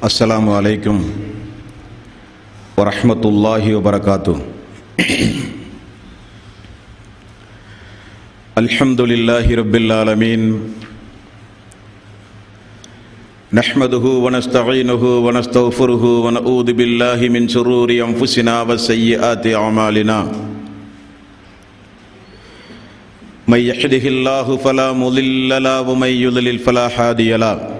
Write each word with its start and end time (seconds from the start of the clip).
السلام 0.00 0.48
عليكم 0.48 0.96
ورحمة 2.76 3.22
الله 3.24 3.64
وبركاته. 3.76 4.36
الحمد 8.58 9.00
لله 9.00 9.44
رب 9.44 9.74
العالمين. 9.76 10.42
نحمده 13.52 14.04
ونستعينه 14.24 15.02
ونستغفره 15.26 16.04
ونعوذ 16.24 16.68
بالله 16.72 17.20
من 17.28 17.44
شرور 17.48 17.92
أنفسنا 17.92 18.62
وسيئات 18.62 19.44
أعمالنا. 19.46 20.18
من 23.48 23.60
يحده 23.60 24.04
الله 24.08 24.56
فلا 24.56 24.92
مضل 24.92 25.62
له 25.62 25.80
ومن 25.84 26.08
يضلل 26.08 26.58
فلا 26.58 26.88
هادي 26.88 27.36
له. 27.36 27.79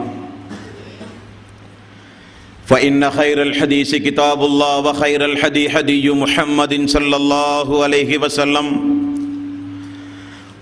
فإن 2.70 3.10
خير 3.10 3.42
الحديث 3.42 3.94
كتاب 3.96 4.44
الله 4.44 4.78
وخير 4.78 5.24
الحدي 5.24 5.70
حدي 5.70 6.10
محمد 6.10 6.88
صلى 6.88 7.16
الله 7.16 7.84
عليه 7.84 8.18
وسلم 8.18 8.66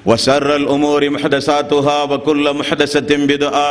وسر 0.06 0.56
الأمور 0.56 1.10
محدثاتها 1.10 2.02
وكل 2.02 2.44
محدثة 2.54 3.10
بدعة 3.26 3.70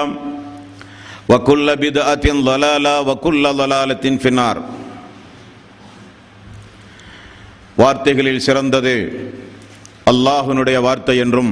وكل 1.30 1.75
بدعة 1.75 2.25
ضلالة 2.41 3.02
وكل 3.02 3.44
ضلالة 3.53 4.05
في 4.17 4.27
النار 4.27 4.58
வார்த்தைகளில் 7.77 8.39
சிறந்தது 8.39 8.95
அல்லாஹுனுடைய 10.11 10.77
வார்த்தை 10.77 11.17
என்றும் 11.17 11.52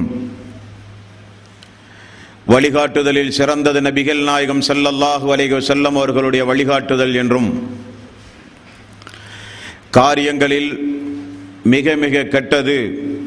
வழிகாட்டுதலில் 2.47 3.29
சிறந்தது 3.29 3.81
நபிகள் 3.81 4.23
நாயகம் 4.23 4.61
செல்லல்லாஹு 4.61 5.27
அலைஹி 5.33 5.57
செல்லம் 5.57 5.95
அவர்களுடைய 5.95 6.45
வழிகாட்டுதல் 6.45 7.15
என்றும் 7.15 7.49
காரியங்களில் 9.89 10.71
மிக 11.63 11.95
மிக 11.95 12.23
கெட்டது 12.23 12.75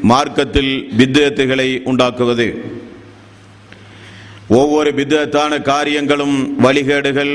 மார்க்கத்தில் 0.01 0.91
வித்தேத்துகளை 0.97 1.81
உண்டாக்குவது. 1.83 2.47
ஒவ்வொரு 4.47 4.91
பித்தத்தான 4.91 5.61
காரியங்களும் 5.61 6.57
வழிகேடுகள் 6.63 7.33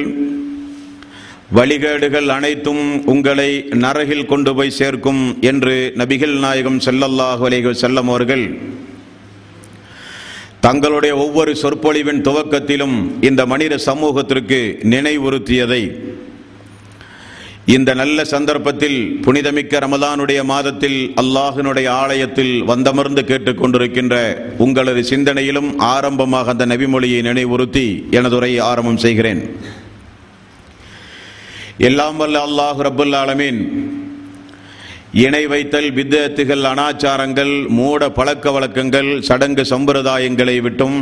வழிகேடுகள் 1.55 2.29
அனைத்தும் 2.29 3.03
உங்களை 3.05 3.65
நரகில் 3.71 4.27
கொண்டு 4.27 4.55
போய் 4.55 4.71
சேர்க்கும் 4.71 5.39
என்று 5.41 5.93
நபிகள் 5.97 6.39
நாயகம் 6.39 6.81
செல்லல்லாஹு 6.81 7.47
அலைஹி 7.47 7.73
செல்லம் 7.73 8.09
அவர்கள் 8.09 8.45
தங்களுடைய 10.67 11.13
ஒவ்வொரு 11.25 11.53
சொற்பொழிவின் 11.63 12.23
துவக்கத்திலும் 12.27 12.95
இந்த 13.29 13.43
மனித 13.51 13.75
சமூகத்திற்கு 13.89 14.59
நினைவுறுத்தியதை. 14.93 15.83
இந்த 17.75 17.91
நல்ல 18.01 18.19
சந்தர்ப்பத்தில் 18.33 18.99
புனிதமிக்க 19.25 19.79
ரமதானுடைய 19.85 20.41
மாதத்தில் 20.51 20.99
அல்லாஹினுடைய 21.23 21.89
ஆலயத்தில் 22.03 22.55
வந்தமர்ந்து 22.71 23.23
கேட்டுக்கொண்டிருக்கின்ற 23.31 24.15
உங்களது 24.65 25.03
சிந்தனையிலும் 25.13 25.71
ஆரம்பமாக 25.95 26.53
அந்த 26.55 26.67
நபிமொழியை 26.73 27.21
நினைவுறுத்தி 27.29 27.87
எனது 28.19 28.37
உரையை 28.41 28.61
ஆரம்பம் 28.71 29.03
செய்கிறேன். 29.07 29.43
எல்லாம் 31.91 32.17
வல்ல 32.23 32.45
அல்லாஹு 32.49 32.81
ரபுல்லாலமீன் 32.89 33.61
இணை 35.17 35.47
வைத்தல் 35.47 35.91
வித்தத்துகள் 35.93 36.65
அனாச்சாரங்கள் 36.71 37.53
மூட 37.69 38.09
பழக்க 38.09 38.51
வழக்கங்கள் 38.51 39.21
சடங்கு 39.21 39.65
சம்பிரதாயங்களை 39.65 40.61
விட்டும் 40.61 40.99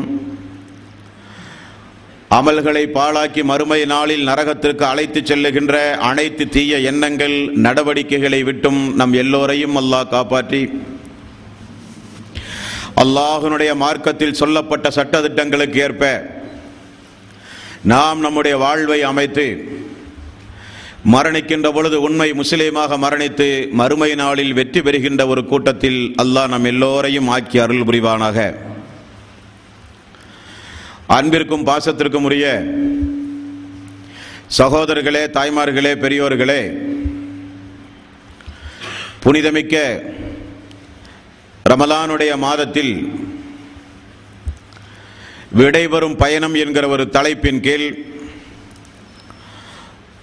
அமல்களை 2.30 2.84
பாழாக்கி 2.88 3.42
மறுமை 3.44 3.84
நாளில் 3.84 4.28
நரகத்திற்கு 4.28 4.84
அழைத்து 4.84 5.20
செல்லுகின்ற 5.20 5.74
அனைத்து 6.00 6.48
தீய 6.48 6.78
எண்ணங்கள் 6.90 7.36
நடவடிக்கைகளை 7.56 8.42
விட்டும் 8.42 8.80
நம் 8.94 9.12
எல்லோரையும் 9.12 9.76
அல்லாஹ் 9.76 10.08
காப்பாற்றி. 10.08 10.62
அல்லாஹனுடைய 12.96 13.74
மார்க்கத்தில் 13.74 14.34
சொல்லப்பட்ட 14.34 14.88
சட்டத்திட்டங்களுக்கு 14.90 15.78
ஏற்ப 15.78 16.04
நாம் 17.84 18.20
நம்முடைய 18.20 18.56
வாழ்வை 18.56 19.02
அமைத்து 19.02 19.46
மரணிக்கின்ற 21.12 21.72
பொழுது 21.72 22.00
உண்மை 22.00 22.32
முஸ்லீமாக 22.32 22.98
மரணித்து 22.98 23.70
மறுமை 23.70 24.14
நாளில் 24.14 24.52
வெற்றி 24.52 24.82
பெறுகின்ற 24.82 25.26
ஒரு 25.26 25.44
கூட்டத்தில் 25.44 26.14
அல்லாஹ் 26.22 26.48
நம் 26.48 26.64
எல்லோரையும் 26.64 27.28
ஆக்கி 27.28 27.58
அருள் 27.58 27.84
புரிவானாக. 27.84 28.54
அன்பிற்கும் 31.06 31.66
பாசத்திற்கும் 31.66 32.22
உரிய 32.22 32.46
சகோதரர்களே 34.58 35.24
தாய்மார்களே 35.26 35.92
பெரியோர்களே 35.94 36.60
புனிதமிக்க 39.20 40.02
ரமலானுடைய 41.70 42.36
மாதத்தில் 42.36 42.94
விடைபெறும் 45.56 46.16
பயணம் 46.16 46.54
என்கிற 46.54 46.88
ஒரு 46.88 47.08
தலைப்பின் 47.08 47.60
கீழ் 47.60 48.13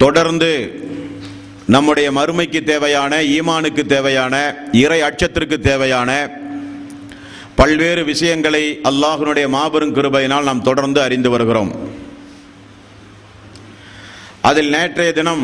தொடர்ந்து 0.03 0.51
நம்முடைய 1.73 2.07
மறுமைக்கு 2.17 2.59
தேவையான 2.71 3.13
ஈமானுக்கு 3.35 3.83
தேவையான 3.95 4.35
இறை 4.83 4.99
அச்சத்திற்கு 5.07 5.57
தேவையான 5.69 6.11
பல்வேறு 7.59 8.01
விஷயங்களை 8.11 8.63
அல்லாஹினுடைய 8.89 9.47
மாபெரும் 9.55 9.95
கிருபையினால் 9.97 10.47
நாம் 10.49 10.67
தொடர்ந்து 10.69 10.99
அறிந்து 11.05 11.29
வருகிறோம். 11.33 11.71
அதில் 14.49 14.73
நேற்றைய 14.75 15.11
தினம் 15.19 15.43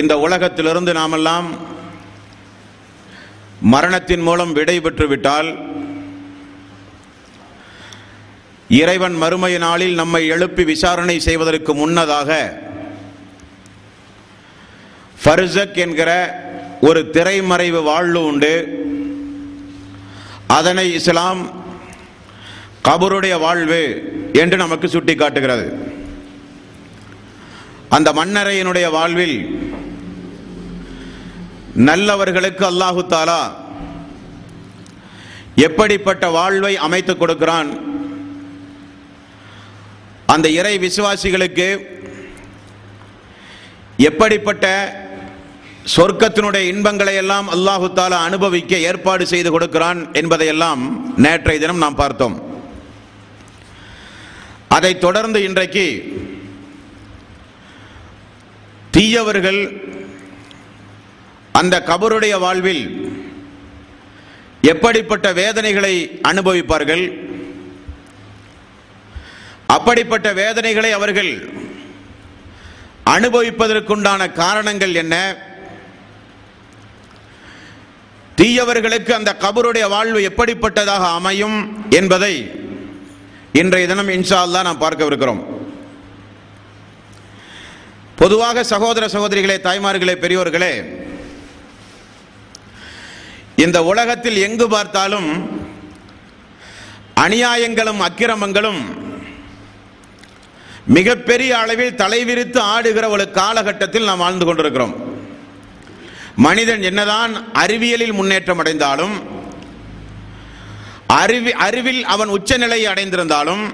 இந்த 0.00 0.14
உலகத்திலிருந்து 0.26 0.92
நாமெல்லாம் 1.00 1.48
மரணத்தின் 3.74 4.24
மூலம் 4.28 4.52
விடை 4.58 4.76
பெற்றுவிட்டால் 4.80 5.48
இறைவன் 8.78 9.14
மறுமை 9.14 9.58
நாளில் 9.58 9.94
நம்மை 9.94 10.26
எழுப்பி 10.26 10.64
விசாரணை 10.64 11.20
செய்வதற்கு 11.20 11.74
முன்னதாக 11.74 12.30
ஃபர்சக் 15.24 15.78
என்கிற 15.84 16.10
ஒரு 16.80 17.00
திரைமறைவு 17.12 17.82
வாழ்வு 17.82 18.24
உண்டு. 18.24 18.54
அதனை 20.46 20.92
இஸ்லாம் 20.92 21.40
கபருடைய 22.88 23.38
வாழ்வு 23.38 23.82
என்று 24.32 24.56
நமக்கு 24.56 24.88
சுட்டி 24.88 25.14
காட்டுகிறது 25.14 25.66
அந்த 27.88 28.12
மன்னரையினுடைய 28.12 28.90
வாழ்வில் 28.90 29.36
நல்லவர்களுக்கு 31.74 32.64
அல்லாஹு 32.70 33.02
தாலா 33.08 33.42
எப்படிப்பட்ட 35.54 36.28
வாழ்வை 36.28 36.76
அமைத்துக் 36.76 37.18
கொடுக்கிறான்? 37.18 37.70
அந்த 40.32 40.46
இறை 40.60 40.74
விசுவாசிகளுக்கு 40.86 41.68
எப்படிப்பட்ட 44.08 44.66
சொர்க்கத்தினுடைய 45.94 46.64
இன்பங்களை 46.72 47.14
எல்லாம் 47.22 47.46
அல்லாஹு 47.54 47.86
தாலா 47.98 48.18
அனுபவிக்க 48.28 48.78
ஏற்பாடு 48.88 49.24
செய்து 49.32 49.50
கொடுக்கிறான் 49.54 50.00
என்பதையெல்லாம் 50.20 50.82
நேற்றைய 51.24 51.60
தினம் 51.62 51.82
நாம் 51.84 52.00
பார்த்தோம். 52.02 52.36
அதை 54.76 54.92
தொடர்ந்து 55.06 55.38
இன்றைக்கு 55.48 55.86
தீயவர்கள் 58.96 59.60
அந்த 61.60 61.76
கபருடைய 61.90 62.34
வாழ்வில் 62.44 62.84
எப்படிப்பட்ட 64.72 65.26
வேதனைகளை 65.40 65.94
அனுபவிப்பார்கள்? 66.30 67.04
அப்படிப்பட்ட 69.74 70.32
வேதனைகளை 70.32 70.92
அவர்கள் 70.92 71.32
அனுபவிப்பதற்குண்டான 73.14 74.32
காரணங்கள் 74.32 74.94
என்ன? 74.94 75.14
தீயவர்களுக்கு 78.38 79.12
அந்த 79.12 79.36
கபருடைய 79.40 79.88
வாழ்வு 79.88 80.20
எப்படிப்பட்டதாக 80.28 81.04
அமையும் 81.12 81.58
என்பதை 81.90 82.34
இன்றைய 83.52 83.86
தினம் 83.86 84.08
இன்ஷா 84.08 84.38
அல்லா 84.44 84.62
நாம் 84.62 84.82
பார்க்கவிருக்கிறோம். 84.82 85.40
பொதுவாக 88.16 88.64
சகோதர 88.64 89.04
சகோதரிகளே 89.06 89.56
தாய்மார்களே 89.66 90.14
பெரியோர்களே 90.14 90.72
இந்த 93.56 93.78
உலகத்தில் 93.82 94.36
எங்கு 94.36 94.68
பார்த்தாலும் 94.68 95.28
அநியாயங்களும் 97.16 98.02
அக்கிரமங்களும் 98.08 98.82
மிகப்பெரிய 100.86 101.58
அளவில் 101.58 101.94
தலைவிரித்து 101.94 102.58
ஆடுகிற 102.58 103.08
ஒரு 103.08 103.30
காலகட்டத்தில் 103.30 104.04
நாம் 104.04 104.18
வாழ்ந்து 104.18 104.46
கொண்டிருக்கிறோம். 104.46 104.94
மனிதன் 106.36 106.82
என்னதான் 106.82 107.32
அறிவியலில் 107.52 108.12
முன்னேற்றம் 108.12 108.58
அடைந்தாலும் 108.58 109.14
அறிவி 111.22 111.52
அறிவில் 111.66 112.04
அவன் 112.04 112.28
உச்சநிலையை 112.28 112.92
அடைந்திருந்தாலும் 112.92 113.64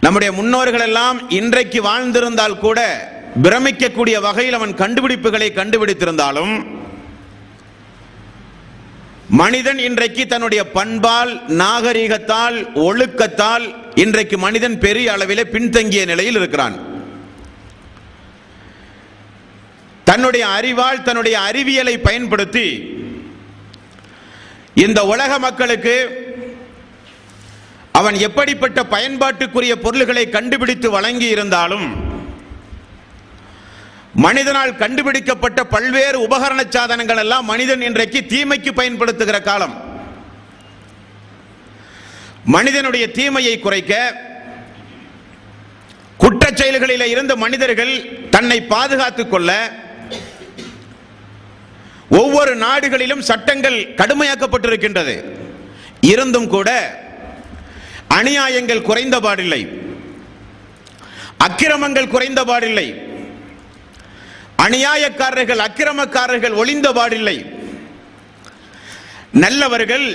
நம்முடைய 0.00 0.32
முன்னோர்கள் 0.32 0.80
எல்லாம் 0.80 1.30
இன்றைக்கு 1.30 1.80
வாழ்ந்திருந்தால் 1.82 2.58
கூட 2.58 2.80
பிரமிக்கக்கூடிய 3.42 4.16
வகையில் 4.20 4.54
அவன் 4.54 4.74
கண்டுபிடிப்புகளை 4.74 5.48
கண்டுபிடித்திருந்தாலும் 5.58 6.54
மனிதன் 9.32 9.78
இன்றைக்கு 9.78 10.26
தன்னுடைய 10.26 10.64
பண்பால் 10.64 11.42
நாகரிகத்தால் 11.48 12.66
ஒழுக்கத்தால் 12.74 13.74
இன்றைக்கு 13.94 14.38
மனிதன் 14.38 14.78
பெரிய 14.78 15.12
அளவிலே 15.12 15.44
பின்தங்கிய 15.44 16.04
நிலையில் 16.04 16.34
இருக்கிறான். 16.34 16.76
தன்னுடைய 20.04 20.46
அறிவால் 20.46 21.02
தன்னுடைய 21.02 21.40
அறிவியலை 21.40 21.98
பயன்படுத்தி 21.98 22.66
இந்த 24.74 25.04
உலக 25.04 25.38
மக்களுக்கு 25.38 25.96
அவன் 27.92 28.14
எப்படிப்பட்ட 28.14 28.82
பயன்பாட்டுக்குரிய 28.82 29.72
பொருள்களை 29.72 30.28
கண்டுபிடித்து 30.28 30.90
வழங்கி 30.90 31.26
இருந்தாலும் 31.26 32.11
மனிதனால் 34.14 34.76
கண்டுபிடிக்கப்பட்ட 34.76 35.64
பல்வேறு 35.64 36.28
உபகரண 36.28 36.68
சாதனங்கள் 36.68 37.16
எல்லாம் 37.16 37.44
மனிதன் 37.44 37.82
இன்றைக்கு 37.82 38.26
தீமைக்கு 38.26 38.74
பயன்படுத்துகிற 38.74 39.40
காலம். 39.40 39.90
மனிதனுடைய 42.44 43.10
தீமையை 43.10 43.58
குறைக்க 43.58 44.20
குற்ற 46.16 46.50
செயல்களில் 46.54 47.06
இருந்து 47.06 47.36
மனிதர்கள் 47.36 48.08
தன்னை 48.30 48.62
பாதுகாத்துக் 48.62 49.30
கொள்ள 49.30 49.72
ஒவ்வொரு 52.08 52.56
நாடுகளிலும் 52.56 53.22
சட்டங்கள் 53.22 53.94
கடுமையாக்கப்பட்டிருக்கின்றது. 53.94 55.24
இருந்தும் 56.00 56.48
கூட 56.48 57.00
அநியாயங்கள் 58.10 58.82
குறைந்த 58.82 59.20
பாடில்லை. 59.20 59.68
அக்கிரமங்கள் 61.38 62.08
குறைந்த 62.08 62.44
பாடில்லை. 62.44 63.11
அநியாயக்காரர்கள் 64.64 65.64
அக்கிரமக்காரர்கள் 65.66 66.54
ஒளிந்த 66.54 66.92
பாடில்லை 66.92 67.36
நல்லவர்கள் 69.32 70.06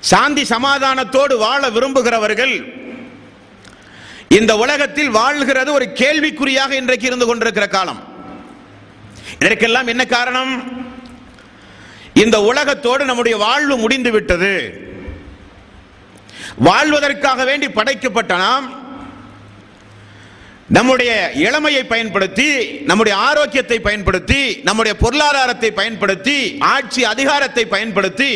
சாந்தி 0.00 0.42
சமாதானத்தோடு 0.42 1.36
வாழ 1.38 1.70
விரும்புகிறவர்கள் 1.70 2.54
இந்த 4.28 4.56
உலகத்தில் 4.56 5.10
வாழ்கிறது 5.10 5.72
ஒரு 5.72 5.84
கேள்விக்குறியாக 5.84 6.70
இன்றைக்கு 6.70 7.06
இருந்து 7.06 7.26
கொண்டிருக்கிற 7.26 7.66
காலம். 7.66 8.00
இதற்கெல்லாம் 9.34 9.86
என்ன 9.86 10.06
காரணம்? 10.06 10.52
இந்த 12.14 12.40
உலகத்தோடு 12.40 13.04
நம்முடைய 13.04 13.36
வாழ்வு 13.38 13.76
முடிந்து 13.76 14.10
விட்டது. 14.10 14.52
வாழ்வதற்காக 16.56 17.44
வேண்டி 17.44 17.68
படைக்கப்பட்ட 17.68 18.36
நாம் 18.36 18.66
நம்முடைய 20.76 21.12
இளமையை 21.46 21.84
பயன்படுத்தி 21.92 22.48
நம்முடைய 22.90 23.14
ஆரோக்கியத்தை 23.28 23.78
பயன்படுத்தி 23.86 24.40
நம்முடைய 24.68 24.92
பொருளாதாரத்தை 25.04 25.70
பயன்படுத்தி 25.78 26.36
ஆட்சி 26.74 27.02
அதிகாரத்தை 27.12 27.64
பயன்படுத்தி 27.74 28.32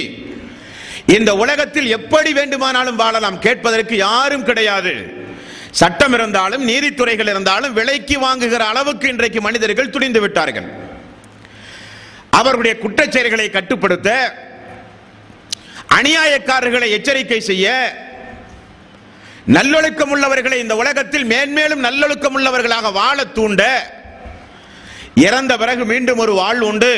இந்த 1.17 1.31
உலகத்தில் 1.43 1.89
எப்படி 1.99 2.31
வேண்டுமானாலும் 2.33 3.01
வாழலாம் 3.03 3.39
கேட்பதற்கு 3.47 3.97
யாரும் 3.97 4.47
கிடையாது. 4.49 4.95
சட்டம் 5.81 6.15
இருந்தாலும் 6.17 6.65
நீதித்துறைகள் 6.69 7.31
இருந்தாலும் 7.33 7.77
விலைக்கு 7.79 8.17
வாங்குகிற 8.19 8.65
அளவுக்கு 8.73 9.09
இன்றைக்கு 9.09 9.41
மனிதர்கள் 9.41 9.95
துணிந்து 9.97 10.21
விட்டார்கள். 10.21 10.69
அவர்களுடைய 12.41 12.75
குற்றச்செயல்களை 12.85 13.47
கட்டுப்படுத்த 13.51 14.11
அநியாயக்காரர்களை 15.99 16.89
எச்சரிக்கை 16.97 17.41
செய்ய 17.51 17.69
நல்லொழுக்கம் 19.47 20.11
உள்ளவர்களை 20.11 20.59
இந்த 20.59 20.77
உலகத்தில் 20.77 21.25
மேன்மேலும் 21.25 21.85
நல்லொழுக்கம் 21.87 22.37
உள்ளவர்களாக 22.39 22.93
வாழ 22.93 23.25
தூண்ட 23.25 23.63
இறந்த 25.15 25.57
பிறகு 25.57 25.85
மீண்டும் 25.85 26.19
ஒரு 26.19 26.33
வாழ்வு 26.33 26.67
உண்டு. 26.67 26.95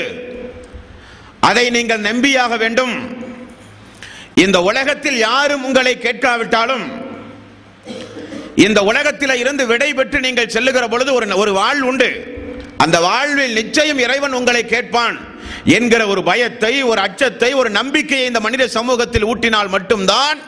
அதை 1.41 1.71
நீங்கள் 1.71 2.01
நம்பியாக 2.01 2.57
வேண்டும். 2.57 2.95
இந்த 4.35 4.63
உலகத்தில் 4.63 5.19
யாரும் 5.19 5.65
உங்களை 5.65 5.99
கேட்காவிட்டாலும் 5.99 7.05
இந்த 8.55 8.83
உலகத்தில் 8.83 9.37
இருந்து 9.37 9.67
விடை 9.67 9.95
பெற்று 9.95 10.21
நீங்கள் 10.21 10.49
செல்லுகிற 10.49 10.89
பொழுது 10.89 11.15
ஒரு 11.15 11.37
ஒரு 11.37 11.53
வாழ்வு 11.53 11.87
உண்டு. 11.87 12.11
அந்த 12.77 13.01
வாழ்வில் 13.01 13.53
நிச்சயம் 13.53 13.99
இறைவன் 13.99 14.33
உங்களை 14.33 14.65
கேட்பான் 14.65 15.17
என்கிற 15.65 16.07
ஒரு 16.07 16.23
பயத்தை 16.23 16.83
ஒரு 16.83 17.01
அச்சத்தை 17.01 17.53
ஒரு 17.55 17.71
நம்பிக்கையை 17.71 18.27
இந்த 18.27 18.41
மனித 18.41 18.69
சமூகத்தில் 18.69 19.25
ஊட்டினால் 19.25 19.69
மட்டும்தான் 19.69 20.39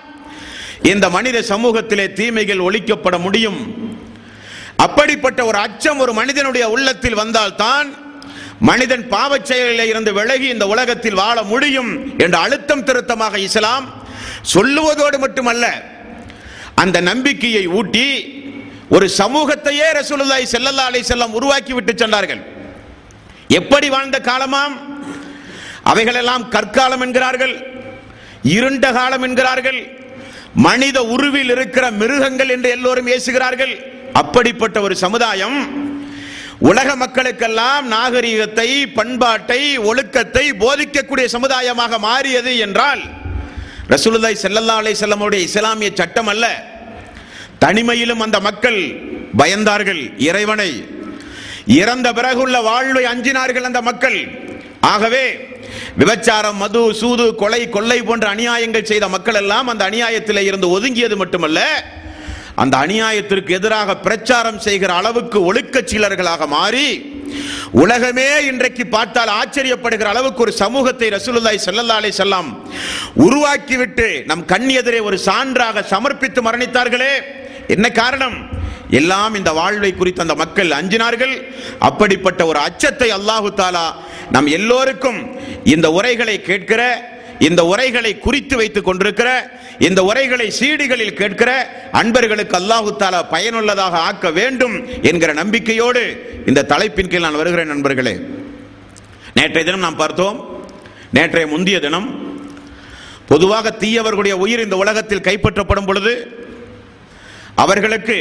இந்த 0.83 1.11
மனித 1.11 1.41
சமூகத்திலே 1.41 2.13
தீமைகள் 2.13 2.59
ஒழிக்கப்பட 2.59 3.19
முடியும். 3.19 3.77
அப்படிப்பட்ட 4.77 5.45
ஒரு 5.45 5.59
அச்சம் 5.59 5.99
ஒரு 5.99 6.13
மனிதனுடைய 6.13 6.69
உள்ளத்தில் 6.69 7.15
வந்தால்தான் 7.15 7.89
மனிதன் 8.61 9.09
பாவச் 9.09 9.45
செயலில் 9.45 9.89
இருந்து 9.89 10.13
விலகி 10.13 10.49
இந்த 10.49 10.67
உலகத்தில் 10.67 11.15
வாழ 11.15 11.43
முடியும் 11.43 12.19
என்ற 12.19 12.39
அழுத்தம் 12.39 12.85
திருத்தமாக 12.85 13.39
இஸ்லாம் 13.39 14.07
சொல்லுவதோடு 14.55 15.19
மட்டுமல்ல 15.19 15.83
அந்த 16.75 17.01
நம்பிக்கையை 17.01 17.67
ஊட்டி 17.67 18.37
ஒரு 18.89 19.09
சமூகத்தையே 19.19 19.87
ரசூலுல்லாய் 19.95 20.53
செல்லல்லா 20.55 20.85
அலை 20.85 21.03
செல்லம் 21.09 21.31
உருவாக்கி 21.31 21.73
விட்டு 21.73 21.93
சென்றார்கள். 21.97 22.41
எப்படி 23.49 23.89
வாழ்ந்த 23.89 24.19
காலமாம்? 24.19 24.77
அவைகளெல்லாம் 25.83 26.51
கற்காலம் 26.51 27.01
என்கிறார்கள் 27.01 27.55
இருண்ட 28.43 28.93
காலம் 28.93 29.23
என்கிறார்கள் 29.23 29.97
மனித 30.55 31.05
உருவில் 31.05 31.51
இருக்கிற 31.51 31.91
மிருகங்கள் 31.91 32.49
என்று 32.49 32.71
எல்லோரும் 32.71 33.07
ஏசுகிறார்கள். 33.07 33.75
அப்படிப்பட்ட 34.13 34.81
ஒரு 34.81 34.97
சமுதாயம் 34.97 35.87
உலக 36.59 36.97
மக்களுக்கெல்லாம் 36.97 37.83
நாகரிகத்தை 37.83 38.87
பண்பாட்டை 38.87 39.79
ஒழுக்கத்தை 39.79 40.53
போதிக்கக்கூடிய 40.53 41.25
சமுதாயமாக 41.25 41.99
மாறியது 41.99 42.57
என்றால் 42.59 43.03
ரசூலுதாய் 43.89 44.43
செல்லல்லா 44.45 44.77
அலை 44.77 44.95
செல்லமுடைய 45.01 45.43
இஸ்லாமிய 45.49 45.91
சட்டம் 45.95 46.27
அல்ல. 46.27 46.47
தனிமையிலும் 47.61 48.23
அந்த 48.27 48.41
மக்கள் 48.41 48.81
பயந்தார்கள். 49.39 50.03
இறைவனை 50.19 50.71
இறந்த 51.67 52.13
பிறகுள்ள 52.13 52.63
வாழ்வை 52.63 53.05
அஞ்சினார்கள் 53.05 53.69
அந்த 53.71 53.83
மக்கள். 53.83 54.19
ஆகவே 54.81 55.25
விபச்சாரம் 55.97 56.59
மது 56.63 56.83
சூது 57.01 57.35
கொலை 57.35 57.63
கொள்ளை 57.69 58.03
போன்ற 58.03 58.35
அநியாயங்கள் 58.35 58.91
செய்த 58.93 59.09
மக்கள் 59.09 59.35
எல்லாம் 59.35 59.69
அந்த 59.69 59.85
அநியாயத்திலே 59.91 60.43
இருந்து 60.43 60.69
ஒதுங்கியது 60.77 61.17
மட்டுமல்ல 61.17 61.61
அந்த 62.63 62.75
அநியாயத்திற்கு 62.79 63.49
எதிராக 63.49 63.97
பிரச்சாரம் 63.97 64.59
செய்கிற 64.59 64.95
அளவுக்கு 64.95 65.45
ஒழுக்க 65.45 65.83
சீலர்களாக 65.91 66.47
மாறி 66.47 67.17
உலகமே 67.83 68.45
இன்றைக்கு 68.45 68.87
பார்த்தால் 68.87 69.33
ஆச்சரியப்படுகிற 69.41 70.09
அளவுக்கு 70.13 70.43
ஒரு 70.43 70.53
சமூகத்தை 70.53 71.09
ரசூலுல்லாய் 71.09 71.65
செல்லல்லாலே 71.67 72.11
அலைஹி 72.21 72.55
உருவாக்கிவிட்டு 73.27 74.25
நம் 74.25 74.45
கண் 74.45 74.69
எதிரே 74.69 75.01
ஒரு 75.01 75.19
சான்றாக 75.27 75.83
சமர்ப்பித்து 75.83 76.43
மரணித்தார்களே. 76.43 77.13
என்ன 77.67 77.87
காரணம்? 77.91 78.37
எல்லாம் 78.91 79.35
இந்த 79.35 79.53
வாழ்வை 79.53 79.95
குறித்து 79.95 80.23
அந்த 80.23 80.35
மக்கள் 80.35 80.71
அஞ்சினார்கள். 80.71 81.35
அப்படிப்பட்ட 81.79 82.47
ஒரு 82.47 82.59
அச்சத்தை 82.59 83.11
அல்லாஹு 83.13 83.49
தாலா 83.57 83.87
நம் 84.31 84.49
எல்லோருக்கும் 84.49 85.21
இந்த 85.65 85.87
உரைகளை 85.91 86.41
கேட்கிற 86.41 86.83
இந்த 87.39 87.65
உரைகளை 87.65 88.13
குறித்து 88.19 88.57
வைத்துக் 88.57 88.85
கொண்டிருக்கிற 88.85 89.29
இந்த 89.79 90.01
உரைகளை 90.03 90.47
சீடிகளில் 90.51 91.15
கேட்கிற 91.15 91.51
அன்பர்களுக்கு 91.93 92.57
அல்லாஹு 92.57 92.97
தாலா 92.97 93.21
பயனுள்ளதாக 93.31 93.99
ஆக்க 94.01 94.31
வேண்டும் 94.31 94.75
என்கிற 95.03 95.33
நம்பிக்கையோடு 95.33 96.03
இந்த 96.47 96.67
தலைப்பின் 96.67 97.09
கீழ் 97.09 97.21
நான் 97.21 97.35
வருகிறேன் 97.35 97.67
நண்பர்களே. 97.67 98.15
நேற்றைய 99.35 99.65
தினம் 99.65 99.81
நாம் 99.81 99.97
பார்த்தோம் 99.97 100.39
நேற்றைய 101.11 101.47
முந்திய 101.47 101.79
தினம் 101.79 102.09
பொதுவாக 103.27 103.71
தீயவர்களுடைய 103.81 104.35
உயிர் 104.39 104.65
இந்த 104.65 104.77
உலகத்தில் 104.77 105.27
கைப்பற்றப்படும் 105.27 105.87
பொழுது 105.87 106.13
அவர்களுக்கு 107.57 108.19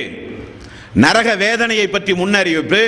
நரக 0.96 1.36
வேதனையை 1.36 1.88
பற்றி 1.88 2.14
முன்னறிவிப்பு 2.14 2.82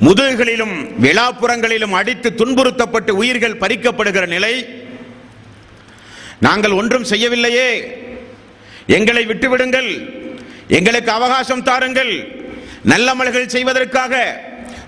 முதுகுகளிலும் 0.00 0.74
விழாப்புறங்களிலும் 1.00 1.94
அடித்து 2.00 2.28
துன்புறுத்தப்பட்டு 2.40 3.10
உயிர்கள் 3.10 3.60
பறிக்கப்படுகிற 3.62 4.26
நிலை 4.26 4.54
நாங்கள் 6.38 6.76
ஒன்றும் 6.80 7.04
செய்யவில்லையே. 7.04 7.70
எங்களை 8.86 9.22
விட்டுவிடுங்கள். 9.26 9.90
எங்களுக்கு 10.68 11.10
அவகாசம் 11.10 11.62
தாருங்கள். 11.62 12.12
நல்லமல்கள் 12.84 13.52
செய்வதற்காக 13.54 14.14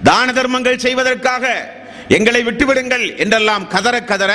தான 0.02 0.33
தர்மங்கள் 0.33 0.79
செய்வதற்காக 0.79 1.45
எங்களை 2.09 2.40
விட்டுவிடுங்கள் 2.45 3.07
என்றெல்லாம் 3.17 3.64
கதற 3.69 3.97
கதற 4.05 4.33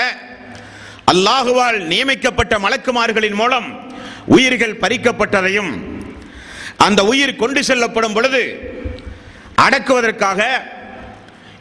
அல்லாஹுவால் 1.11 1.79
நியமிக்கப்பட்ட 1.87 2.53
மலக்குமார்களின் 2.59 3.33
மூலம் 3.33 3.67
உயிர்கள் 4.25 4.79
பறிக்கப்பட்டதையும் 4.83 5.71
அந்த 6.77 7.01
உயிர் 7.05 7.35
கொண்டு 7.35 7.63
செல்லப்படும் 7.63 8.13
பொழுது 8.13 8.43
அடக்குவதற்காக 9.63 10.41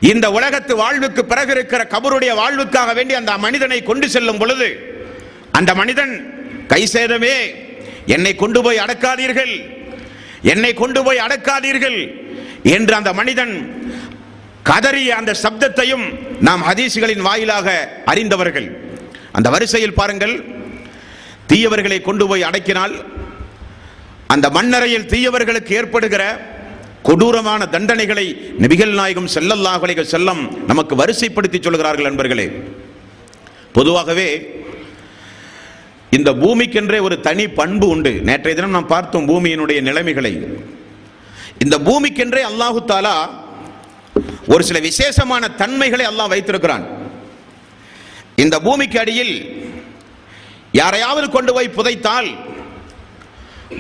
இந்த 0.01 0.31
உலகத்து 0.31 0.77
வாழ்வுக்கு 0.77 1.25
பிறகு 1.25 1.51
இருக்கிற 1.51 1.83
கபருடைய 1.85 2.33
வாழ்வுக்காக 2.35 2.95
வேண்டி 2.95 3.15
அந்த 3.15 3.39
மனிதனை 3.39 3.83
கொண்டு 3.83 4.09
செல்லும் 4.09 4.39
பொழுது 4.39 4.69
அந்த 5.53 5.75
மனிதன் 5.75 6.13
கை 6.67 6.89
சேதமே 6.93 7.37
என்னை 8.07 8.35
கொண்டு 8.35 8.63
போய் 8.63 8.79
அடக்காதீர்கள் 8.79 9.55
என்னை 10.43 10.75
கொண்டு 10.75 11.05
போய் 11.05 11.19
அடக்காதீர்கள் 11.19 11.99
என்று 12.63 12.95
அந்த 12.95 13.13
மனிதன் 13.13 13.55
கதறிய 14.65 15.09
அந்த 15.09 15.35
சப்தத்தையும் 15.43 16.05
நாம் 16.41 16.63
ஹதீசுகளின் 16.63 17.21
வாயிலாக 17.21 17.69
அறிந்தவர்கள். 18.05 18.69
அந்த 19.33 19.51
வரிசையில் 19.51 19.95
பாருங்கள். 19.95 20.45
தீயவர்களை 21.49 22.03
கொண்டு 22.03 22.29
போய் 22.29 22.43
அடக்கினால் 22.43 22.95
அந்த 24.27 24.51
மண்ணறையில் 24.51 25.07
தீயவர்களுக்கு 25.07 25.73
ஏற்படுகிற 25.73 26.23
கொடூரமான 27.07 27.63
தண்டனைகளை 27.75 28.27
நபிகள் 28.63 28.93
நாயகம் 28.99 29.33
செல்லல்லாஹ் 29.35 30.05
செல்லம் 30.15 30.43
நமக்கு 30.71 30.95
வரிசைப்படுத்தி 31.01 31.59
சொல்கிறார்கள் 31.61 32.09
நண்பர்களே. 32.09 32.47
பொதுவாகவே 33.77 34.29
இந்த 36.17 36.31
பூமிக்கென்றே 36.43 36.99
ஒரு 37.07 37.17
தனி 37.21 37.45
பண்பு 37.61 37.87
உண்டு. 37.95 38.13
நேற்றைய 38.29 38.55
தினம் 38.59 38.77
நாம் 38.77 38.93
பார்த்தோம் 38.95 39.29
பூமியினுடைய 39.31 39.79
நிலைமைகளை. 39.89 40.33
இந்த 41.65 41.77
பூமிக்கென்றே 41.89 42.43
அல்லாஹு 42.51 42.81
தாலா 42.93 43.17
ஒரு 44.53 44.63
சில 44.69 44.79
விசேஷமான 44.89 45.45
தன்மைகளை 45.61 46.07
அல்லாஹ் 46.11 46.33
வைத்திருக்கிறான். 46.35 46.85
இந்த 48.45 48.57
பூமிக்கு 48.67 48.99
அடியில் 49.03 49.35
யாரையாவது 50.81 51.27
கொண்டு 51.31 51.53
போய் 51.57 51.77
புதைத்தால் 51.79 52.31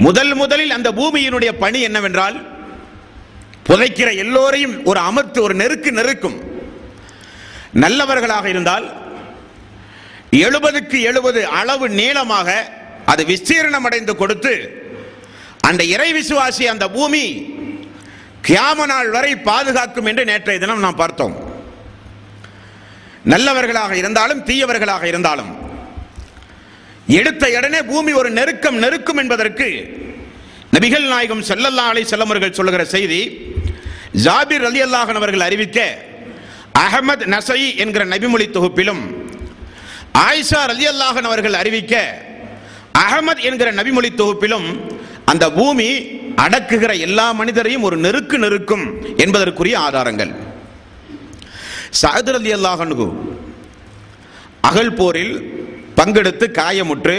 முதல் 0.07 0.35
முதலில் 0.35 0.77
அந்த 0.77 0.89
பூமியினுடைய 0.99 1.53
பணி 1.63 1.81
என்னவென்றால் 1.89 2.37
புதைக்கிற 3.69 4.09
எல்லோரையும் 4.25 4.75
ஒரு 4.91 5.01
அமர்த்து 5.01 5.39
ஒரு 5.43 5.55
நெருக்கு 5.55 5.91
நெருக்கும். 5.93 6.39
நல்லவர்களாக 7.83 8.49
இருந்தால் 8.49 8.87
எழுபதுக்கு 10.47 10.99
எழுபது 11.11 11.41
அளவு 11.61 11.87
நீளமாக 12.01 12.49
அது 13.13 13.23
விஸ்தீர்ணம் 13.25 13.87
அடைந்து 13.89 14.13
கொடுத்து 14.17 14.53
அந்த 15.69 15.83
இறை 15.95 16.09
விசுவாசி 16.13 16.65
அந்த 16.73 16.87
பூமி 16.97 17.25
கியாம 18.47 18.87
நாள் 18.87 19.11
வரை 19.11 19.33
பாதுகாக்கும் 19.49 20.09
என்று 20.11 20.25
நேற்றைய 20.31 20.61
தினம் 20.61 20.85
நாம் 20.87 21.01
பார்த்தோம். 21.03 21.37
நல்லவர்களாக 23.33 23.93
இருந்தாலும் 23.97 24.43
தீயவர்களாக 24.49 25.05
இருந்தாலும் 25.13 25.53
எடுத்த 27.19 27.45
உடனே 27.59 27.81
பூமி 27.93 28.13
ஒரு 28.21 28.31
நெருக்கம் 28.31 28.79
நெருக்கும் 28.85 29.21
என்பதற்கு 29.23 29.69
நபிகள் 30.75 31.07
நாயகம் 31.13 31.47
செல்லல்லா 31.49 31.85
அலை 31.89 32.03
செல்லமர்கள் 32.13 32.57
சொல்லுகிற 32.59 32.85
செய்தி 32.95 33.21
ஜாபிர் 34.23 34.65
அலி 34.65 34.81
அல்லாஹன் 34.83 35.15
அவர்கள் 35.15 35.41
அறிவிக்க 35.41 35.99
அகமது 36.79 37.25
நசை 37.27 37.77
என்கிற 37.77 38.05
நபிமொழி 38.05 38.51
தொகுப்பிலும் 38.51 39.03
ஆயிஷா 40.19 40.61
அலி 40.75 40.87
அல்லாஹன் 40.89 41.29
அவர்கள் 41.31 41.53
அறிவிக்க 41.53 42.23
அகமது 42.99 43.41
என்கிற 43.43 43.73
நபிமொழி 43.73 44.11
தொகுப்பிலும் 44.15 44.69
அந்த 45.25 45.53
பூமி 45.53 45.89
அடக்குகிற 46.37 46.99
எல்லா 46.99 47.33
மனிதரையும் 47.33 47.83
ஒரு 47.83 47.97
நெருக்கு 47.97 48.39
நெருக்கும் 48.39 49.03
என்பதற்குரிய 49.17 49.79
ஆதாரங்கள். 49.79 50.33
சாதர் 51.91 52.35
அலி 52.35 52.53
அல்லாஹனு 52.55 53.07
அகல் 54.61 54.95
போரில் 54.95 55.35
பங்கெடுத்து 55.97 56.47
காயமுற்று 56.61 57.17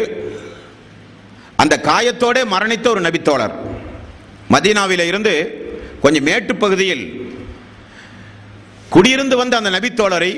அந்த 1.55 1.81
காயத்தோட 1.83 2.37
மரணித்த 2.53 2.87
ஒரு 2.87 3.01
நபித்தோழர். 3.01 3.55
மதீனாவில 4.53 5.05
இருந்து 5.05 5.64
கொஞ்சம் 6.05 6.27
மேட்டு 6.29 6.55
பகுதியில் 6.63 7.05
குடியிருந்து 8.95 9.35
வந்த 9.41 9.53
அந்த 9.59 9.69
நபித்தோழரை 9.75 10.33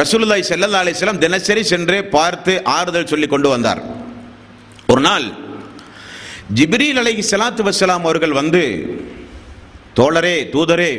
ரசூலுல்லாய் 0.00 0.48
செல்லல்லா 0.50 0.78
அலிஸ்லாம் 0.84 1.20
தினசரி 1.24 1.62
சென்று 1.72 1.98
பார்த்து 2.14 2.52
ஆறுதல் 2.76 3.10
சொல்லி 3.10 3.26
கொண்டு 3.32 3.48
வந்தார். 3.52 3.82
ஒரு 4.92 5.02
நாள் 5.08 5.26
ஜிப்ரீல் 6.58 7.00
அலை 7.02 7.14
சலாத்து 7.30 7.62
வசலாம் 7.68 8.06
அவர்கள் 8.06 8.34
வந்து 8.38 8.62
தோழரே 9.98 10.36
தூதரே 10.54 10.92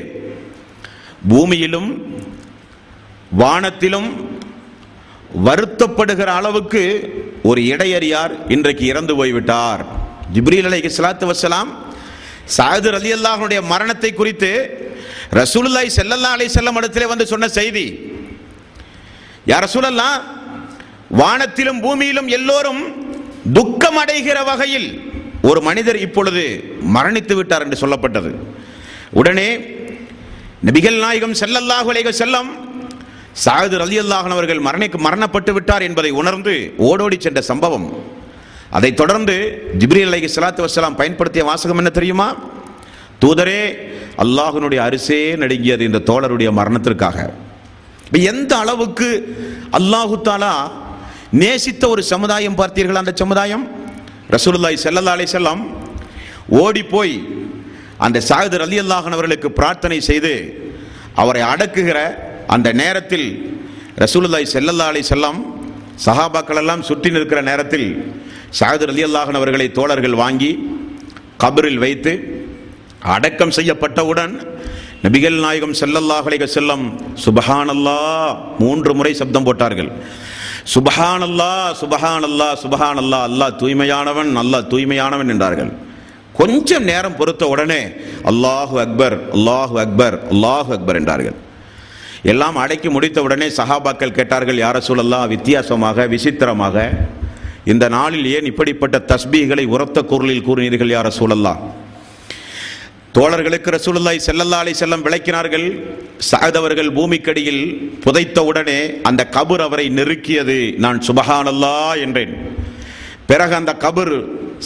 பூமியிலும் 1.31 1.89
வானத்திலும் 3.41 4.09
வருத்தப்படுகிற 5.47 6.29
அளவுக்கு 6.39 6.83
ஒரு 7.49 7.61
இடையறியார் 7.73 8.33
இன்றைக்கு 8.55 8.85
இறந்து 8.91 9.13
போய்விட்டார். 9.19 9.83
ஜிப்ரீல் 10.35 10.69
அலை 10.69 10.79
சலாத்து 10.97 11.25
வசலாம் 11.33 11.71
சாயதர் 12.57 12.97
அலி 12.99 13.11
அல்லாஹனுடைய 13.17 13.59
மரணத்தை 13.73 14.11
குறித்து 14.13 14.51
ரசூலுல்லாய் 15.39 15.95
செல்லல்லா 15.97 16.31
அலை 16.35 16.47
செல்லம் 16.57 16.77
இடத்திலே 16.79 17.05
வந்து 17.11 17.25
சொன்ன 17.31 17.47
செய்தி. 17.59 17.85
யார் 19.51 19.65
ரசூலல்லா 19.67 20.09
வானத்திலும் 21.21 21.81
பூமியிலும் 21.85 22.29
எல்லோரும் 22.37 22.81
துக்கம் 23.57 23.99
அடைகிற 24.01 24.37
வகையில் 24.49 24.87
ஒரு 25.49 25.59
மனிதர் 25.67 25.99
இப்பொழுது 26.05 26.43
மரணித்து 26.95 27.33
விட்டார் 27.39 27.65
என்று 27.65 27.81
சொல்லப்பட்டது. 27.83 28.31
உடனே 29.19 29.49
நபிகள் 30.67 31.01
நாயகம் 31.03 31.35
செல்லல்லாஹு 31.41 31.89
அலைக 31.93 32.13
செல்லம் 32.21 32.49
சாயது 33.45 33.77
ரலி 33.83 33.97
அல்லாஹன் 34.03 34.35
அவர்கள் 34.35 34.65
மரணிக்கு 34.67 34.99
மரணப்பட்டு 35.07 35.51
விட்டார் 35.57 35.85
என்பதை 35.87 36.11
உணர்ந்து 36.21 36.53
ஓடோடி 36.89 37.17
சென்ற 37.25 37.41
சம்பவம். 37.51 37.87
அதைத் 38.71 38.97
தொடர்ந்து 38.97 39.35
ஜிப்ரீல் 39.77 40.09
அலைஹி 40.09 40.29
சலாத்து 40.35 40.65
வசலாம் 40.67 40.97
பயன்படுத்திய 40.99 41.43
வாசகம் 41.43 41.77
என்ன 41.77 41.89
தெரியுமா? 41.89 42.27
தூதரே 43.19 43.61
அல்லாஹனுடைய 44.23 44.79
அரிசே 44.87 45.35
நடுங்கியது 45.35 45.83
இந்த 45.85 46.03
தோழருடைய 46.09 46.51
மரணத்திற்காக. 46.51 47.17
எந்த 48.31 48.57
அளவுக்கு 48.57 49.09
அல்லாஹு 49.71 50.15
தாலா 50.23 50.53
நேசித்த 51.33 51.87
ஒரு 51.87 52.01
சமுதாயம் 52.03 52.57
பார்த்தீர்கள் 52.61 53.01
அந்த 53.01 53.13
சமுதாயம்? 53.15 53.65
ரசூலுல்லாய் 54.35 54.83
செல்லல்லா 54.85 55.11
அலை 55.11 55.27
செல்லம் 55.27 55.61
ஓடி 56.49 56.83
போய் 56.83 57.15
அந்த 57.97 58.17
சாகுதர் 58.21 58.65
அலி 58.67 58.77
அல்லாஹன் 58.83 59.15
அவர்களுக்கு 59.17 59.49
பிரார்த்தனை 59.51 59.99
செய்து 60.01 60.33
அவரை 61.15 61.41
அடக்குகிற 61.41 61.99
அந்த 62.47 62.73
நேரத்தில் 62.73 63.27
ரசூலுல்லாய் 63.97 64.53
செல்லல்லா 64.55 64.87
அலை 64.87 65.03
செல்லம் 65.03 65.39
சஹாபாக்கள் 66.05 66.59
எல்லாம் 66.61 66.81
சுற்றி 66.81 67.09
நிற்கிற 67.09 67.41
நேரத்தில் 67.41 67.87
சாகிதர் 68.59 68.91
அலி 68.93 69.03
அல்லாஹன் 69.09 69.37
அவர்களை 69.39 69.67
தோழர்கள் 69.77 70.17
வாங்கி 70.23 70.51
கபரில் 71.43 71.81
வைத்து 71.83 72.11
அடக்கம் 73.15 73.55
செய்யப்பட்டவுடன் 73.57 74.33
நபிகள் 75.05 75.39
நாயகம் 75.45 75.75
செல்லல்லாஹலை 75.79 76.37
செல்லம் 76.57 76.85
சுபஹானல்லா 77.23 77.25
சுபஹானல்லாஹ் 77.25 78.29
மூன்று 78.61 78.91
முறை 78.99 79.11
சப்தம் 79.21 79.47
போட்டார்கள். 79.47 79.89
சுபஹானல்லா 80.73 81.51
சுபஹானல்லா 81.81 82.47
சுபஹானல்லா 82.63 83.19
அல்லாஹ் 83.29 83.53
தூய்மையானவன் 83.61 84.31
அல்லாஹ் 84.43 84.65
தூய்மையானவன் 84.71 85.31
என்றார்கள். 85.33 85.71
கொஞ்சம் 86.39 86.87
நேரம் 86.91 87.17
பொறுத்த 87.19 87.43
உடனே 87.53 87.81
அல்லாஹு 88.31 88.75
அக்பர் 88.85 89.17
அல்லாஹு 89.37 89.75
அக்பர் 89.85 90.17
அல்லாஹு 90.33 90.69
அக்பர் 90.77 90.99
என்றார்கள். 91.01 91.37
எல்லாம் 92.31 92.57
அடக்கி 92.63 92.89
முடித்த 92.95 93.17
உடனே 93.27 93.47
சஹாபாக்கள் 93.59 94.15
கேட்டார்கள் 94.17 94.63
யார 94.65 94.77
சூழல்லா 94.87 95.21
வித்தியாசமாக 95.35 96.07
விசித்திரமாக 96.15 96.77
இந்த 97.73 97.85
நாளில் 97.95 98.27
ஏன் 98.35 98.47
இப்படிப்பட்ட 98.49 98.97
தஸ்பீகளை 99.11 99.63
உரத்த 99.75 99.99
குரலில் 100.11 100.45
கூறினீர்கள் 100.47 100.93
யார் 100.95 101.09
சூழல்லா 101.17 101.53
தோழர்களுக்கு 103.15 103.69
ரசூலுல்லாய் 103.75 104.19
செல்லல்லா 104.25 104.57
அலைஹி 104.63 104.77
செல்லம் 104.81 105.03
விளக்கினார்கள் 105.05 105.67
சஅத் 106.29 106.57
அவர்கள் 106.61 106.89
பூமிக்கடியில் 106.97 107.63
புதைத்த 108.05 108.37
உடனே 108.49 108.79
அந்த 109.09 109.21
கபர் 109.35 109.63
அவரை 109.67 109.85
நெருக்கியது 109.99 110.57
நான் 110.85 110.99
சுபகானல்லா 111.07 111.77
என்றேன். 112.05 112.33
பிறகு 113.29 113.55
அந்த 113.59 113.73
கபர் 113.85 114.13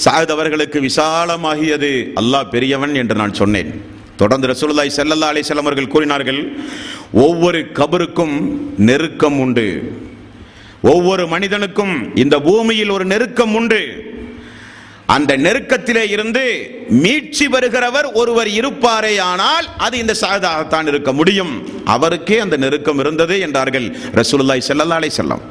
சஅத் 0.05 0.33
அவர்களுக்கு 0.35 0.79
விசாலமாகியது 0.89 1.93
அல்லாஹ் 2.21 2.51
பெரியவன் 2.55 2.95
என்று 3.01 3.17
நான் 3.21 3.37
சொன்னேன். 3.41 3.71
தொடர்ந்து 4.21 4.51
ரசூலுல்லாய் 4.53 4.97
செல்லல்லா 4.99 5.31
அலைஹி 5.33 5.47
செல்லம் 5.51 5.69
அவர்கள் 5.69 5.93
கூறினார்கள் 5.95 6.41
ஒவ்வொரு 7.25 7.61
கபருக்கும் 7.79 8.35
நெருக்கம் 8.89 9.39
உண்டு. 9.45 9.67
ஒவ்வொரு 10.81 11.27
மனிதனுக்கும் 11.27 12.15
இந்த 12.15 12.39
பூமியில் 12.39 12.89
ஒரு 12.89 13.05
நெருக்கம் 13.05 13.55
உண்டு. 13.55 14.07
அந்த 15.05 15.37
நெருக்கத்திலே 15.37 16.09
இருந்து 16.09 16.71
மீட்சி 16.89 17.47
வருகிறவர் 17.47 18.13
ஒருவர் 18.13 18.47
இருப்பாரே 18.47 19.19
ஆனால் 19.19 19.65
அது 19.77 19.97
இந்த 19.97 20.13
சாதாகத்தான் 20.21 20.87
இருக்க 20.87 21.13
முடியும். 21.13 21.69
அவருக்கே 21.85 22.39
அந்த 22.39 22.57
நெருக்கம் 22.57 22.99
இருந்தது 22.99 23.39
என்றார்கள் 23.39 23.95
ரசூலுல்லாய் 24.13 24.67
செல்லல்லாலே 24.67 25.09
செல்லம் 25.17 25.41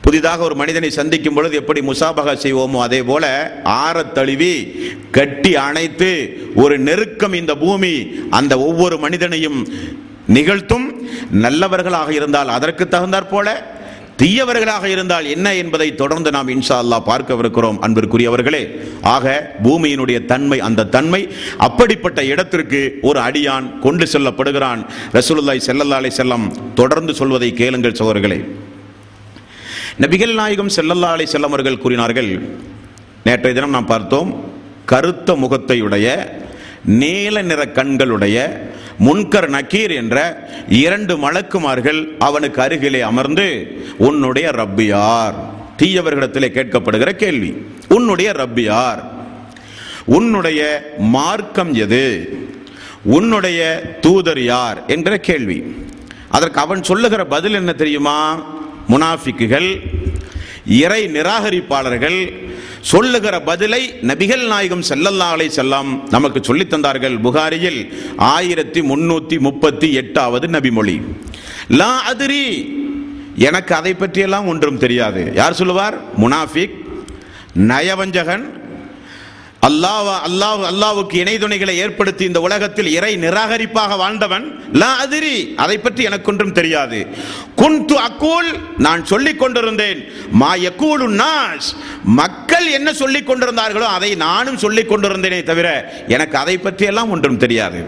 புதிதாக 0.00 0.42
ஒரு 0.42 0.54
மனிதனை 0.54 0.90
சந்திக்கும் 0.90 1.34
பொழுது 1.34 1.56
எப்படி 1.56 1.80
முசாபகா 1.80 2.34
செய்வோமோ 2.34 2.80
அதே 2.80 3.02
போல 3.02 3.52
ஆறத் 3.64 4.12
தழுவி 4.12 4.74
கட்டி 5.10 5.56
அணைத்து 5.56 6.38
ஒரு 6.54 6.78
நெருக்கம் 6.78 7.32
இந்த 7.32 7.54
பூமி 7.54 8.10
அந்த 8.30 8.58
ஒவ்வொரு 8.58 8.98
மனிதனையும் 8.98 9.68
நிகழ்த்தும். 10.26 11.08
நல்லவர்களாக 11.30 12.12
இருந்தால் 12.12 12.48
அதற்கு 12.48 12.88
தகுந்தாற் 12.90 13.28
போல 13.30 13.80
தீயவர்களாக 14.22 14.84
இருந்தால் 14.84 15.24
என்ன 15.24 15.54
என்பதை 15.54 15.94
தொடர்ந்து 15.94 16.30
நாம் 16.30 16.48
இன்ஷா 16.48 16.76
அல்லா 16.82 16.98
பார்க்கவிருக்கிறோம் 17.06 17.78
அன்பிற்குரியவர்களே. 17.86 18.60
ஆக 19.02 19.54
பூமியினுடைய 19.62 20.24
தன்மை 20.24 20.60
அந்த 20.60 20.84
தன்மை 20.84 21.28
அப்படிப்பட்ட 21.58 22.24
இடத்திற்கு 22.24 22.98
ஒரு 23.02 23.20
அடியான் 23.20 23.78
கொண்டு 23.78 24.04
செல்லப்படுகிறான். 24.04 24.86
ரசூலுல்லாய் 25.12 25.62
ஸல்லல்லாஹு 25.66 26.10
செல்லம் 26.16 26.74
தொடர்ந்து 26.74 27.14
சொல்வதை 27.14 27.52
கேளுங்கள் 27.52 27.98
சகோதரர்களே. 28.00 28.38
நபிகள் 30.00 30.34
நாயகம் 30.34 30.68
செல்லல்லா 30.68 31.10
அலை 31.10 31.26
செல்லம் 31.32 31.52
அவர்கள் 31.52 31.78
கூறினார்கள் 31.78 32.30
நேற்றைய 33.24 33.54
தினம் 33.54 33.70
நாம் 33.70 33.86
பார்த்தோம் 33.86 34.44
கருத்த 34.84 35.34
முகத்தையுடைய 35.34 36.06
நீல 36.84 37.42
நிற 37.42 37.64
கண்களுடைய 37.64 38.58
முன்கர் 38.98 39.50
நக்கீர் 39.50 39.94
என்ற 39.94 40.46
இரண்டு 40.68 41.16
மலக்குமார்கள் 41.16 42.08
அவனுக்கு 42.18 42.62
அருகிலே 42.62 43.00
அமர்ந்து 43.00 43.76
உன்னுடைய 43.98 44.50
ரப்பியார் 44.50 45.34
தீயவர்களிடத்திலே 45.78 46.48
கேட்கப்படுகிற 46.48 47.10
கேள்வி. 47.10 47.66
உன்னுடைய 47.88 48.32
ரப்பியார் 48.32 49.02
உன்னுடைய 50.04 50.92
மார்க்கம் 50.98 51.74
எது? 51.74 52.36
உன்னுடைய 53.02 53.82
தூதர் 54.00 54.42
யார்? 54.42 54.86
என்கிற 54.86 55.18
கேள்வி. 55.18 55.76
அதற்கு 56.28 56.60
அவன் 56.60 56.82
சொல்லுகிற 56.82 57.24
பதில் 57.24 57.54
என்ன 57.54 57.72
தெரியுமா? 57.72 58.44
முனாஃபிக்குகள் 58.88 59.80
இறை 60.66 61.06
நிராகரிப்பாளர்கள் 61.06 62.50
சொல்லுகிற 62.82 63.40
பதிலை 63.40 63.94
நபிகள் 64.02 64.46
நாயகம் 64.46 64.80
ஸல்லல்லாஹு 64.80 65.34
அலைஹி 65.34 65.50
செல்லம் 65.56 66.08
நமக்கு 66.10 66.44
சொல்லித் 66.44 66.74
தந்தார்கள். 66.74 67.20
புகாரியில் 67.20 67.92
ஆயிரத்தி 68.16 68.80
முன்னூத்தி 68.80 69.38
முப்பத்தி 69.38 69.92
எட்டாவது 69.92 70.46
நபிமொழி. 70.46 71.02
லா 71.68 72.00
அதிரி. 72.00 72.74
எனக்கு 73.36 73.74
அதை 73.74 73.94
பற்றியெல்லாம் 73.94 74.46
ஒன்றும் 74.46 74.78
தெரியாது. 74.78 75.32
யார் 75.34 75.52
சொல்லுவார்? 75.52 75.98
முனாஃபிக் 76.18 76.74
நயவஞ்சகன் 77.58 78.61
அல்லாஹ் 79.68 80.08
அல்லாஹ் 80.28 80.62
அல்லாவுக்கு 80.70 81.16
இணை 81.22 81.34
துணைகளை 81.42 81.74
ஏற்படுத்தி 81.82 82.24
இந்த 82.28 82.40
உலகத்தில் 82.46 82.88
இறை 82.94 83.10
நிராகரிப்பாக 83.24 83.96
வாழ்ந்தவன் 84.00 84.46
லா 84.80 84.88
அதிரி. 85.04 85.36
அதை 85.64 85.76
பற்றி 85.84 86.02
எனக்கு 86.08 86.30
ஒன்றும் 86.32 86.54
தெரியாது. 86.58 86.98
குன்து 87.60 87.96
அக்கூல் 88.06 88.48
நான் 88.86 89.02
சொல்லிக் 89.10 89.40
கொண்டிருந்தேன். 89.42 90.00
மா 90.40 90.50
யக்கூலு 90.66 91.06
நாஸ். 91.22 91.68
மக்கள் 92.20 92.66
என்ன 92.78 92.88
சொல்லிக் 93.02 93.28
கொண்டிருந்தார்களோ 93.28 93.86
அதை 93.98 94.10
நானும் 94.26 94.58
சொல்லிக் 94.64 94.90
கொண்டிருந்தேனே 94.92 95.40
தவிர 95.50 95.68
எனக்கு 96.16 96.36
அதை 96.42 96.56
பற்றி 96.66 96.86
எல்லாம் 96.92 97.12
ஒன்றும் 97.16 97.40
தெரியாது. 97.44 97.82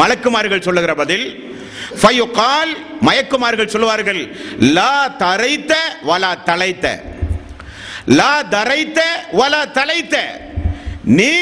மலக்குமார்கள் 0.00 0.66
சொல்லுகிற 0.68 0.94
பதில் 1.02 1.26
ஃபயுகால் 2.00 2.72
மயக்குமார்கள் 3.08 3.72
சொல்லுவார்கள் 3.74 4.22
லா 4.78 4.94
தரைத்த 5.22 5.74
வலா 6.08 6.32
தலைத்த 6.48 6.86
லா 8.18 8.32
தரைத்த 8.56 9.00
வலா 9.38 9.62
தலைத்த 9.78 10.16
நீ 11.06 11.32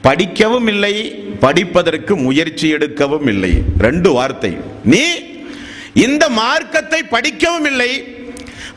படிக்கவும் 0.00 0.66
இல்லை 0.66 0.94
படிப்பதற்கு 1.40 2.16
முயற்சி 2.16 2.74
எடுக்கவும் 2.74 3.28
இல்லை. 3.28 3.52
ரெண்டு 3.78 4.12
வார்த்தை. 4.12 4.56
நீ 4.84 5.04
இந்த 5.94 6.28
மார்க்கத்தை 6.28 7.02
படிக்கவும் 7.02 7.64
இல்லை 7.64 7.90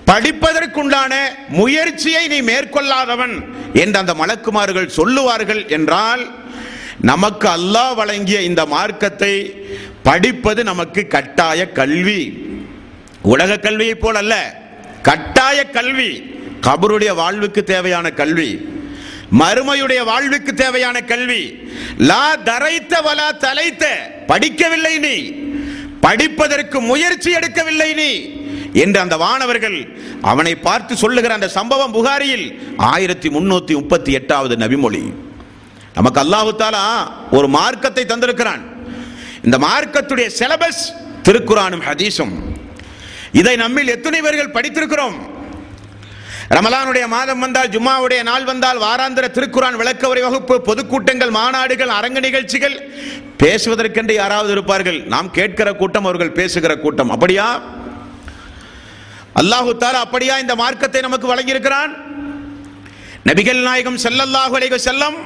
படிப்பதற்குண்டான 0.05 1.13
முயற்சியை 1.47 2.27
நீ 2.27 2.41
மேற்கொள்ளாதவன் 2.41 3.35
என்று 3.73 3.99
அந்த 3.99 4.13
மலக்குமார்கள் 4.13 4.87
சொல்லுவார்கள் 4.87 5.67
என்றால் 5.67 6.23
நமக்கு 7.01 7.47
அல்லாஹ் 7.47 7.95
வழங்கிய 7.95 8.41
இந்த 8.41 8.65
மார்க்கத்தை 8.65 9.33
படிப்பது 10.03 10.63
நமக்கு 10.63 11.07
கட்டாய 11.07 11.71
கல்வி. 11.71 12.21
உலக 13.21 13.57
கல்வியை 13.57 13.95
போல் 13.95 14.15
அல்ல 14.15 14.35
கட்டாய 15.01 15.65
கல்வி. 15.65 16.11
கபருடைய 16.61 17.15
வாழ்வுக்கு 17.15 17.63
தேவையான 17.63 18.11
கல்வி. 18.11 18.69
மறுமையுடைய 19.39 20.03
வாழ்வுக்கு 20.03 20.53
தேவையான 20.53 21.01
கல்வி. 21.01 21.57
லா 21.97 22.35
தரைத்த 22.35 23.01
வலா 23.01 23.37
தலைத்த. 23.37 23.87
படிக்கவில்லை 24.27 24.99
நீ. 24.99 25.31
படிப்பதற்கு 26.01 26.81
முயற்சி 26.81 27.33
எடுக்கவில்லை 27.33 27.93
நீ. 27.93 28.39
என்று 28.73 28.99
அந்த 28.99 29.17
வானவர்கள் 29.17 29.99
அவனை 30.21 30.55
பார்த்து 30.55 30.97
சொல்லுகிற 30.97 31.33
அந்த 31.33 31.47
சம்பவம் 31.47 31.91
புகாரியில் 31.91 32.73
ஆயிரத்தி 32.77 33.29
முன்னூத்தி 33.29 33.73
முப்பத்தி 33.73 34.11
எட்டாவது 34.11 34.55
நபிமொழி. 34.55 35.13
நமக்கு 35.93 36.21
அல்லாஹு 36.21 36.51
தாலா 36.57 37.11
ஒரு 37.31 37.47
மார்க்கத்தை 37.47 38.03
தந்திருக்கிறான். 38.03 38.61
இந்த 39.43 39.57
மார்க்கத்துடைய 39.57 40.29
சிலபஸ் 40.39 40.93
திருக்குறானும் 41.23 41.81
ஹதீஸும் 41.85 42.31
இதை 43.31 43.55
நம்மில் 43.55 43.87
எத்தனை 43.87 44.21
பேர்கள் 44.21 44.51
படித்திருக்கிறோம்? 44.51 45.30
ரமலானுடைய 46.55 47.05
மாதம் 47.15 47.41
வந்தால் 47.43 47.69
ஜும்மாவுடைய 47.73 48.21
நாள் 48.29 48.45
வந்தால் 48.49 48.79
வாராந்திர 48.85 49.25
திருக்குரான் 49.35 49.77
விளக்க 49.81 50.07
வகுப்பு 50.25 50.55
பொதுக்கூட்டங்கள் 50.67 51.31
மாநாடுகள் 51.37 51.91
அரங்கு 51.97 52.21
நிகழ்ச்சிகள் 52.25 52.75
பேசுவதற்கென்று 53.41 54.13
யாராவது 54.21 54.51
இருப்பார்கள். 54.55 54.97
நாம் 55.13 55.29
கேட்கிற 55.37 55.69
கூட்டம் 55.81 56.07
அவர்கள் 56.07 56.37
பேசுகிற 56.39 56.73
கூட்டம். 56.85 57.11
அப்படியா? 57.15 57.47
அல்லாஹு 59.41 59.71
தாலா 59.83 59.99
அப்படியா 60.05 60.35
இந்த 60.43 60.55
மார்க்கத்தை 60.61 61.01
நமக்கு 61.07 61.27
வழங்கியிருக்கிறான்? 61.31 61.91
நபிகள் 63.29 63.61
நாயகம் 63.67 63.99
செல்லல்லாஹு 64.05 64.55
அலைக 64.59 64.79
செல்லம் 64.87 65.17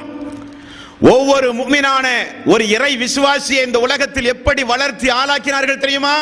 ஒவ்வொரு 1.14 1.48
முக்மினான 1.60 2.06
ஒரு 2.52 2.64
இறை 2.76 2.92
விசுவாசியை 3.04 3.62
இந்த 3.68 3.78
உலகத்தில் 3.86 4.30
எப்படி 4.34 4.62
வளர்த்தி 4.72 5.08
ஆளாக்கினார்கள் 5.20 5.82
தெரியுமா? 5.84 6.16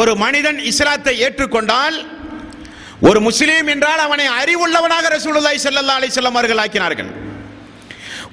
ஒரு 0.00 0.12
மனிதன் 0.24 0.60
இஸ்லாத்தை 0.72 1.14
ஏற்றுக்கொண்டால் 1.24 1.96
ஒரு 3.08 3.18
முஸ்லீம் 3.28 3.68
என்றால் 3.72 4.02
அவனை 4.06 4.26
அறிவுள்ளவனாக 4.40 5.08
ரசூலுல்லாஹி 5.16 5.58
ஸல்லல்லாஹு 5.64 5.98
அலைஹி 6.00 6.12
வஸல்லம் 6.12 6.36
அவர்கள் 6.38 6.62
ஆக்கினார்கள். 6.64 7.10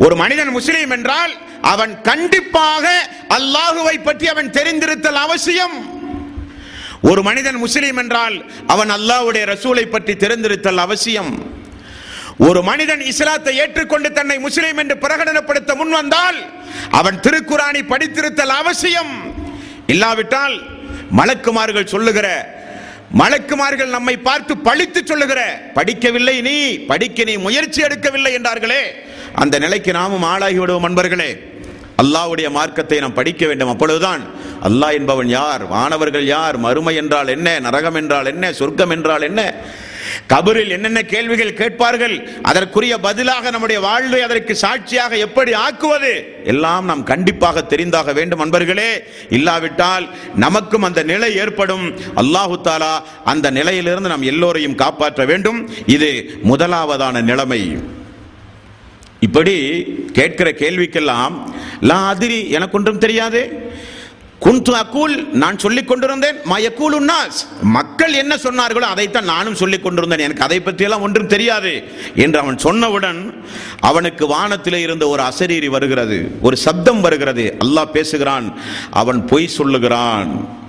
ஒரு 0.04 0.16
மனிதன் 0.22 0.52
முஸ்லீம் 0.58 0.92
என்றால் 0.98 1.34
அவன் 1.72 1.94
கண்டிப்பாக 2.10 2.86
அல்லாஹுவை 3.38 3.96
பற்றி 4.08 4.28
அவன் 4.34 4.50
தெரிந்திருத்தல் 4.58 5.20
அவசியம். 5.26 5.76
ஒரு 7.10 7.22
மனிதன் 7.28 7.60
முஸ்லீம் 7.64 8.00
என்றால் 8.04 8.36
அவன் 8.74 8.92
அல்லாஹ்வுடைய 8.98 9.44
ரசூலை 9.54 9.86
பற்றி 9.96 10.14
தெரிந்திருத்தல் 10.24 10.82
அவசியம். 10.86 11.32
ஒரு 12.48 12.60
மனிதன் 12.70 13.04
இஸ்லாத்தை 13.12 13.54
ஏற்றுக்கொண்டு 13.64 14.10
தன்னை 14.18 14.38
முஸ்லீம் 14.46 14.80
என்று 14.84 14.96
பிரகடனப்படுத்த 15.04 15.72
முன் 15.80 15.94
வந்தால் 16.00 16.40
அவன் 17.00 17.18
திருக்குறானை 17.26 17.82
படித்திருத்தல் 17.92 18.56
அவசியம். 18.62 19.14
இல்லாவிட்டால் 19.94 20.56
மலக்குமார்கள் 21.20 21.92
சொல்லுகிற 21.94 22.28
மலக்குமார்கள் 23.20 23.90
நம்மை 23.90 24.18
பார்த்து 24.18 24.58
பழித்து 24.58 25.02
சொல்லுகிற 25.06 25.72
படிக்கவில்லை 25.76 26.42
நீ 26.42 26.78
படிக்க 26.86 27.24
நீ 27.24 27.38
முயற்சி 27.38 27.82
எடுக்கவில்லை 27.82 28.32
என்றார்களே 28.38 28.84
அந்த 29.36 29.60
நிலைக்கு 29.60 29.92
நாமும் 29.92 30.24
ஆளாகி 30.24 30.58
விடுவோம் 30.58 30.88
அன்பர்களே. 30.90 31.32
அல்லாஹ்வுடைய 32.02 32.50
மார்க்கத்தை 32.50 33.00
நாம் 33.00 33.14
படிக்க 33.14 33.48
வேண்டும். 33.48 33.70
அப்பொழுதுதான் 33.70 34.22
அல்லாஹ் 34.64 34.94
என்பவன் 34.94 35.28
யார்? 35.28 35.68
வானவர்கள் 35.68 36.26
யார்? 36.26 36.58
மறுமை 36.58 36.96
என்றால் 36.96 37.28
என்ன? 37.28 37.60
நரகம் 37.60 37.96
என்றால் 37.96 38.26
என்ன? 38.26 38.54
சொர்க்கம் 38.54 38.90
என்றால் 38.90 39.22
என்ன? 39.22 39.56
கபரில் 40.30 40.70
என்னென்ன 40.70 41.02
கேள்விகள் 41.02 41.54
கேட்பார்கள்? 41.54 42.30
அதற்குரிய 42.42 42.98
பதிலாக 42.98 43.50
நம்முடைய 43.50 43.82
வாழ்வை 43.82 44.22
அதற்கு 44.22 44.56
சாட்சியாக 44.56 45.18
எப்படி 45.18 45.52
ஆக்குவது? 45.52 46.24
எல்லாம் 46.44 46.86
நாம் 46.86 47.04
கண்டிப்பாக 47.04 47.66
தெரிந்தாக 47.70 48.14
வேண்டும் 48.14 48.42
அன்பர்களே. 48.42 48.92
இல்லாவிட்டால் 49.30 50.10
நமக்கும் 50.36 50.84
அந்த 50.84 51.04
நிலை 51.04 51.36
ஏற்படும். 51.36 51.86
அல்லாஹு 52.16 52.60
தாலா 52.64 53.02
அந்த 53.26 53.52
நிலையிலிருந்து 53.52 54.10
நாம் 54.10 54.22
எல்லோரையும் 54.22 54.76
காப்பாற்ற 54.76 55.26
வேண்டும். 55.26 55.70
இது 55.86 56.40
முதலாவதான 56.44 57.22
நிலைமை. 57.22 57.78
இப்படி 59.20 59.56
கேட்கிற 60.14 60.52
கேள்விக்கெல்லாம் 60.52 61.54
லா 61.82 62.08
அதிரி 62.08 62.50
எனக்கு 62.50 62.78
ஒன்றும் 62.78 62.98
தெரியாது? 62.98 63.70
குந்து 64.46 64.72
அக்கூல் 64.72 65.16
நான் 65.42 65.58
சொல்லிக் 65.58 65.88
கொண்டிருந்தேன் 65.88 66.38
மயக்கூல் 66.52 66.96
உன்னாஸ் 67.00 67.40
மக்கள் 67.62 68.14
என்ன 68.14 68.36
சொன்னார்களோ 68.36 68.88
அதைத்தான் 68.94 69.24
நானும் 69.24 69.56
சொல்லிக் 69.56 69.84
கொண்டிருந்தேன். 69.84 70.20
எனக்கு 70.20 70.44
அதை 70.44 70.60
பற்றியெல்லாம் 70.60 71.02
ஒன்றும் 71.02 71.28
தெரியாது 71.28 71.74
என்று 72.16 72.40
அவன் 72.40 72.56
சொன்னவுடன் 72.56 73.20
அவனுக்கு 73.80 74.28
வானத்திலே 74.28 74.82
இருந்த 74.82 75.08
ஒரு 75.08 75.24
அசரீரி 75.24 75.70
வருகிறது 75.70 76.38
ஒரு 76.42 76.58
சப்தம் 76.58 77.02
வருகிறது. 77.02 77.58
அல்லாஹ் 77.60 77.96
பேசுகிறான் 77.98 78.60
அவன் 78.90 79.26
பொய் 79.26 79.48
சொல்லுகிறான். 79.48 80.60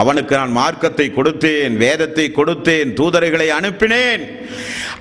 அவனுக்கு 0.00 0.34
நான் 0.38 0.56
மார்க்கத்தை 0.58 1.06
கொடுத்தேன் 1.16 1.74
வேதத்தை 1.82 2.26
கொடுத்தேன் 2.38 2.90
தூதர்களை 2.98 3.48
அனுப்பினேன். 3.58 4.22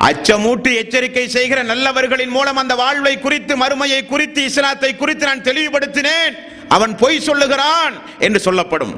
அச்சமூட்டி 0.07 0.71
எச்சரிக்கை 0.81 1.25
செய்கிற 1.35 1.59
நல்லவர்களின் 1.71 2.33
மூலம் 2.37 2.59
அந்த 2.61 2.73
வாழ்வை 2.83 3.13
குறித்து 3.25 3.53
மறுமையை 3.63 4.01
குறித்து 4.13 4.43
இஸ்லாத்தை 4.49 4.91
குறித்து 4.95 5.25
நான் 5.29 5.45
தெளிவுபடுத்தினேன். 5.49 6.35
அவன் 6.75 6.95
பொய் 7.01 7.25
சொல்லுகிறான் 7.27 7.95
என்று 8.27 8.39
சொல்லப்படும். 8.47 8.95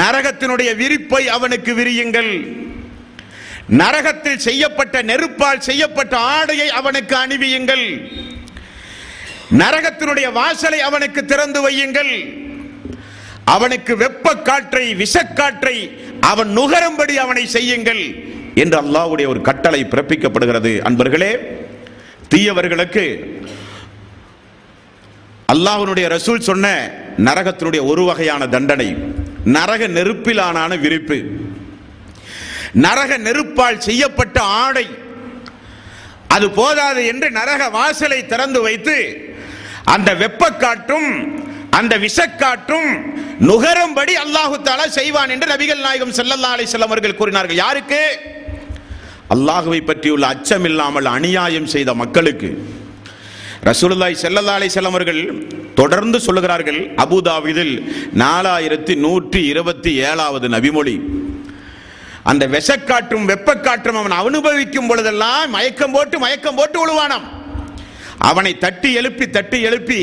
நரகத்தினுடைய 0.00 0.70
விரிப்பை 0.82 1.22
அவனுக்கு 1.36 1.72
விரியுங்கள். 1.80 2.32
நரகத்தில் 3.82 4.44
செய்யப்பட்ட 4.48 5.02
நெருப்பால் 5.02 5.66
செய்யப்பட்ட 5.68 6.16
ஆடையை 6.34 6.68
அவனுக்கு 6.80 7.14
அணிவியுங்கள். 7.24 7.86
நரகத்தினுடைய 9.62 10.28
வாசலை 10.40 10.80
அவனுக்கு 10.88 11.20
திறந்து 11.24 11.60
வையுங்கள். 11.66 12.12
அவனுக்கு 13.54 13.92
வெப்ப 14.04 14.34
காற்றை 14.48 14.84
விஷக்காற்றை 15.02 15.76
அவன் 16.30 16.50
நுகரும்படி 16.58 17.14
அவனை 17.24 17.44
செய்யுங்கள் 17.56 18.02
என்று 18.62 18.76
அல்லாவுடைய 18.82 19.26
ஒரு 19.32 19.40
கட்டளை 19.48 19.80
பிறப்பிக்கப்படுகிறது. 19.84 20.72
அன்பர்களே 20.88 21.32
தீயவர்களுக்கு 22.32 23.04
அல்லாஹனுடைய 25.52 26.06
ரசூல் 26.16 26.46
சொன்ன 26.48 26.66
நரகத்தினுடைய 27.28 27.82
ஒரு 27.90 28.02
வகையான 28.08 28.42
தண்டனை 28.54 28.88
நரக 29.56 29.82
நெருப்பிலான 29.96 30.76
விரிப்பு. 30.84 31.18
நரக 32.86 33.10
நெருப்பால் 33.26 33.84
செய்யப்பட்ட 33.88 34.38
ஆடை 34.62 34.86
அது 36.34 36.46
போதாது 36.58 37.02
என்று 37.12 37.28
நரக 37.38 37.62
வாசலை 37.78 38.20
திறந்து 38.32 38.60
வைத்து 38.66 38.96
அந்த 39.94 40.10
வெப்பக்காற்றும் 40.22 41.10
அந்த 41.70 41.98
விஷக்காற்றும் 41.98 42.90
நுகரும்படி 43.48 44.14
அல்லாஹு 44.24 44.56
தாலா 44.68 44.86
செய்வான் 44.98 45.32
என்று 45.34 45.46
நபிகள் 45.52 45.84
நாயகம் 45.86 46.14
செல்லல்லா 46.18 46.50
அலைஹி 46.54 46.70
செல்லம் 46.72 46.90
அவர்கள் 46.90 47.18
கூறினார்கள். 47.20 47.60
யாருக்கு? 47.64 48.02
அல்லாஹுவை 49.34 49.80
பற்றியுள்ள 49.80 50.26
அச்சம் 50.26 50.64
இல்லாமல் 50.64 51.04
அநியாயம் 51.04 51.66
செய்த 51.66 51.94
மக்களுக்கு. 51.94 52.50
ரசூலுல்லாய் 53.68 54.22
செல்லல்லா 54.24 54.56
அலைஹி 54.58 54.74
செல்லம் 54.76 54.94
அவர்கள் 54.94 55.22
தொடர்ந்து 55.74 56.18
சொல்லுகிறார்கள் 56.26 56.80
அபுதாபிதில் 57.04 57.74
நாலாயிரத்தி 58.24 58.94
நூற்றி 59.04 59.46
இருபத்தி 59.46 59.92
ஏழாவது 60.10 60.48
நபிமொழி. 60.48 60.96
அந்த 62.30 62.46
விஷக்காற்றும் 62.46 63.26
வெப்பக்காற்றும் 63.32 63.98
அவன் 64.00 64.16
அனுபவிக்கும் 64.22 64.88
பொழுதெல்லாம் 64.88 65.50
மயக்கம் 65.56 65.92
போட்டு 65.92 66.18
மயக்கம் 66.18 66.58
போட்டு 66.58 66.78
விழுவானாம் 66.82 67.26
அவனை 68.18 68.58
தட்டி 68.58 68.92
எழுப்பி 68.92 69.30
தட்டி 69.30 69.60
எழுப்பி 69.62 70.00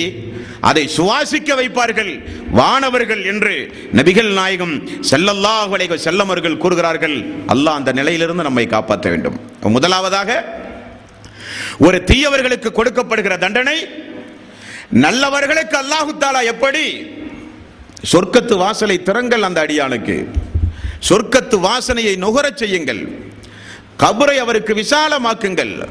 அதை 0.61 0.89
சுவாசிக்க 0.97 1.55
வைப்பார்கள் 1.55 2.23
வானவர்கள் 2.51 3.25
என்று 3.25 3.73
நபிகள் 3.93 4.33
நாயகம் 4.33 4.87
ஸல்லல்லாஹு 4.87 5.71
அலைஹி 5.77 6.19
அவர்கள் 6.19 6.57
கூறுகிறார்கள். 6.57 7.25
அல்லாஹ் 7.47 7.79
அந்த 7.79 7.91
நிலையிலிருந்து 7.91 8.43
நம்மை 8.43 8.67
காப்பாற்ற 8.67 9.09
வேண்டும். 9.09 9.39
முதலாவதாக 9.61 10.45
ஒரு 11.79 12.03
தீயவர்களுக்கு 12.05 12.69
கொடுக்கப்படுகிற 12.71 13.37
தண்டனை 13.37 13.87
நல்லவர்களுக்கு 14.89 15.77
அல்லாஹு 15.77 16.11
தாலா 16.19 16.43
எப்படி? 16.43 17.07
சொர்க்கத்து 18.11 18.57
வாசலை 18.57 19.03
திறங்கள் 19.03 19.43
அந்த 19.43 19.65
அடியானுக்கு. 19.65 20.25
சொர்க்கத்து 21.09 21.59
வாசனையை 21.59 22.17
நுகரச் 22.17 22.57
செய்யுங்கள். 22.57 23.07
கபரை 23.99 24.35
அவருக்கு 24.35 24.73
விசாலமாக்குங்கள். 24.73 25.87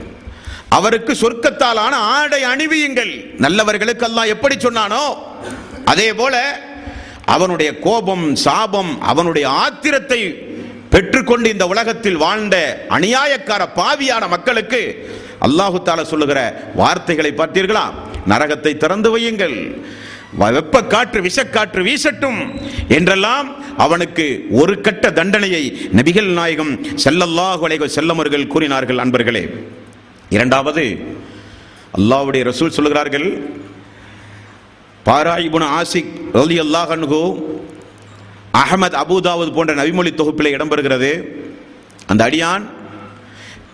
அவருக்கு 0.76 1.12
சொர்க்கத்தாலான 1.22 1.94
ஆடை 2.16 2.40
அணிவியுங்கள். 2.52 3.12
நல்லவர்களுக்கு 3.44 4.04
அல்லாஹ் 4.08 4.32
எப்படி 4.34 4.56
சொன்னானோ 4.66 5.04
அதே 5.92 6.08
போல 6.20 6.34
அவனுடைய 7.34 7.70
கோபம் 7.86 8.26
சாபம் 8.44 8.92
அவனுடைய 9.10 9.46
ஆத்திரத்தை 9.64 10.20
பெற்றுக்கொண்டு 10.94 11.46
இந்த 11.54 11.64
உலகத்தில் 11.72 12.18
வாழ்ந்த 12.24 12.56
அநியாயக்கார 12.96 13.62
பாவியான 13.78 14.24
மக்களுக்கு 14.34 14.80
அல்லாஹு 15.46 15.78
தால 15.86 16.02
சொல்லுகிற 16.10 16.40
வார்த்தைகளை 16.80 17.32
பார்த்தீர்களா? 17.38 17.84
நரகத்தை 18.32 18.72
திறந்து 18.82 19.08
வையுங்கள். 19.14 19.56
வெப்ப 20.54 20.76
காற்று 20.92 21.20
விஷக்காற்று 21.26 21.80
வீசட்டும் 21.88 22.38
என்றெல்லாம் 22.96 23.48
அவனுக்கு 23.84 24.26
ஒரு 24.60 24.74
கட்ட 24.86 25.12
தண்டனையை 25.18 25.62
நபிகள் 25.98 26.30
நாயகம் 26.38 26.72
செல்லல்லாஹு 27.04 27.88
செல்லமர்கள் 27.96 28.50
கூறினார்கள் 28.54 29.02
அன்பர்களே. 29.04 29.44
இரண்டாவது 30.36 30.84
அல்லாவுடைய 31.98 32.42
ரசூல் 32.50 32.74
சொல்லுகிறார்கள் 32.76 33.28
பாராயிபுன 35.06 35.64
ஆசிக் 35.80 36.12
ரலி 36.38 36.56
அல்லாஹ் 36.64 36.92
அகமது 36.92 37.20
அஹமத் 38.62 38.96
போன்ற 39.56 39.72
நவிமொழி 39.80 40.10
தொகுப்பில் 40.20 40.54
இடம்பெறுகிறது. 40.56 41.12
அந்த 42.10 42.20
அடியான் 42.28 42.64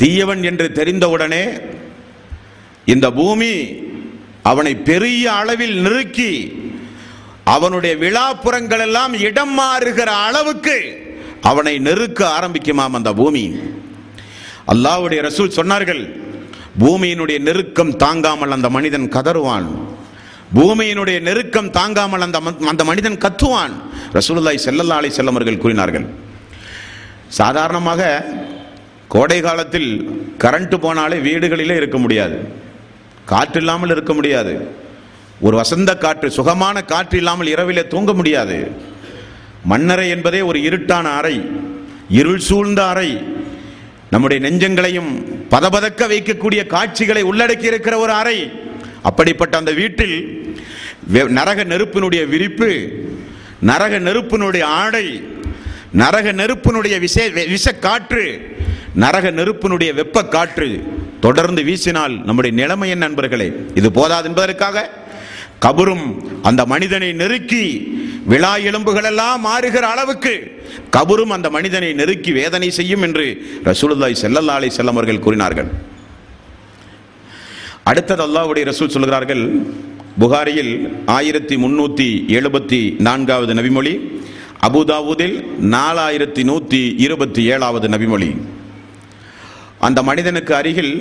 தீயவன் 0.01 0.43
என்று 0.51 0.67
தெரிந்தவுடனே 0.79 1.45
இந்த 2.93 3.07
பூமி 3.21 3.53
அவனை 4.51 4.73
பெரிய 4.91 5.25
அளவில் 5.41 5.77
நெருக்கி 5.87 6.33
அவனுடைய 7.55 7.95
விழாப்புறங்கள் 8.05 8.83
எல்லாம் 8.87 9.15
இடம் 9.29 9.55
மாறுகிற 9.59 10.11
அளவுக்கு 10.27 10.77
அவனை 11.51 11.75
நெருக்க 11.87 12.21
ஆரம்பிக்குமாம் 12.37 12.97
அந்த 12.99 13.11
பூமி. 13.21 13.45
அல்லாவுடைய 14.73 15.21
ரசூல் 15.29 15.57
சொன்னார்கள் 15.59 16.03
பூமியினுடைய 16.79 17.39
நெருக்கம் 17.39 17.97
தாங்காமல் 17.97 18.51
அந்த 18.51 18.71
மனிதன் 18.71 19.09
கதறுவான். 19.09 19.69
பூமியினுடைய 20.55 21.21
நெருக்கம் 21.21 21.71
தாங்காமல் 21.71 22.21
அந்த 22.21 22.41
அந்த 22.67 22.85
மனிதன் 22.85 23.19
கத்துவான். 23.19 23.73
ரசூலுல்லாஹி 24.13 24.59
செல்லல்லா 24.65 24.99
அலைஹி 25.01 25.17
செல்லமர்கள் 25.17 25.59
கூறினார்கள். 25.59 26.07
சாதாரணமாக 27.29 28.25
கோடை 29.09 29.41
காலத்தில் 29.41 30.11
கரண்ட் 30.39 30.75
போனாலே 30.85 31.19
வீடுகளிலே 31.29 31.77
இருக்க 31.77 31.99
முடியாது. 31.99 32.53
காற்று 33.25 33.59
இல்லாமல் 33.61 33.91
இருக்க 33.91 34.15
முடியாது. 34.15 34.69
ஒரு 35.41 35.57
வசந்த 35.57 35.97
காற்று 35.97 36.31
சுகமான 36.31 36.83
காற்று 36.83 37.19
இல்லாமல் 37.19 37.47
இரவிலே 37.47 37.87
தூங்க 37.87 38.13
முடியாது. 38.13 38.71
மன்னரை 39.65 40.09
என்பதே 40.09 40.41
ஒரு 40.41 40.59
இருட்டான 40.59 41.03
அறை 41.03 41.51
இருள் 42.09 42.39
சூழ்ந்த 42.39 42.87
அறை. 42.87 43.23
நம்முடைய 44.11 44.49
நெஞ்சங்களையும் 44.49 45.39
பதபதக்க 45.51 46.09
வைக்கக்கூடிய 46.09 46.67
காட்சிகளை 46.67 47.25
உள்ளடக்கி 47.25 47.65
இருக்கிற 47.65 47.99
ஒரு 47.99 48.13
அறை. 48.13 48.53
அப்படிப்பட்ட 49.03 49.57
அந்த 49.57 49.73
வீட்டில் 49.73 50.43
வெ- 51.07 51.29
நரக 51.29 51.65
நெருப்பினுடைய 51.65 52.27
விரிப்பு 52.27 52.91
நரக 53.61 53.99
நெருப்பினுடைய 53.99 54.67
ஆடை 54.67 55.23
நரக 55.93 56.33
நெருப்பினுடைய 56.33 56.99
விசே 56.99 57.29
விஷக்காற்று 57.29 57.79
காற்று 57.79 58.57
நரக 58.95 59.31
நெருப்பினுடைய 59.31 59.93
வெப்ப 59.93 60.25
காற்று 60.25 60.83
தொடர்ந்து 61.21 61.63
வீசினால் 61.63 62.25
நம்முடைய 62.25 62.57
நிலைமை 62.57 62.95
நண்பர்களே? 62.95 63.53
இது 63.75 63.93
போதாது 63.93 64.29
என்பதற்காக 64.29 64.91
கபரும் 65.65 66.07
அந்த 66.43 66.63
மனிதனை 66.67 67.13
நெருக்கி 67.13 67.65
விழா 68.33 68.57
எலும்புகள் 68.57 69.05
எல்லாம் 69.05 69.45
மாறுகிற 69.47 69.85
அளவுக்கு 69.95 70.35
கபரும் 70.97 71.35
அந்த 71.37 71.51
மனிதனை 71.51 71.93
நெருக்கி 71.93 72.33
வேதனை 72.33 72.71
செய்யும் 72.71 73.03
என்று 73.03 73.27
ரசூலுல்லாய் 73.65 74.21
செல்லல்லா 74.23 74.55
அலை 74.55 74.71
செல்லம் 74.77 74.99
அவர்கள் 74.99 75.25
கூறினார்கள். 75.27 75.71
அடுத்தது 77.91 78.23
அல்லாவுடைய 78.27 78.65
ரசூல் 78.71 78.95
சொல்கிறார்கள் 78.95 79.45
புகாரியில் 80.19 80.73
ஆயிரத்தி 81.07 81.57
முன்னூத்தி 81.57 82.09
எழுபத்தி 82.39 82.81
நான்காவது 83.01 83.55
நபிமொழி 83.55 83.95
அபுதாவூதில் 84.69 85.37
நாலாயிரத்தி 85.75 86.43
நூத்தி 86.51 86.81
இருபத்தி 87.05 87.45
ஏழாவது 87.45 87.89
நபிமொழி. 87.89 88.31
அந்த 89.79 90.03
மனிதனுக்கு 90.03 90.55
அருகில் 90.55 90.95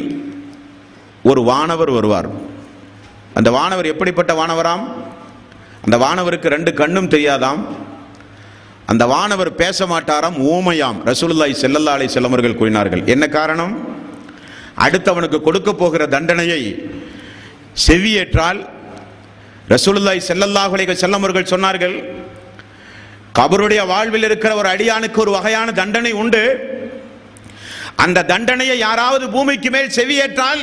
ஒரு 1.23 1.41
வானவர் 1.41 1.91
வருவார். 1.91 2.29
அந்த 3.33 3.51
வானவர் 3.51 3.85
எப்படிப்பட்ட 3.85 4.33
வானவராம்? 4.33 4.83
அந்த 5.83 5.97
வானவருக்கு 5.97 6.47
ரெண்டு 6.47 6.73
கண்ணும் 6.73 7.09
தெரியாதாம்? 7.09 7.61
அந்த 8.85 9.05
வானவர் 9.05 9.55
பேச 9.55 9.85
மாட்டாராம் 9.85 10.37
ஊமையாம் 10.53 10.99
ரசூலுல்லாய் 11.05 11.61
செல்லல்லா 11.63 11.91
அலை 11.91 12.07
செல்லமர்கள் 12.07 12.55
கூறினார்கள். 12.55 13.05
என்ன 13.05 13.27
காரணம்? 13.27 13.97
அடுத்தவனுக்கு 14.77 15.41
கொடுக்க 15.41 15.73
போகிற 15.73 16.07
தண்டனையை 16.07 16.61
செவியேற்றால் 17.87 18.67
ரசூலுல்லாய் 19.69 20.21
ஸல்லல்லாஹு 20.27 20.95
செல்லமர்கள் 21.03 21.51
சொன்னார்கள் 21.53 22.27
கபருடைய 23.39 23.85
வாழ்வில் 23.85 24.23
இருக்கிற 24.23 24.55
ஒரு 24.55 24.69
அடியானுக்கு 24.69 25.17
ஒரு 25.17 25.31
வகையான 25.31 25.71
தண்டனை 25.71 26.11
உண்டு. 26.11 26.43
அந்த 27.95 28.23
தண்டனையை 28.23 28.77
யாராவது 28.77 29.29
பூமிக்கு 29.29 29.69
மேல் 29.69 29.95
செவியேற்றால் 29.95 30.61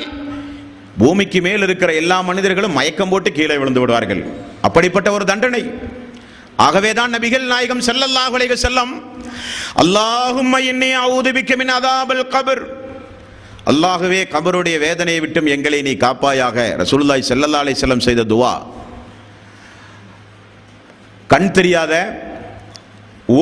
பூமிக்கு 1.01 1.41
மேல் 1.47 1.65
இருக்கிற 1.67 1.91
எல்லா 2.01 2.19
மனிதர்களும் 2.29 2.77
மயக்கம் 2.79 3.11
போட்டு 3.13 3.31
கீழே 3.33 3.57
விழுந்து 3.61 3.83
விடுவார்கள். 3.83 4.23
அப்படிப்பட்ட 4.67 5.09
ஒரு 5.17 5.25
தண்டனை. 5.31 5.63
ஆகவேதான் 6.67 7.15
நபிகள் 7.15 7.51
நாயகம் 7.53 7.83
ஸல்லல்லாஹு 7.89 8.37
அலைஹி 8.39 8.57
செல்லம் 8.67 8.93
அல்லாஹும் 9.83 10.55
இன்னி 10.71 10.91
அஊது 11.05 11.31
மின் 11.61 11.73
கபர். 12.35 12.63
அல்லாஹுவே 13.71 14.21
கபருடைய 14.35 14.77
வேதனையை 14.87 15.21
விட்டும் 15.25 15.51
எங்களை 15.55 15.81
நீ 15.89 15.93
காப்பாயாக. 16.07 16.57
ரசூலுல்லாஹி 16.83 17.23
ஸல்லல்லாஹு 17.31 17.65
அலைஹி 17.65 17.79
வஸல்லம் 17.79 18.05
செய்த 18.09 18.25
துவா. 18.33 18.55
கண் 21.33 21.51
தெரியாத 21.59 21.95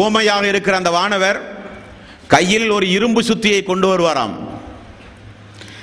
ஓமையாக 0.01 0.45
இருக்கிற 0.53 0.75
அந்த 0.81 0.91
வானவர் 0.99 1.39
கையில் 2.35 2.69
ஒரு 2.77 2.87
இரும்பு 2.97 3.23
சுத்தியை 3.31 3.63
கொண்டு 3.71 3.87
வருவாராம். 3.91 4.35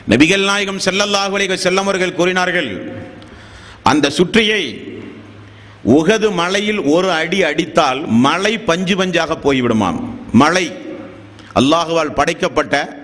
நபிகள் 0.10 0.44
நாயகம் 0.44 0.78
செல்லல்லாஹு 0.78 1.36
அலைக 1.38 1.58
வஸல்லம் 1.58 1.88
அவர்கள் 1.88 2.14
கூறினார்கள் 2.14 2.94
அந்த 3.84 4.10
சுற்றியை 4.10 4.64
உகது 5.88 6.32
மலையில் 6.32 6.80
ஒரு 6.80 7.12
அடி 7.12 7.44
அடித்தால் 7.44 8.08
மலை 8.08 8.60
பஞ்சு 8.60 8.96
பஞ்சாக 8.96 9.38
போய்விடுமாம். 9.44 10.00
மலை. 10.32 10.74
அல்லாஹுவால் 11.56 12.14
படைக்கப்பட்ட 12.14 13.00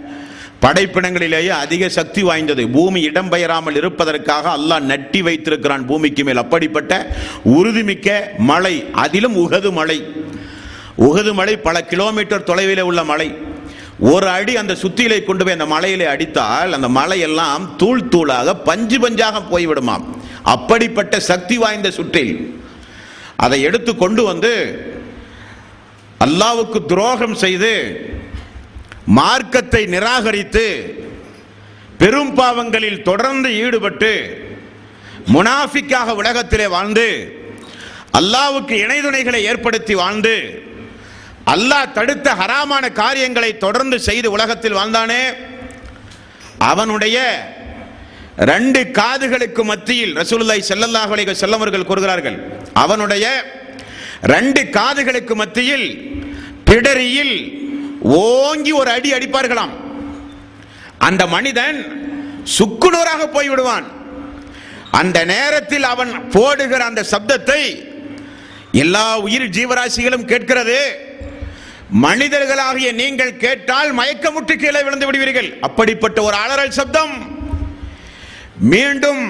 படைப்பினங்களிலேயே 0.61 1.47
அதிக 1.47 1.89
சக்தி 1.89 2.23
வாய்ந்தது. 2.23 2.69
பூமி 2.69 3.07
இடம்பெயராமல் 3.07 3.75
இருப்பதற்காக 3.75 4.57
அல்லாஹ் 4.57 4.83
நட்டி 4.83 5.19
வைத்திருக்கிறான் 5.19 5.85
பூமிக்கு 5.85 6.23
மேல். 6.23 6.37
அப்படிப்பட்ட 6.37 7.15
உறுதிமிக்க 7.45 8.21
மலை 8.37 8.85
அதிலும் 8.91 9.35
உகது 9.35 9.71
மலை. 9.71 10.03
உகது 10.99 11.33
மலை 11.33 11.57
பல 11.57 11.83
கிலோமீட்டர் 11.83 12.43
தொலைவில் 12.43 12.81
உள்ள 12.81 13.03
மலை. 13.03 13.55
ஒரு 13.99 14.27
அடி 14.27 14.55
அந்த 14.57 14.73
சுத்தியிலை 14.73 15.23
கொண்டு 15.23 15.43
போய் 15.43 15.53
அந்த 15.53 15.65
மலையிலே 15.65 16.05
அடித்தால் 16.05 16.73
அந்த 16.73 16.87
மலையெல்லாம் 16.87 17.75
தூள் 17.75 18.03
தூளாக 18.03 18.53
பஞ்சு 18.53 19.09
பஞ்சாக 19.09 19.41
போய்விடுமாம். 19.51 20.05
அப்படிப்பட்ட 20.43 21.19
சக்தி 21.19 21.57
வாய்ந்த 21.57 21.91
சுற்றில். 21.91 22.61
அதை 23.35 23.61
எடுத்து 23.61 23.95
கொண்டு 23.95 24.23
வந்து 24.23 24.53
அல்லாவுக்கு 26.19 26.85
துரோகம் 26.85 27.35
செய்து 27.35 27.73
மார்க்கத்தை 29.05 29.85
நிராகரித்து 29.85 30.65
பெரும் 31.97 32.33
பாவங்களில் 32.33 33.01
தொடர்ந்து 33.01 33.59
ஈடுபட்டு 33.59 34.11
முனாஃபிக்காக 35.33 36.13
உலகத்திலே 36.13 36.67
வாழ்ந்து 36.67 37.35
அல்லாவுக்கு 38.17 38.75
இணைதுணைகளை 38.85 39.41
ஏற்படுத்தி 39.41 39.95
வாழ்ந்து 39.95 40.35
அல்லாஹ் 41.53 41.91
தடுத்த 41.91 42.27
ஹராமான 42.39 42.91
காரியங்களை 43.01 43.57
தொடர்ந்து 43.57 43.99
செய்து 43.99 44.31
உலகத்தில் 44.31 44.77
வாழ்ந்தானே? 44.79 45.21
அவனுடைய 46.71 47.17
ரெண்டு 48.51 48.79
காதுகளுக்கு 48.99 49.63
மத்தியில் 49.63 50.13
ரசூலுல்லாஹி 50.15 50.63
ஸல்லல்லாஹு 50.71 51.11
அலைஹி 51.15 51.29
வஸல்லம் 51.31 51.61
அவர்கள் 51.61 51.89
கூறுகிறார்கள். 51.89 52.37
அவனுடைய 52.73 53.25
ரெண்டு 54.33 54.61
காதுகளுக்கு 54.77 55.33
மத்தியில் 55.35 55.87
பிடரியில் 56.67 57.35
ஓங்கி 58.01 58.71
ஒரு 58.71 58.89
அடி 58.91 59.09
அடிப்பார்களாம். 59.13 59.73
அந்த 60.97 61.27
மனிதன் 61.27 61.79
சுக்குநூறாக 62.57 63.21
போய்விடுவான். 63.35 63.87
அந்த 64.91 65.25
நேரத்தில் 65.25 65.83
அவன் 65.83 66.29
போடுகிற 66.29 66.85
அந்த 66.85 67.01
சப்தத்தை 67.11 67.61
எல்லா 68.83 69.07
உயிர் 69.25 69.53
ஜீவராசிகளும் 69.57 70.29
கேட்கிறது. 70.31 70.79
மனிதர்களாகிய 71.93 72.93
நீங்கள் 72.93 73.37
கேட்டால் 73.37 73.91
மயக்கமுட்டு 73.99 74.55
கீழே 74.55 74.83
விழுந்து 74.83 75.05
விடுவீர்கள். 75.05 75.57
அப்படிப்பட்ட 75.61 76.21
ஒரு 76.21 76.35
அலறல் 76.35 76.75
சப்தம். 76.79 77.13
மீண்டும் 78.59 79.21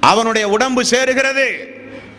அவனுடைய 0.00 0.48
உடம்பு 0.48 0.82
சேருகிறது. 0.82 1.46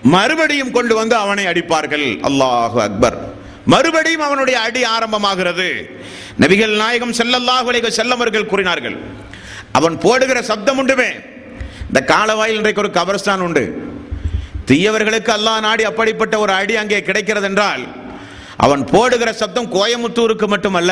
மறுபடியும் 0.01 0.71
கொண்டு 0.71 0.95
வந்து 0.95 1.15
அவனை 1.15 1.45
அடிப்பார்கள். 1.45 2.07
அல்லாஹு 2.27 2.79
அக்பர். 2.79 3.17
மறுபடியும் 3.65 4.21
அவனுடைய 4.21 4.59
அடி 4.59 4.83
ஆரம்பமாகிறது. 4.83 5.89
நபிகள் 6.39 6.75
நாயகம் 6.75 7.13
செல்லல்லாஹு 7.13 7.67
அலைக 7.71 7.91
செல்லமர்கள் 7.99 8.45
கூறினார்கள். 8.45 8.97
அவன் 9.71 9.97
போடுகிற 9.97 10.41
சப்தம் 10.41 10.87
உண்டுமே. 10.87 11.11
இந்த 11.87 12.01
காலவாயில் 12.13 12.59
இன்றைக்கு 12.59 12.81
ஒரு 12.81 12.91
கபரஸ்தான் 12.93 13.39
உண்டு. 13.39 13.89
தீயவர்களுக்கு 14.65 15.31
அல்லாஹ் 15.37 15.59
நாடி 15.59 15.83
அப்படிப்பட்ட 15.83 16.39
ஒரு 16.39 16.51
அடி 16.53 16.75
அங்கே 16.75 17.01
கிடைக்கிறது 17.01 17.45
என்றால் 17.45 18.00
அவன் 18.65 18.83
போடுகிற 18.93 19.29
சப்தம் 19.41 19.71
கோயமுத்தூருக்கு 19.75 20.47
மட்டுமல்ல 20.53 20.91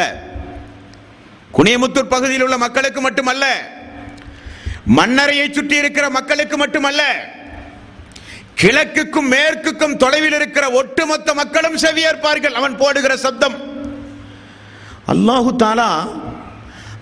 குனியமுத்தூர் 1.58 2.14
பகுதியில் 2.14 2.46
உள்ள 2.46 2.58
மக்களுக்கு 2.64 3.02
மட்டுமல்ல 3.02 3.46
மன்னரையை 4.98 5.48
சுற்றி 5.50 5.76
இருக்கிற 5.82 6.06
மக்களுக்கு 6.18 6.56
மட்டுமல்ல 6.58 7.02
கிழக்குக்கும் 8.62 9.30
மேற்குக்கும் 9.34 9.98
தொலைவில் 10.04 10.36
இருக்கிற 10.38 10.66
ஒட்டுமொத்த 10.80 11.34
மக்களும் 11.42 11.78
செவியேற்பார்கள். 11.84 12.58
அவன் 12.60 12.80
போடுகிற 12.82 13.14
சப்தம். 13.26 13.56
அல்லாஹு 15.14 15.52
தாலா 15.64 15.90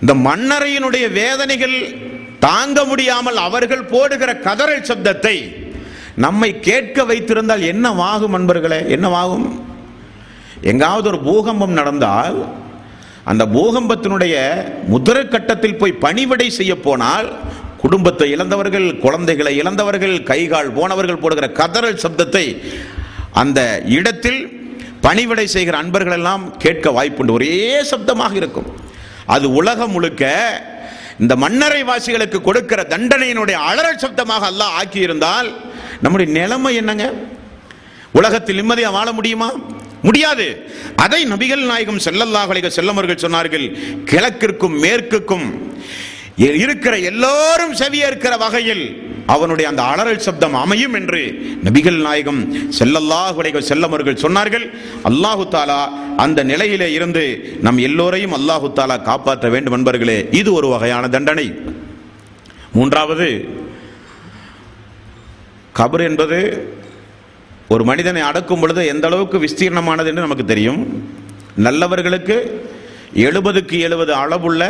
இந்த 0.02 0.14
மன்னரையினுடைய 0.28 1.06
வேதனைகள் 1.20 1.76
தாங்க 2.46 2.84
முடியாமல் 2.90 3.38
அவர்கள் 3.46 3.88
போடுகிற 3.94 4.30
கதறல் 4.46 4.86
சப்தத்தை 4.90 5.36
நம்மை 6.24 6.50
கேட்க 6.68 7.04
வைத்திருந்தால் 7.10 7.64
என்னவாகும் 7.72 8.36
அன்பர்களே 8.38 8.80
என்னவாகும்? 8.96 9.48
எங்காவது 10.62 11.08
ஒரு 11.08 11.20
பூகம்பம் 11.20 11.78
நடந்தால் 11.80 12.38
அந்த 13.24 13.46
பூகம்பத்தினுடைய 13.46 14.34
முதல் 14.86 15.28
கட்டத்தில் 15.28 15.76
போய் 15.76 16.00
பணிவிடை 16.04 16.50
செய்ய 16.50 16.74
போனால் 16.76 17.28
குடும்பத்தை 17.82 18.30
இழந்தவர்கள் 18.30 18.86
குழந்தைகளை 18.98 19.56
இழந்தவர்கள் 19.56 20.22
கைகால் 20.22 20.70
போனவர்கள் 20.72 21.20
போடுகிற 21.24 21.48
கதறல் 21.60 22.02
சப்தத்தை 22.04 22.46
அந்த 23.32 23.82
இடத்தில் 23.98 24.40
பணிவிடை 25.00 25.46
செய்கிற 25.46 25.78
அன்பர்கள் 25.78 26.16
எல்லாம் 26.16 26.56
கேட்க 26.56 26.90
வாய்ப்புண்டு. 26.90 27.36
ஒரே 27.38 27.82
சப்தமாக 27.90 28.34
இருக்கும். 28.34 28.68
அது 29.26 29.52
உலகம் 29.52 29.90
முழுக்க 29.90 30.32
இந்த 31.18 31.36
மன்னரை 31.36 31.82
வாசிகளுக்கு 31.82 32.40
கொடுக்கிற 32.40 32.82
தண்டனையினுடைய 32.82 33.58
அலறல் 33.70 34.02
சப்தமாக 34.04 34.44
அல்லாஹ் 34.50 34.76
ஆக்கியிருந்தால் 34.80 35.48
நம்முடைய 36.00 36.32
நிலைமை 36.38 36.74
என்னங்க? 36.74 37.12
உலகத்தில் 38.12 38.56
நிம்மதியாக 38.56 38.96
வாழ 38.96 39.12
முடியுமா? 39.12 39.50
முடியாது. 40.02 40.46
அதை 41.04 41.20
நபிகள் 41.32 41.64
நாயகம் 41.70 42.00
ஸல்லல்லாஹு 42.06 42.70
செல்லமர்கள் 42.78 43.24
சொன்னார்கள் 43.24 43.66
கிழக்கிற்கும் 44.10 44.76
மேற்குக்கும். 44.84 45.48
இருக்கிற 46.64 46.94
எல்லோரும் 47.10 47.74
செவியேற்கிற 47.74 48.34
வகையில் 48.38 48.84
அவனுடைய 49.34 49.66
அந்த 49.70 49.82
அலறல் 49.82 50.24
சப்தம் 50.26 50.54
அமையும் 50.54 50.94
என்று 50.98 51.22
நபிகள் 51.64 51.98
நாயகம் 52.06 52.40
செல்லல்லாஹுடைய 52.78 53.60
செல்லமர்கள் 53.70 54.22
சொன்னார்கள். 54.24 54.66
அல்லாஹு 55.10 55.44
தாலா 55.54 55.80
அந்த 56.24 56.42
நிலையிலே 56.42 56.88
இருந்து 56.92 57.24
நம் 57.66 57.80
எல்லோரையும் 57.88 58.36
அல்லாஹு 58.38 58.68
தாலா 58.78 58.96
காப்பாற்ற 59.10 59.48
வேண்டும் 59.54 59.76
என்பர்களே 59.78 60.18
இது 60.40 60.52
ஒரு 60.52 60.68
வகையான 60.74 61.08
தண்டனை. 61.08 61.46
மூன்றாவது 62.72 63.28
கபர் 65.78 66.04
என்பது 66.08 66.38
ஒரு 67.74 67.82
மனிதனை 67.88 68.20
அடக்கும் 68.28 68.60
பொழுது 68.62 68.82
எந்த 68.92 69.04
அளவுக்கு 69.08 69.38
விஸ்தீர்ணமானது 69.44 70.08
என்று 70.10 70.26
நமக்கு 70.26 70.44
தெரியும். 70.52 70.80
நல்லவர்களுக்கு 71.66 72.36
எழுபதுக்கு 73.26 73.76
எழுபது 73.86 74.12
அளவுள்ள 74.22 74.62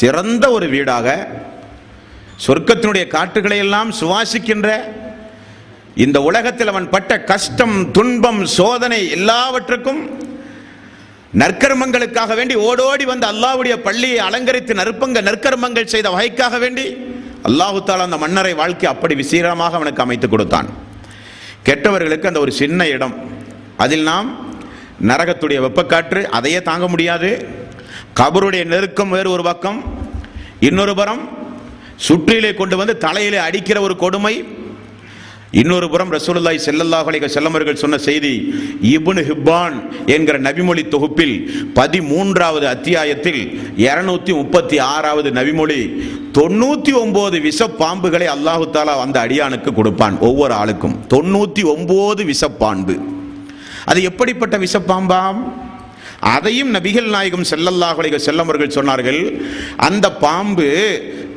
சிறந்த 0.00 0.44
ஒரு 0.56 0.66
வீடாக 0.74 1.06
சொர்க்கத்தினுடைய 2.46 3.04
காற்றுகளை 3.14 3.58
எல்லாம் 3.66 3.90
சுவாசிக்கின்ற 4.00 4.68
இந்த 6.04 6.18
உலகத்தில் 6.28 6.72
அவன் 6.72 6.90
பட்ட 6.94 7.12
கஷ்டம் 7.30 7.76
துன்பம் 7.96 8.42
சோதனை 8.58 9.00
எல்லாவற்றுக்கும் 9.16 10.02
நற்கர்மங்களுக்காக 11.40 12.34
வேண்டி 12.38 12.54
ஓடோடி 12.68 13.04
வந்து 13.12 13.26
அல்லாவுடைய 13.32 13.74
பள்ளியை 13.86 14.20
அலங்கரித்து 14.28 14.74
நற்பங்க 14.80 15.18
நற்கர்மங்கள் 15.28 15.92
செய்த 15.94 16.08
வகைக்காக 16.14 16.58
வேண்டி 16.64 16.86
அல்லாஹு 17.48 17.78
தாலா 17.88 18.06
அந்த 18.08 18.18
மன்னரை 18.24 18.54
வாழ்க்கை 18.60 18.86
அப்படி 18.94 19.14
விசீரமாக 19.20 19.76
அவனுக்கு 19.78 20.04
அமைத்து 20.04 20.28
கொடுத்தான். 20.28 20.70
கெட்டவர்களுக்கு 21.64 22.26
அந்த 22.26 22.40
ஒரு 22.40 22.52
சின்ன 22.52 22.88
இடம். 22.88 23.14
அதில் 23.76 24.02
நாம் 24.02 24.54
நரகத்துடைய 25.06 25.60
வெப்பக்காற்று 25.60 26.24
அதையே 26.24 26.62
தாங்க 26.62 26.88
முடியாது. 26.88 27.48
கபருடைய 28.20 28.64
நெருக்கம் 28.64 29.10
வேறு 29.10 29.30
ஒரு 29.30 29.42
பக்கம். 29.42 30.08
இன்னொரு 30.60 30.94
புறம் 30.94 31.38
சுற்றிலே 31.96 32.54
கொண்டு 32.54 32.76
வந்து 32.76 32.98
தலையிலே 32.98 33.36
அடிக்கிற 33.36 33.80
ஒரு 33.80 33.96
கொடுமை. 33.96 34.58
இன்னொரு 35.52 35.90
புறம் 35.90 36.12
ரசூலுல்லாய் 36.12 36.58
ஸல்லல்லாஹு 36.58 37.08
அலைஹி 37.10 37.74
சொன்ன 37.74 37.98
செய்தி 37.98 38.52
இபுனு 38.82 39.22
ஹிப்பான் 39.28 39.76
என்கிற 40.06 40.38
நபிமொழி 40.38 40.88
தொகுப்பில் 40.88 41.34
பதிமூன்றாவது 41.74 42.66
அத்தியாயத்தில் 42.66 43.40
இருநூத்தி 43.76 44.34
முப்பத்தி 44.34 44.78
ஆறாவது 44.78 45.30
நபிமொழி 45.30 45.80
தொண்ணூத்தி 46.32 46.92
ஒன்பது 46.94 47.40
விஷ 47.40 47.68
பாம்புகளை 47.68 48.26
அல்லாஹு 48.26 48.66
தாலா 48.72 48.94
அந்த 49.00 49.20
அடியானுக்கு 49.20 49.72
கொடுப்பான் 49.72 50.18
ஒவ்வொரு 50.18 50.54
ஆளுக்கும். 50.54 50.96
தொண்ணூத்தி 51.14 51.64
ஒன்பது 51.64 52.24
விஷப்பாம்பு 52.24 52.96
அது 53.84 54.02
எப்படிப்பட்ட 54.02 54.58
விஷப்பாம்பாம் 54.58 55.40
அதையும் 56.20 56.74
நபிகள் 56.74 57.10
நாயகம் 57.10 57.44
ஸல்லல்லாஹு 57.50 58.18
செல்லமர்கள் 58.18 58.68
சொன்னார்கள் 58.68 59.40
அந்த 59.76 60.12
பாம்பு 60.12 60.68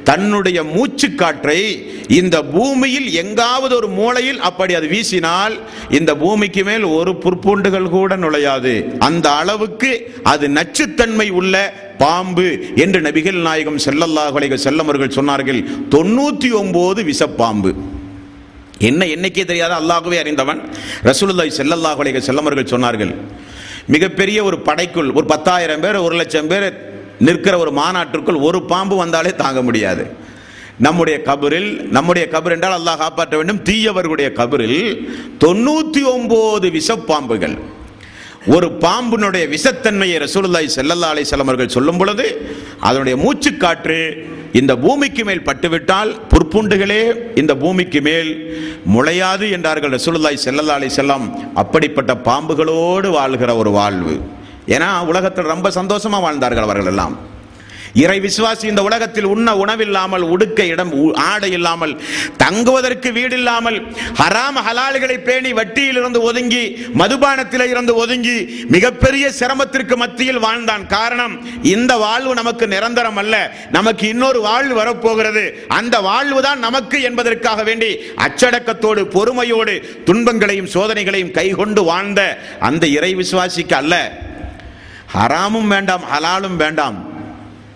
தன்னுடைய 0.10 0.60
மூச்சு 0.74 1.08
காற்றை 1.22 1.60
இந்த 2.20 2.38
பூமியில் 2.56 3.08
எங்காவது 3.22 3.74
ஒரு 3.80 3.90
மூலையில் 4.00 4.40
அப்படி 4.50 4.74
அது 4.80 4.88
வீசினால் 4.94 5.56
இந்த 5.98 6.12
பூமிக்கு 6.24 6.64
மேல் 6.70 6.86
ஒரு 6.98 7.12
புற்பூண்டுகள் 7.24 7.88
கூட 7.96 8.18
நுழையாது. 8.24 8.74
அந்த 9.08 9.28
அளவுக்கு 9.42 9.92
அது 10.34 10.48
நச்சுத்தன்மை 10.58 11.28
உள்ள 11.40 11.56
பாம்பு 12.04 12.48
என்று 12.84 13.00
நபிகள் 13.08 13.40
நாயகம் 13.48 13.82
ஸல்லல்லாஹு 13.88 14.62
செல்லமர்கள் 14.68 15.16
சொன்னார்கள். 15.18 15.60
தொண்ணூத்தி 15.96 16.52
ஒன்பது 16.62 17.04
விஷப்பாம்பு 17.12 17.74
என்ன 18.90 19.02
என்னைக்கே 19.16 19.44
தெரியாத 19.52 19.74
அல்லாஹ்வே 19.82 20.18
அறிந்தவன் 20.24 20.62
ரசூலுல்லாய் 21.10 21.58
ஸல்லல்லாஹு 21.60 22.26
செல்லமர்கள் 22.30 22.72
சொன்னார்கள். 22.74 23.14
மிகப்பெரிய 23.94 24.40
ஒரு 24.50 24.58
படைக்குள் 24.68 25.10
ஒரு 25.18 25.26
பத்தாயிரம் 25.32 25.82
பேர் 25.86 25.98
ஒரு 26.08 26.16
லட்சம் 26.22 26.50
பேர் 26.52 26.68
நிற்கிற 27.26 27.54
ஒரு 27.64 27.72
மாநாட்டிற்குள் 27.82 28.44
ஒரு 28.48 28.60
பாம்பு 28.72 28.96
வந்தாலே 29.04 29.32
தாங்க 29.44 29.62
முடியாது. 29.68 30.06
நம்முடைய 30.86 31.18
கபரில் 31.28 31.72
நம்முடைய 31.96 32.26
கபர் 32.34 32.56
என்றால் 32.56 32.78
அல்லாஹ் 32.80 33.02
காப்பாற்ற 33.04 33.34
வேண்டும். 33.40 33.62
தீயவர்களுடைய 33.70 34.30
கபரில் 34.40 34.82
தொண்ணூத்தி 35.44 36.02
ஒன்பது 36.16 36.70
விஷப்பாம்புகள். 36.78 37.56
ஒரு 38.54 38.68
பாம்பினுடைய 38.86 39.44
விஷத்தன்மையை 39.56 40.16
ரசூலுல்லாய் 40.24 40.74
செல்லல்லா 40.78 41.10
அலை 41.14 41.24
செல்லமர்கள் 41.30 41.76
சொல்லும் 41.76 42.00
பொழுது 42.00 42.26
அதனுடைய 42.88 43.16
மூச்சுக்காற்று 43.24 44.00
இந்த 44.60 44.74
பூமிக்கு 44.84 45.24
மேல் 45.28 45.46
பட்டுவிட்டால் 45.46 46.12
புற்புண்டுகளே 46.32 47.00
இந்த 47.42 47.54
பூமிக்கு 47.62 48.00
மேல் 48.08 48.32
முளையாது 48.96 49.46
என்றார்கள் 49.56 49.96
ரசூலுல்லாய் 49.96 50.44
செல்லல்லா 50.46 50.76
அலை 50.80 50.90
செல்லம் 50.98 51.26
அப்படிப்பட்ட 51.62 52.14
பாம்புகளோடு 52.28 53.10
வாழ்கிற 53.18 53.54
ஒரு 53.62 53.72
வாழ்வு. 53.80 54.16
ஏன்னா 54.68 55.06
உலகத்தில் 55.06 55.46
ரொம்ப 55.46 55.70
சந்தோஷமா 55.70 56.22
வாழ்ந்தார்கள் 56.22 56.64
அவர்கள் 56.64 56.86
எல்லாம். 56.86 57.32
இறை 57.96 58.20
விசுவாசி 58.20 58.64
இந்த 58.64 58.84
உலகத்தில் 58.84 59.24
உண்ண 59.24 59.58
உணவில்லாமல் 59.58 60.22
உடுக்க 60.22 60.66
இடம் 60.66 60.92
உ- 60.92 61.14
ஆடை 61.14 61.52
இல்லாமல் 61.52 62.02
தங்குவதற்கு 62.38 63.12
வீடு 63.12 63.36
இல்லாமல் 63.36 63.88
ஹராம 64.20 64.56
ஹலால்களை 64.56 65.18
பேணி 65.18 65.54
வட்டியில் 65.54 65.96
இருந்து 65.96 66.22
ஒதுங்கி 66.22 66.88
மதுபானத்தில் 66.98 67.70
இருந்து 67.70 67.96
ஒதுங்கி 67.96 68.66
மிகப்பெரிய 68.68 69.32
சிரமத்திற்கு 69.32 69.98
மத்தியில் 69.98 70.40
வாழ்ந்தான். 70.40 70.88
காரணம் 70.88 71.64
இந்த 71.64 71.98
வாழ்வு 71.98 72.34
நமக்கு 72.34 72.68
நிரந்தரம் 72.68 73.18
அல்ல. 73.18 73.54
நமக்கு 73.72 74.08
இன்னொரு 74.08 74.42
வாழ்வு 74.42 74.74
வரப்போகிறது. 74.74 75.66
அந்த 75.68 76.00
வாழ்வு 76.00 76.42
தான் 76.42 76.60
நமக்கு 76.60 77.02
என்பதற்காக 77.02 77.64
வேண்டி 77.64 77.98
அச்சடக்கத்தோடு 78.18 79.06
பொறுமையோடு 79.06 80.02
துன்பங்களையும் 80.06 80.70
சோதனைகளையும் 80.74 81.32
கைகொண்டு 81.32 81.84
வாழ்ந்த 81.84 82.40
அந்த 82.60 82.88
இறை 82.88 83.16
விசுவாசிக்கு 83.16 83.74
அல்ல. 83.74 84.22
ஹராமும் 85.14 85.68
வேண்டாம் 85.68 86.02
ஹலாலும் 86.14 86.56
வேண்டாம். 86.56 87.12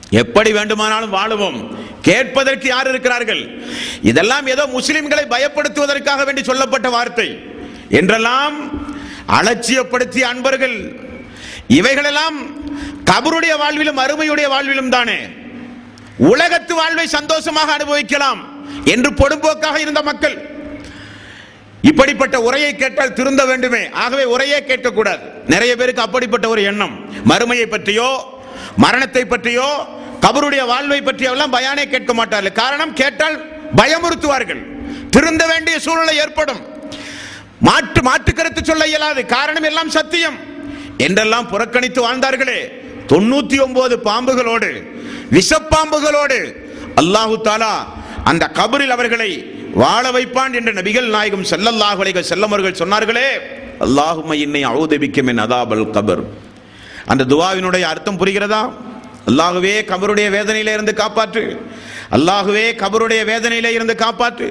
எப்படி 0.10 0.52
வேண்டுமானாலும் 0.52 1.14
வாழுவோம். 1.14 1.78
கேட்பதற்கு 2.02 2.68
யார் 2.68 2.90
இருக்கிறார்கள்? 2.90 3.62
இதெல்லாம் 4.02 4.48
ஏதோ 4.48 4.66
முஸ்லிம்களை 4.66 5.26
பயப்படுத்துவதற்காக 5.30 6.26
வேண்டி 6.26 6.44
சொல்லப்பட்ட 6.44 6.90
வார்த்தை. 6.90 7.40
என்றெல்லாம் 7.90 8.86
அலட்சியப்படுத்திய 9.28 10.22
அன்பர்கள். 10.22 10.96
இவைகளெல்லாம் 11.68 12.60
கபருடைய 13.06 13.58
வாழ்விலும் 13.58 13.98
அருமையுடைய 13.98 14.48
வாழ்விலும் 14.48 14.90
தானே. 14.90 15.20
உலகத்து 16.18 16.76
வாழ்வை 16.76 17.08
சந்தோஷமாக 17.08 17.74
அனுபவிக்கலாம் 17.74 18.66
என்று 18.86 19.12
பொடும்போக்காக 19.12 19.78
இருந்த 19.78 20.02
மக்கள். 20.02 20.57
இப்படிப்பட்ட 21.88 22.42
உரையை 22.42 22.76
கேட்டால் 22.76 23.14
திருந்த 23.14 23.46
வேண்டுமே. 23.46 23.90
ஆகவே 24.04 24.24
உரையே 24.36 24.60
கேட்கக்கூடாது. 24.62 25.26
நிறைய 25.48 25.76
பேருக்கு 25.76 26.02
அப்படிப்பட்ட 26.02 26.48
ஒரு 26.48 26.64
எண்ணம். 26.64 26.96
மறுமையை 27.30 27.66
பற்றியோ 27.66 28.10
மரணத்தை 28.78 29.26
பற்றியோ 29.26 29.70
கபருடைய 30.22 30.66
வாழ்வை 30.66 31.02
பற்றியோ 31.02 31.32
எல்லாம் 31.32 31.54
பயானே 31.54 31.86
கேட்க 31.90 32.14
மாட்டார்கள். 32.14 32.52
காரணம் 32.52 32.94
கேட்டால் 32.94 33.38
பயமுறுத்துவார்கள். 33.76 34.62
திருந்த 35.10 35.48
வேண்டிய 35.48 35.80
சூழ்நிலை 35.80 36.18
ஏற்படும். 36.18 36.62
மாற்று 37.60 38.02
மாற்று 38.04 38.34
கருத்து 38.34 38.66
சொல்ல 38.66 38.88
இயலாது. 38.88 39.26
காரணம் 39.26 39.64
எல்லாம் 39.64 39.90
சத்தியம். 39.90 40.38
என்றெல்லாம் 40.98 41.50
புறக்கணித்து 41.50 42.02
வாழ்ந்தார்களே. 42.02 42.60
தொண்ணூத்தி 43.08 43.62
ஒன்பது 43.62 43.96
பாம்புகளோடு 44.04 44.72
விஷப்பாம்புகளோடு 45.32 46.40
அல்லாஹு 47.02 47.36
தாலா 47.44 47.74
அந்த 48.24 48.50
கபரில் 48.54 48.96
அவர்களை 48.96 49.30
வாழ 49.82 50.04
வைப்பான் 50.16 50.54
என்ற 50.58 50.72
நபிகள் 50.80 51.08
நாயகம் 51.16 51.46
ஸல்லல்லாஹு 51.52 52.22
செல்லமர்கள் 52.30 52.80
சொன்னார்களே 52.82 53.30
அல்லாஹும்ம 53.86 54.36
இன்னை 54.44 54.62
என் 54.66 55.28
மின் 55.30 55.42
அதாபல் 55.46 55.84
கபர். 55.98 56.24
அந்த 57.12 57.26
துவாவினுடைய 57.32 57.84
அர்த்தம் 57.92 58.20
புரிகிறதா? 58.22 58.62
அல்லாஹுவே 59.30 59.74
கபருடைய 59.92 60.28
வேதனையில 60.38 60.74
இருந்து 60.78 60.94
காப்பாற்று. 61.02 61.44
அல்லாஹுவே 62.18 62.66
கபருடைய 62.82 63.22
வேதனையில 63.32 63.72
இருந்து 63.78 63.96
காப்பாற்று. 64.04 64.48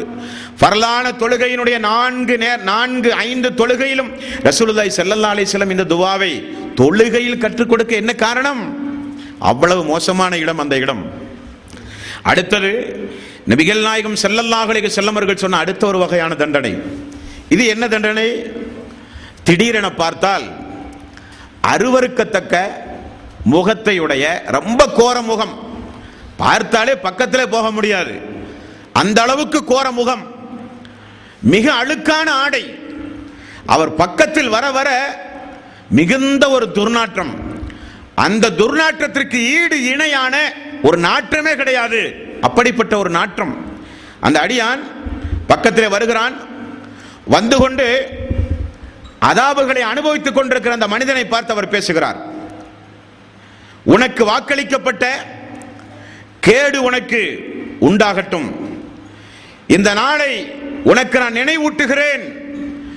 பரலான 0.63 1.13
தொழுகையினுடைய 1.23 1.77
நான்கு 1.91 2.35
நேர் 2.45 2.63
நான்கு 2.73 3.11
ஐந்து 3.29 3.49
தொழுகையிலும் 3.61 4.11
ரசூலுல்லாய் 4.49 4.97
செல்லல்லா 5.01 5.33
அலைஹி 5.35 5.71
இந்த 5.77 5.89
துவாவை 5.95 6.33
தொழுகையில் 6.81 7.43
கற்றுக் 7.45 7.71
கொடுக்க 7.71 7.93
என்ன 8.03 8.13
காரணம்? 8.27 8.63
அவ்வளவு 9.51 9.85
மோசமான 9.93 10.33
இடம் 10.45 10.63
அந்த 10.65 10.77
இடம். 10.85 11.03
அடுத்தது 12.31 12.73
நபிகள் 13.49 13.83
நாயகம் 13.83 14.15
ஸல்லல்லாஹு 14.15 14.91
செல்லமர்கள் 14.91 15.37
சொன்ன 15.37 15.57
அடுத்த 15.57 15.87
ஒரு 15.87 15.99
வகையான 15.99 16.35
தண்டனை. 16.35 16.83
இது 17.49 17.67
என்ன 17.67 17.89
தண்டனை? 17.89 18.43
திடீரென 19.45 19.91
பார்த்தால் 19.91 20.43
அருவருக்கத்தக்க 21.63 22.67
முகத்தையுடைய 23.51 24.27
ரொம்ப 24.45 24.87
கோர 24.87 25.23
முகம். 25.23 25.79
பார்த்தாலே 26.37 26.95
பக்கத்திலே 26.95 27.47
போக 27.47 27.71
முடியாது. 27.71 28.21
அந்த 28.93 29.23
அளவுக்கு 29.23 29.65
கோர 29.65 29.91
முகம். 29.91 30.35
மிக 31.43 31.73
அழுக்கான 31.73 32.31
ஆடை. 32.31 32.79
அவர் 33.67 33.95
பக்கத்தில் 33.95 34.49
வர 34.49 34.71
வர 34.71 35.19
மிகுந்த 35.91 36.49
ஒரு 36.49 36.69
துர்நாற்றம். 36.75 37.35
அந்த 38.15 38.51
துர்நாற்றத்திற்கு 38.51 39.35
ஈடு 39.35 39.85
இணையான 39.85 40.53
ஒரு 40.83 40.99
நாற்றமே 40.99 41.57
கிடையாது. 41.57 42.26
அப்படிப்பட்ட 42.49 42.99
ஒரு 42.99 43.11
நாற்றம். 43.11 43.55
அந்த 44.21 44.41
அடியான் 44.41 44.81
பக்கத்திலே 45.47 45.87
வருகிறான். 45.87 46.37
வந்து 47.25 47.59
கொண்டு 47.59 47.87
அதாபுகளை 49.21 49.79
அனுபவித்துக் 49.79 50.35
கொண்டிருக்கிற 50.35 50.75
அந்த 50.75 50.89
மனிதனை 50.89 51.25
பார்த்து 51.25 51.53
அவர் 51.53 51.69
பேசுகிறார். 51.69 52.17
உனக்கு 53.85 54.25
வாக்களிக்கப்பட்ட 54.25 55.05
கேடு 56.41 56.83
உனக்கு 56.83 57.21
உண்டாகட்டும். 57.81 58.49
இந்த 59.67 59.93
நாளை 59.93 60.33
உனக்கு 60.85 61.19
நான் 61.19 61.35
நினைவூட்டுகிறேன். 61.35 62.25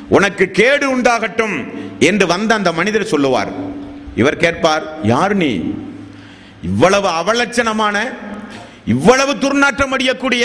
உனக்கு 0.09 0.51
கேடு 0.51 0.97
உண்டாகட்டும் 0.97 1.57
என்று 1.99 2.27
வந்த 2.27 2.55
அந்த 2.55 2.71
மனிதர் 2.71 3.11
சொல்லுவார். 3.13 3.51
இவர் 4.15 4.37
கேட்பார் 4.37 4.83
யார் 5.03 5.35
நீ? 5.35 5.73
இவ்வளவு 6.61 7.07
அவலட்சணமான 7.07 7.97
இவ்வளவு 8.89 9.33
துர்நாற்றம் 9.43 9.93
அடியக்கூடிய 9.95 10.43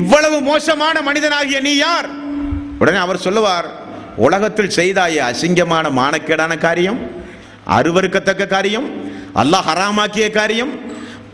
இவ்வளவு 0.00 0.36
மோசமான 0.48 0.96
மனிதனாகிய 1.08 1.58
நீ 1.66 1.72
யார்? 1.78 2.08
உடனே 2.80 2.98
அவர் 3.04 3.24
சொல்லுவார் 3.26 3.68
உலகத்தில் 4.24 4.74
செய்தாய 4.76 5.24
அசிங்கமான 5.30 5.86
மானக்கேடான 5.98 6.52
காரியம் 6.58 7.00
அருவருக்கத்தக்க 7.76 8.44
காரியம் 8.48 8.86
அல்லாஹ் 9.42 9.66
ஹராமாக்கிய 9.68 10.26
காரியம் 10.32 10.72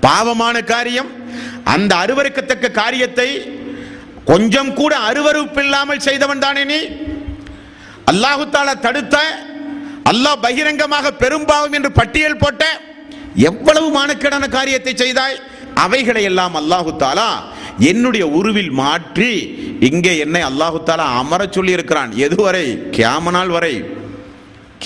பாவமான 0.05 0.57
காரியம் 0.70 1.11
அந்த 1.74 1.92
அருவருக்கத்தக்க 2.02 2.76
காரியத்தை 2.78 3.28
கொஞ்சம் 4.31 4.72
கூட 4.74 4.92
அருவறுப்பு 5.09 5.61
இல்லாமல் 5.64 6.05
செய்தவன் 6.07 6.42
தானே 6.44 6.62
நீ? 6.64 6.81
அல்லாஹு 8.11 8.44
தாலா 8.55 8.74
தடுத்த 8.87 9.16
அல்லாஹ் 10.11 10.42
பகிரங்கமாக 10.44 11.12
பெரும்பாவம் 11.22 11.76
என்று 11.78 11.90
பட்டியல் 11.92 12.40
போட்ட 12.42 12.64
எவ்வளவு 13.48 13.88
மானக்கேடான 13.96 14.46
காரியத்தை 14.50 14.94
செய்தாய்? 14.96 15.37
அவைகளை 15.74 16.22
எல்லாம் 16.22 16.54
அல்லாஹு 16.54 16.96
தாலா 16.98 17.30
என்னுடைய 17.78 18.26
உருவில் 18.26 18.70
மாற்றி 18.70 19.56
இங்கே 19.80 20.18
என்னை 20.18 20.42
அல்லாஹு 20.42 20.80
தாலா 20.87 21.06
அமர 21.18 21.46
சொல்லி 21.50 21.72
இருக்கிறான் 21.72 22.12
எதுவரை 22.12 22.90
கியாமனால் 22.90 23.48
வரை. 23.48 23.82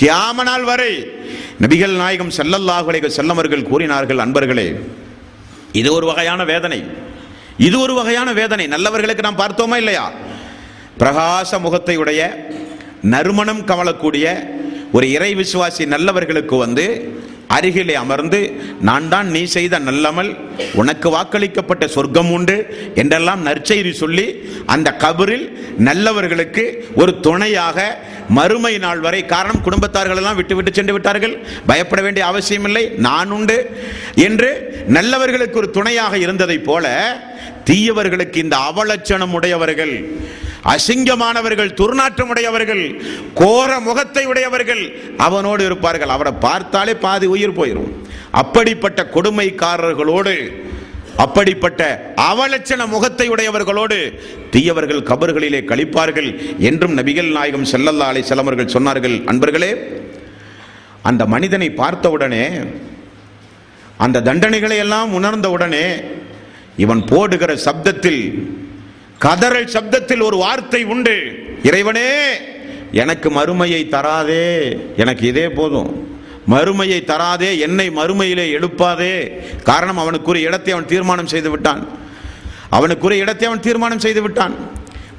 கியாமனால் 0.01 0.65
வரை. 0.65 1.07
நபிகள் 1.61 1.97
நாயகம் 1.97 2.31
ஸல்லல்லாஹு 2.31 3.07
செல்லவர்கள் 3.07 3.63
கூறினார்கள் 3.63 4.19
அன்பர்களே 4.19 4.81
இது 5.73 5.93
ஒரு 5.93 6.07
வகையான 6.07 6.45
வேதனை. 6.45 6.85
இது 7.57 7.79
ஒரு 7.79 7.95
வகையான 7.95 8.33
வேதனை. 8.33 8.67
நல்லவர்களுக்கு 8.67 9.23
நாம் 9.23 9.39
பார்த்தோமா 9.39 9.77
இல்லையா? 9.77 10.13
பிரகாச 10.99 11.59
முகத்தை 11.59 11.97
உடைய 11.97 12.47
நறுமணம் 13.03 13.65
கவலக்கூடிய 13.65 14.53
ஒரு 14.93 15.11
இறை 15.11 15.35
விசுவாசி 15.35 15.87
நல்லவர்களுக்கு 15.87 16.57
வந்து 16.57 17.15
அருகிலே 17.49 17.95
அமர்ந்து 17.95 18.41
நான் 18.81 19.09
தான் 19.09 19.27
நீ 19.27 19.45
செய்த 19.45 19.79
நல்லமல் 19.79 20.37
உனக்கு 20.75 21.11
வாக்களிக்கப்பட்ட 21.11 21.85
சொர்க்கம் 21.87 22.31
உண்டு 22.31 22.57
என்றெல்லாம் 22.95 23.47
நற்செய்தி 23.47 23.91
சொல்லி 23.91 24.45
அந்த 24.67 24.97
கபரில் 24.99 25.47
நல்லவர்களுக்கு 25.79 26.85
ஒரு 26.95 27.21
துணையாக 27.21 27.99
மறுமை 28.29 28.79
நாள் 28.79 29.01
வரை 29.01 29.27
காரணம் 29.27 29.63
குடும்பத்தார்கள் 29.63 30.17
எல்லாம் 30.17 30.37
விட்டு 30.37 30.55
விட்டு 30.55 30.73
சென்று 30.73 30.93
விட்டார்கள். 30.93 31.35
பயப்பட 31.67 32.03
வேண்டிய 32.03 32.27
அவசியமில்லை 32.27 32.89
நான் 32.99 33.31
உண்டு 33.31 33.71
என்று 34.15 34.51
நல்லவர்களுக்கு 34.87 35.59
ஒரு 35.59 35.71
துணையாக 35.71 36.19
இருந்ததைப் 36.19 36.65
போல 36.65 36.87
தீயவர்களுக்கு 37.65 38.37
இந்த 38.37 38.57
அவலட்சணம் 38.57 39.33
உடையவர்கள் 39.33 39.95
அசிங்கமானவர்கள் 40.73 41.77
துர்நாற்றம் 41.81 42.31
உடையவர்கள் 42.33 42.85
கோர 43.41 43.71
முகத்தை 43.89 44.25
உடையவர்கள் 44.33 44.83
அவனோடு 45.27 45.63
இருப்பார்கள். 45.69 46.15
அவரை 46.17 46.33
பார்த்தாலே 46.47 46.95
பாதி 47.05 47.27
உயிர் 47.35 47.59
போயிடும் 47.59 47.93
அப்படிப்பட்ட 48.41 49.01
கொடுமைக்காரர்களோடு 49.15 50.35
அப்படிப்பட்ட 51.25 51.83
அவலட்சண 52.31 52.81
முகத்தை 52.95 53.27
உடையவர்களோடு 53.35 53.99
தீயவர்கள் 54.55 55.07
கபர்களிலே 55.11 55.61
கழிப்பார்கள் 55.71 56.29
என்றும் 56.69 56.97
நபிகள் 56.99 57.31
நாயகம் 57.37 57.71
செல்லல்லா 57.73 58.09
அலை 58.13 58.23
செல்லவர்கள் 58.31 58.75
சொன்னார்கள். 58.75 59.17
அன்பர்களே 59.31 59.71
அந்த 61.09 61.23
மனிதனை 61.35 61.69
பார்த்தவுடனே 61.81 62.45
அந்த 64.05 64.23
தண்டனைகளை 64.29 64.77
எல்லாம் 64.85 65.11
உணர்ந்தவுடனே 65.19 65.87
இவன் 66.85 67.03
போடுகிற 67.11 67.53
சப்தத்தில் 67.67 68.23
கதறல் 69.25 69.73
சப்தத்தில் 69.75 70.23
ஒரு 70.23 70.37
வார்த்தை 70.37 70.85
உண்டு. 70.85 71.17
இறைவனே 71.63 72.11
எனக்கு 72.93 73.31
மறுமையை 73.31 73.83
தராதே. 73.95 74.45
எனக்கு 74.97 75.27
இதே 75.27 75.49
போதும். 75.49 75.91
மறுமையை 76.51 76.99
தராதே 77.05 77.59
என்னை 77.59 77.91
மறுமையிலே 77.91 78.45
எழுப்பாதே. 78.59 79.15
காரணம் 79.63 79.99
அவனுக்குரிய 79.99 80.49
இடத்தை 80.49 80.73
அவன் 80.75 80.87
தீர்மானம் 80.87 81.27
செய்து 81.27 81.51
விட்டான். 81.51 81.83
அவனுக்குரிய 82.71 83.23
இடத்தை 83.23 83.49
அவன் 83.49 83.61
தீர்மானம் 83.61 83.99
செய்து 83.99 84.23
விட்டான். 84.23 84.57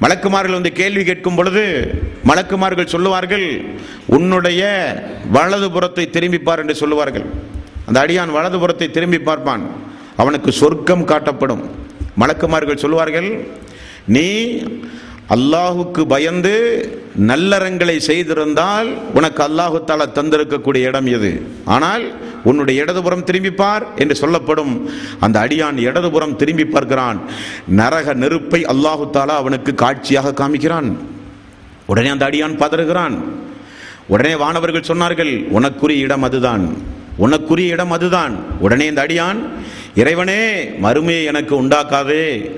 மலக்குமார்கள் 0.01 0.57
வந்து 0.59 0.71
கேள்வி 0.71 1.03
கேட்கும் 1.03 1.35
பொழுது 1.35 1.63
மலக்குமார்கள் 2.25 2.93
சொல்லுவார்கள் 2.95 3.47
உன்னுடைய 4.05 4.61
வலது 5.31 5.71
புறத்தை 5.71 6.09
திரும்பிப்பார் 6.11 6.57
என்று 6.57 6.75
சொல்லுவார்கள். 6.75 7.25
அந்த 7.85 8.05
அடியான் 8.05 8.35
வலதுபுறத்தை 8.37 8.91
திரும்பி 8.91 9.19
பார்ப்பான். 9.19 9.63
அவனுக்கு 10.17 10.51
சொர்க்கம் 10.51 11.07
காட்டப்படும். 11.07 11.63
மலக்குமார்கள் 12.21 12.83
சொல்லுவார்கள் 12.83 13.29
நீ 14.07 14.27
அல்லாஹுக்கு 15.29 16.01
பயந்து 16.07 16.55
நல்லறங்களை 17.25 17.97
செய்திருந்தால் 17.97 18.89
உனக்கு 19.13 19.43
அல்லாஹு 19.43 19.77
தாலா 19.87 20.05
தந்திருக்கக்கூடிய 20.13 20.77
இடம் 20.77 21.05
எது? 21.05 21.47
ஆனால் 21.65 22.13
உன்னுடைய 22.43 22.81
இடதுபுறம் 22.81 23.25
திரும்பிப்பார் 23.25 23.81
என்று 23.95 24.15
சொல்லப்படும். 24.15 24.89
அந்த 25.19 25.39
அடியான் 25.39 25.77
இடதுபுறம் 25.77 26.35
திரும்பி 26.35 26.65
பார்க்கிறான். 26.65 27.19
நரக 27.75 28.13
நெருப்பை 28.13 28.65
அல்லாஹு 28.65 29.05
தாலா 29.13 29.35
அவனுக்கு 29.41 29.75
காட்சியாக 29.75 30.31
காமிக்கிறான். 30.31 30.97
உடனே 31.85 32.09
அந்த 32.09 32.25
அடியான் 32.25 32.59
பதறுகிறான். 32.59 33.17
உடனே 34.07 34.35
வானவர்கள் 34.35 34.87
சொன்னார்கள் 34.87 35.45
உனக்குரிய 35.49 36.05
இடம் 36.07 36.23
அதுதான். 36.23 36.77
உனக்குரிய 37.19 37.67
இடம் 37.67 37.91
அதுதான். 37.91 38.35
உடனே 38.59 38.85
இந்த 38.85 39.05
அடியான் 39.05 39.39
இறைவனே 39.95 40.63
மறுமையை 40.63 41.23
எனக்கு 41.23 41.63
உண்டாக்காதே. 41.63 42.51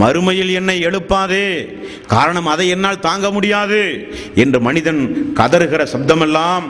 மறுமையில் 0.00 0.52
என்னை 0.52 0.86
எழுப்பாதே. 0.86 1.76
காரணம் 2.06 2.46
அதை 2.46 2.68
என்னால் 2.68 3.00
தாங்க 3.00 3.30
முடியாது 3.30 4.08
என்று 4.34 4.60
மனிதன் 4.60 5.32
கதறுகிற 5.36 5.86
சப்தமெல்லாம் 5.92 6.62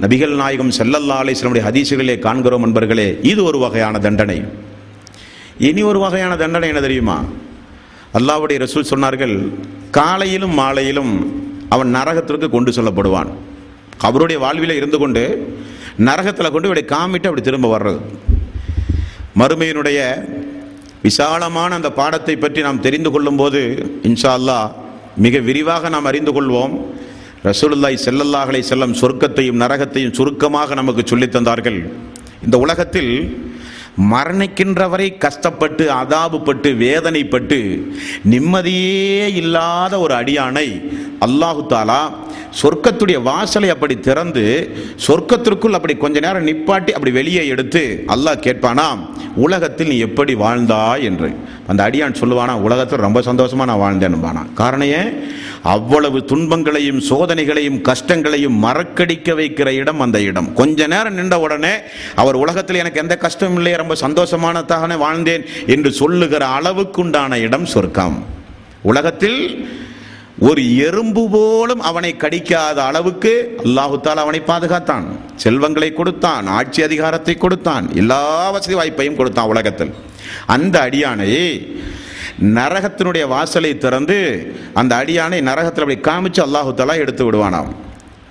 நபிகள் 0.00 0.34
நாயகம் 0.34 0.70
செல்லல்லா 0.70 1.22
அலிஸ்லமுடைய 1.22 1.62
ஹதீசுகளிலே 1.68 2.18
காண்கிறோம் 2.18 2.60
நண்பர்களே. 2.60 3.18
இது 3.22 3.44
ஒரு 3.44 3.58
வகையான 3.58 3.98
தண்டனை. 3.98 4.44
இனி 5.58 5.82
ஒரு 5.82 5.98
வகையான 5.98 6.36
தண்டனை 6.36 6.68
என்ன 6.68 6.80
தெரியுமா? 6.80 7.24
அல்லாவுடைய 8.14 8.66
ரசூல் 8.66 8.90
சொன்னார்கள் 8.90 9.48
காலையிலும் 9.90 10.54
மாலையிலும் 10.54 11.42
அவன் 11.68 11.94
நரகத்திற்கு 11.94 12.48
கொண்டு 12.48 12.70
செல்லப்படுவான். 12.70 13.30
அவருடைய 13.98 14.46
வாழ்வில 14.46 14.70
இருந்து 14.70 14.98
கொண்டு 14.98 15.56
நரகத்தில் 15.98 16.50
கொண்டு 16.50 16.68
இப்படி 16.68 16.84
காமிட்டு 16.86 17.26
அப்படி 17.26 17.40
திரும்ப 17.40 17.78
வர்றது. 17.78 18.00
மறுமையினுடைய 19.38 20.00
விசாலமான 21.02 21.74
அந்த 21.74 21.90
பாடத்தை 21.92 22.36
பற்றி 22.36 22.60
நாம் 22.60 22.80
தெரிந்து 22.80 23.10
கொள்ளும் 23.10 23.36
போது 23.36 23.60
இன்ஷா 24.02 24.32
அல்லாஹ் 24.38 24.68
மிக 25.16 25.38
விரிவாக 25.38 25.88
நாம் 25.88 26.04
அறிந்து 26.04 26.32
கொள்வோம். 26.32 26.74
ரசூலுல்லாய் 27.44 27.98
செல்லல்லாஹலை 28.04 28.60
செல்லம் 28.68 28.98
சொர்க்கத்தையும் 29.00 29.60
நரகத்தையும் 29.60 30.12
சுருக்கமாக 30.12 30.74
நமக்கு 30.74 31.02
சொல்லித் 31.06 31.34
தந்தார்கள். 31.36 31.80
இந்த 32.44 32.58
உலகத்தில் 32.58 33.12
மரணிக்கின்றவரை 34.12 35.18
கஷ்டப்பட்டு 35.18 35.84
அதாபுப்பட்டு 35.92 36.70
வேதனைப்பட்டு 36.84 37.58
நிம்மதியே 38.24 39.34
இல்லாத 39.34 39.98
ஒரு 39.98 40.14
அடியானை 40.14 40.68
அல்லாஹு 41.26 41.66
தாலா 41.68 42.12
சொர்க்கத்துடைய 42.62 43.22
வாசலை 43.22 43.68
அப்படி 43.68 43.96
திறந்து 43.96 44.44
சொர்க்கத்திற்குள் 45.06 45.70
அப்படி 45.70 45.94
கொஞ்ச 45.94 46.20
நேரம் 46.20 46.46
நிப்பாட்டி 46.46 46.90
அப்படி 46.90 47.10
வெளியே 47.10 47.46
எடுத்து 47.46 48.04
அல்லாஹ் 48.08 48.42
கேட்பானாம் 48.46 49.00
உலகத்தில் 49.36 49.88
நீ 49.88 49.98
எப்படி 49.98 50.34
வாழ்ந்தாய் 50.34 51.02
என்று. 51.02 51.28
அந்த 51.66 51.90
அடியான் 51.90 52.18
சொல்லுவானா 52.20 52.52
உலகத்தில் 52.60 52.98
ரொம்ப 52.98 53.20
சந்தோஷமா 53.20 53.64
நான் 53.64 53.80
வாழ்ந்தேன்பானா 53.80 54.42
காரணம் 54.54 54.88
ஏன்? 54.88 55.22
அவ்வளவு 55.62 56.24
துன்பங்களையும் 56.24 57.00
சோதனைகளையும் 57.00 57.80
கஷ்டங்களையும் 57.80 58.64
மறக்கடிக்க 58.64 59.34
வைக்கிற 59.34 59.68
இடம் 59.68 60.00
அந்த 60.00 60.20
இடம். 60.20 60.54
கொஞ்ச 60.54 60.86
நேரம் 60.86 61.14
நின்ற 61.14 61.40
உடனே 61.40 61.74
அவர் 62.14 62.34
உலகத்தில் 62.34 62.76
எனக்கு 62.76 63.00
எந்த 63.00 63.16
கஷ்டமும் 63.16 63.56
இல்லை 63.56 63.72
ரொம்ப 63.72 63.94
சந்தோஷமானதாகவே 63.94 64.96
வாழ்ந்தேன் 65.06 65.46
என்று 65.66 65.92
சொல்லுகிற 65.92 66.46
அளவுக்குண்டான 66.58 67.34
இடம் 67.34 67.66
சொர்க்கம். 67.66 68.24
உலகத்தில் 68.82 69.68
ஒரு 70.48 70.62
எறும்பு 70.86 71.22
போலும் 71.32 71.82
அவனை 71.88 72.10
கடிக்காத 72.22 72.78
அளவுக்கு 72.90 73.32
அல்லாஹுத்தால் 73.64 74.22
அவனை 74.22 74.40
பாதுகாத்தான். 74.50 75.06
செல்வங்களை 75.42 75.90
கொடுத்தான் 75.92 76.46
ஆட்சி 76.58 76.80
அதிகாரத்தை 76.88 77.34
கொடுத்தான் 77.44 77.84
எல்லா 78.02 78.22
வசதி 78.54 78.74
வாய்ப்பையும் 78.78 79.18
கொடுத்தான் 79.20 79.50
உலகத்தில். 79.52 79.92
அந்த 80.54 80.74
அடியானை 80.86 81.30
நரகத்தினுடைய 82.58 83.24
வாசலை 83.34 83.72
திறந்து 83.84 84.18
அந்த 84.80 84.92
அடியானை 85.02 85.40
நரகத்தில் 85.50 85.84
அப்படி 85.84 86.00
காமிச்சு 86.10 86.42
அல்லாஹுத்தாலா 86.46 86.96
எடுத்து 87.04 87.24
விடுவானாம். 87.26 87.70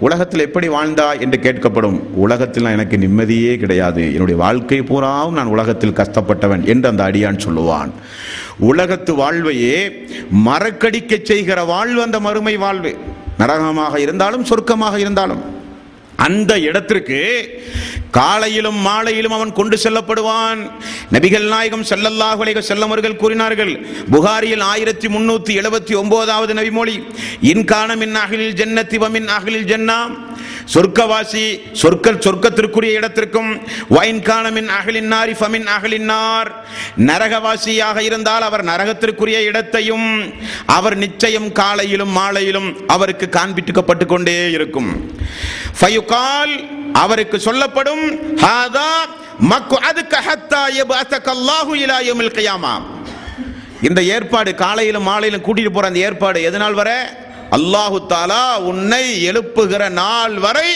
உலகத்தில் 0.07 0.45
எப்படி 0.45 0.67
வாழ்ந்தா 0.75 1.07
என்று 1.23 1.37
கேட்கப்படும். 1.45 1.97
உலகத்தில் 2.25 2.71
எனக்கு 2.75 2.95
நிம்மதியே 3.03 3.53
கிடையாது. 3.63 4.03
என்னுடைய 4.13 4.37
வாழ்க்கை 4.45 4.79
பூராவும் 4.81 5.37
நான் 5.39 5.51
உலகத்தில் 5.55 5.97
கஷ்டப்பட்டவன் 5.99 6.63
என்று 6.73 6.87
அந்த 6.91 7.03
அடியான் 7.09 7.43
சொல்லுவான். 7.45 7.91
உலகத்து 8.69 9.11
வாழ்வையே 9.21 9.77
மறக்கடிக்க 10.45 11.19
செய்கிற 11.23 11.59
வாழ்வு 11.63 12.01
அந்த 12.01 12.19
மறுமை 12.19 12.55
வாழ்வு. 12.65 12.91
நரகமாக 13.39 13.99
இருந்தாலும் 14.05 14.45
சொர்க்கமாக 14.45 14.97
இருந்தாலும். 15.03 15.43
அந்த 16.25 16.51
இடத்திற்கு 16.59 17.19
காலையிலும் 18.17 18.79
மாலையிலும் 18.87 19.35
அவன் 19.37 19.53
கொண்டு 19.53 19.77
செல்லப்படுவான். 19.83 20.59
நபிகள் 21.11 21.47
நாயகம் 21.53 21.87
செல்லல்லாஹு 21.91 22.63
செல்லமர்கள் 22.69 23.21
கூறினார்கள் 23.21 23.73
புகாரியில் 24.11 24.65
ஆயிரத்தி 24.73 25.07
முன்னூத்தி 25.07 25.53
எழுபத்தி 25.61 25.93
ஒன்பதாவது 26.01 26.53
நபிமொழி 26.53 26.95
இன்கான 27.41 27.95
மின் 27.95 28.15
அகிலில் 28.15 28.57
ஜன்னத்தி 28.61 28.97
வமின் 29.03 29.31
அகிலில் 29.37 29.69
ஜன்னா 29.71 29.97
சொர்க்கவாசி 30.73 31.43
சொர்க்க 31.81 32.13
சொர்க்கத்திற்குரிய 32.25 32.97
இடத்திற்கும் 32.99 33.51
வைன் 33.95 34.21
காணமின் 34.27 34.69
அகலின் 34.77 35.09
நாரி 35.13 35.33
ஃபமின் 35.39 35.67
அகலின் 35.75 36.07
நார். 36.11 36.49
நரகவாசியாக 37.09 37.97
இருந்தால் 38.01 38.41
அவர் 38.41 38.63
நரகத்திற்குரிய 38.71 39.39
இடத்தையும் 39.49 40.33
அவர் 40.65 40.97
நிச்சயம் 40.97 41.51
காலையிலும் 41.51 42.13
மாலையிலும் 42.19 42.69
அவருக்கு 42.87 43.29
காண்பிட்டுக்கப்பட்டு 43.37 44.05
கொண்டே 44.05 44.51
இருக்கும். 44.57 44.91
ஃபயுகால் 45.79 46.53
அவருக்கு 46.93 47.39
சொல்லப்படும் 47.39 48.05
ஹாதா 48.45 48.91
மக்கு 49.51 49.77
அதுக்கு 49.89 50.17
ஹத்தா 50.27 50.63
யபஅதகல்லாஹு 50.79 51.73
இலா 51.83 51.97
யௌமில் 52.07 52.35
கியாமா. 52.37 52.73
இந்த 53.87 54.01
ஏற்பாடு 54.03 54.55
காலையிலும் 54.55 55.07
மாலையிலும் 55.09 55.43
கூட்டிட்டு 55.45 55.71
போற 55.73 55.87
அந்த 55.87 55.99
ஏற்பாடு 55.99 56.41
எதனால் 56.49 56.73
வர? 56.73 56.89
அல்லாஹு 57.51 57.97
தாலா 58.13 58.43
உன்னை 58.71 59.05
எழுப்புகிற 59.29 59.83
நாள் 60.01 60.35
வரை 60.45 60.69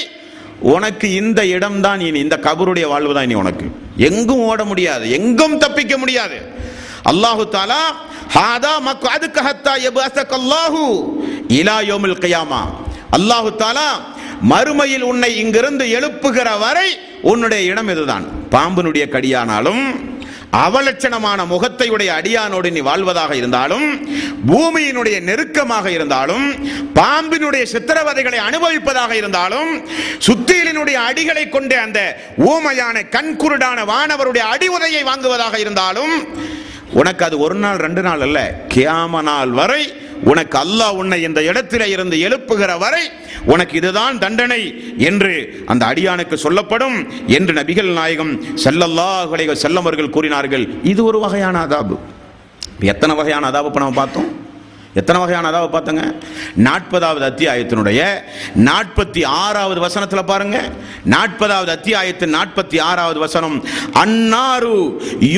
உனக்கு 0.74 1.08
இந்த 1.14 1.40
இடம்தான் 1.46 2.02
இனி 2.08 2.20
இந்த 2.20 2.38
கபருடைய 2.46 2.86
வாழ்வு 2.88 3.14
தான் 3.14 3.24
இனி 3.24 3.36
உனக்கு. 3.36 3.66
எங்கும் 4.08 4.44
ஓட 4.50 4.62
முடியாது 4.66 5.06
எங்கும் 5.18 5.58
தப்பிக்க 5.58 5.94
முடியாது. 5.98 6.38
அல்லாஹு 7.12 7.44
தாலா 7.56 7.82
ஹாதா 8.36 8.74
மக்கு 8.88 9.08
அதுக்கு 9.16 9.42
ஹத்தா 9.48 9.74
யபஅதகல்லாஹு 9.86 10.84
இலா 11.60 11.78
யோமில் 11.92 12.22
கியாமா. 12.24 12.62
அல்லாஹு 13.18 13.50
தாலா 13.64 13.90
மறுமையில் 14.52 15.06
உன்னை 15.12 15.32
இங்கிருந்து 15.42 15.86
எழுப்புகிற 15.98 16.48
வரை 16.64 16.88
உன்னுடைய 17.32 17.62
இடம் 17.72 17.90
இதுதான். 17.90 18.26
பாம்பினுடைய 18.56 19.06
கடியானாலும் 19.14 19.84
அவலட்சணமான 20.58 21.40
முகத்தையுடைய 21.46 22.10
அடியானோடு 22.16 22.70
நீ 22.72 22.82
வாழ்வதாக 22.82 23.32
இருந்தாலும் 23.36 23.88
பூமியினுடைய 24.50 25.18
நெருக்கமாக 25.22 25.88
இருந்தாலும் 25.92 26.46
பாம்பினுடைய 26.96 27.64
சித்திரவதைகளை 27.66 28.40
அனுபவிப்பதாக 28.46 29.14
இருந்தாலும் 29.16 29.72
சுத்தியலினுடைய 30.28 30.98
அடிகளை 31.08 31.46
கொண்ட 31.48 31.74
அந்த 31.82 32.02
ஊமையான 32.50 33.04
கண்குருடான 33.16 33.80
வானவருடைய 33.86 34.46
அடி 34.48 34.70
உதையை 34.70 35.04
வாங்குவதாக 35.04 35.56
இருந்தாலும் 35.60 36.16
உனக்கு 36.94 37.24
அது 37.26 37.36
ஒரு 37.40 37.56
நாள் 37.56 37.80
ரெண்டு 37.80 38.02
நாள் 38.02 38.22
அல்ல 38.22 38.40
கியாம 38.74 39.22
நாள் 39.24 39.54
வரை 39.54 39.84
உனக்கு 40.32 40.58
அல்லாஹ் 40.64 40.98
உன்னை 41.02 41.24
இந்த 41.24 41.44
இடத்திலே 41.44 41.88
இருந்து 41.90 42.20
எழுப்புகிற 42.20 42.78
வரை 42.84 43.04
உனக்கு 43.54 43.76
இதுதான் 43.78 44.20
தண்டனை 44.24 44.62
என்று 45.10 45.34
அந்த 45.66 45.84
அடியானுக்கு 45.86 46.36
சொல்லப்படும் 46.46 46.98
என்று 47.28 47.54
நபிகள் 47.54 47.92
நாயகம் 48.00 48.34
ஸல்லல்லாஹு 48.64 49.58
செல்லம் 49.66 49.86
அவர்கள் 49.86 50.16
கூறினார்கள். 50.16 50.66
இது 50.84 51.04
ஒரு 51.04 51.20
வகையான 51.20 51.66
அதாபு. 51.68 51.98
எத்தனை 52.94 53.16
வகையான 53.16 53.50
அதாபு 53.52 53.70
இப்போ 53.72 53.80
நம்ம 53.80 54.00
பார்த்தோம்? 54.02 54.30
எத்தனை 55.00 55.20
வகையான 55.22 55.48
அதாவை 55.52 55.70
பார்த்தங்க? 55.76 56.04
நாற்பதாவது 56.68 57.26
அத்தியாயத்தினுடைய 57.32 58.02
நாற்பத்தி 58.68 59.22
ஆறாவது 59.26 59.80
வசனத்தில் 59.80 60.30
பாருங்க. 60.32 60.58
நாற்பதாவது 61.14 61.72
அத்தியாயத்தின் 61.78 62.36
நாற்பத்தி 62.36 62.82
ஆறாவது 62.82 63.20
வசனம் 63.20 63.58
அன்னாரு 64.04 64.78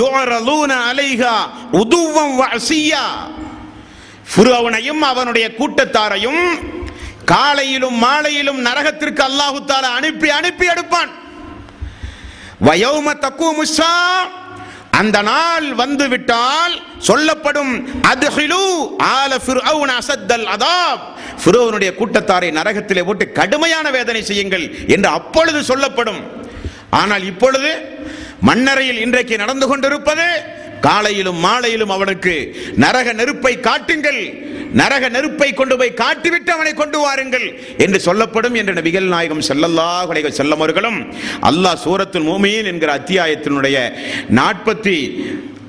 யோரலூன 0.01 0.71
அலைஹா 0.91 1.35
உதுவம் 1.81 2.35
வசியா 2.41 3.05
ஃபுருவனையும் 4.31 5.01
அவனுடைய 5.11 5.45
கூட்டத்தாரையும் 5.59 6.43
காலையிலும் 7.33 7.97
மாலையிலும் 8.05 8.59
நரகத்திற்கு 8.67 9.21
அல்லாஹு 9.29 9.59
தாலா 9.71 9.89
அனுப்பி 9.99 10.29
அனுப்பி 10.39 10.65
எடுப்பான். 10.73 11.11
வயோம 12.67 13.07
தக்கூமுஷா 13.23 13.93
அந்த 14.99 15.17
நாள் 15.29 15.67
வந்து 15.81 16.05
விட்டால் 16.13 16.75
சொல்லப்படும் 17.07 17.73
அதுஹிலு 18.11 18.63
ஆல 19.15 19.31
ஃபிர்அவுன் 19.45 19.93
அசத்தல் 19.99 20.47
அதாப். 20.55 21.03
ஃபிர்அவுனுடைய 21.41 21.89
கூட்டத்தாரை 21.99 22.49
நரகத்திலே 22.59 23.03
போட்டு 23.07 23.25
கடுமையான 23.39 23.85
வேதனை 23.97 24.21
செய்யுங்கள் 24.29 24.65
என்று 24.95 25.09
அப்பொழுது 25.17 25.59
சொல்லப்படும். 25.71 26.21
ஆனால் 27.01 27.23
இப்பொழுது 27.31 27.71
மன்னரையில் 28.49 29.03
இன்றைக்கு 29.05 29.35
நடந்து 29.43 29.65
கொண்டிருப்பது 29.67 30.27
காலையிலும் 30.81 31.39
மாலையிலும் 31.45 31.89
அவனுக்கு 31.89 32.55
நரக 32.77 33.13
நெருப்பை 33.13 33.59
காட்டுங்கள். 33.59 34.45
நரக 34.73 35.09
நெருப்பை 35.09 35.53
கொண்டு 35.53 35.77
போய் 35.77 35.93
காட்டிவிட்டு 35.95 36.49
அவனை 36.49 36.73
கொண்டு 36.73 36.99
வாருங்கள் 36.99 37.59
என்று 37.77 37.99
சொல்லப்படும் 37.99 38.53
என்று 38.53 38.73
நபிகள் 38.73 39.07
நாயகம் 39.07 39.41
செல்லல்லா 39.41 40.07
அலைஹி 40.09 40.27
வஸல்லம் 40.27 40.59
அவர்களும் 40.59 41.13
அல்லாஹ் 41.41 41.81
சூரத்துல் 41.85 42.27
மூமீன் 42.29 42.65
என்கிற 42.65 42.99
அத்தியாயத்தினுடைய 42.99 43.91
நாற்பத்தி 44.35 44.97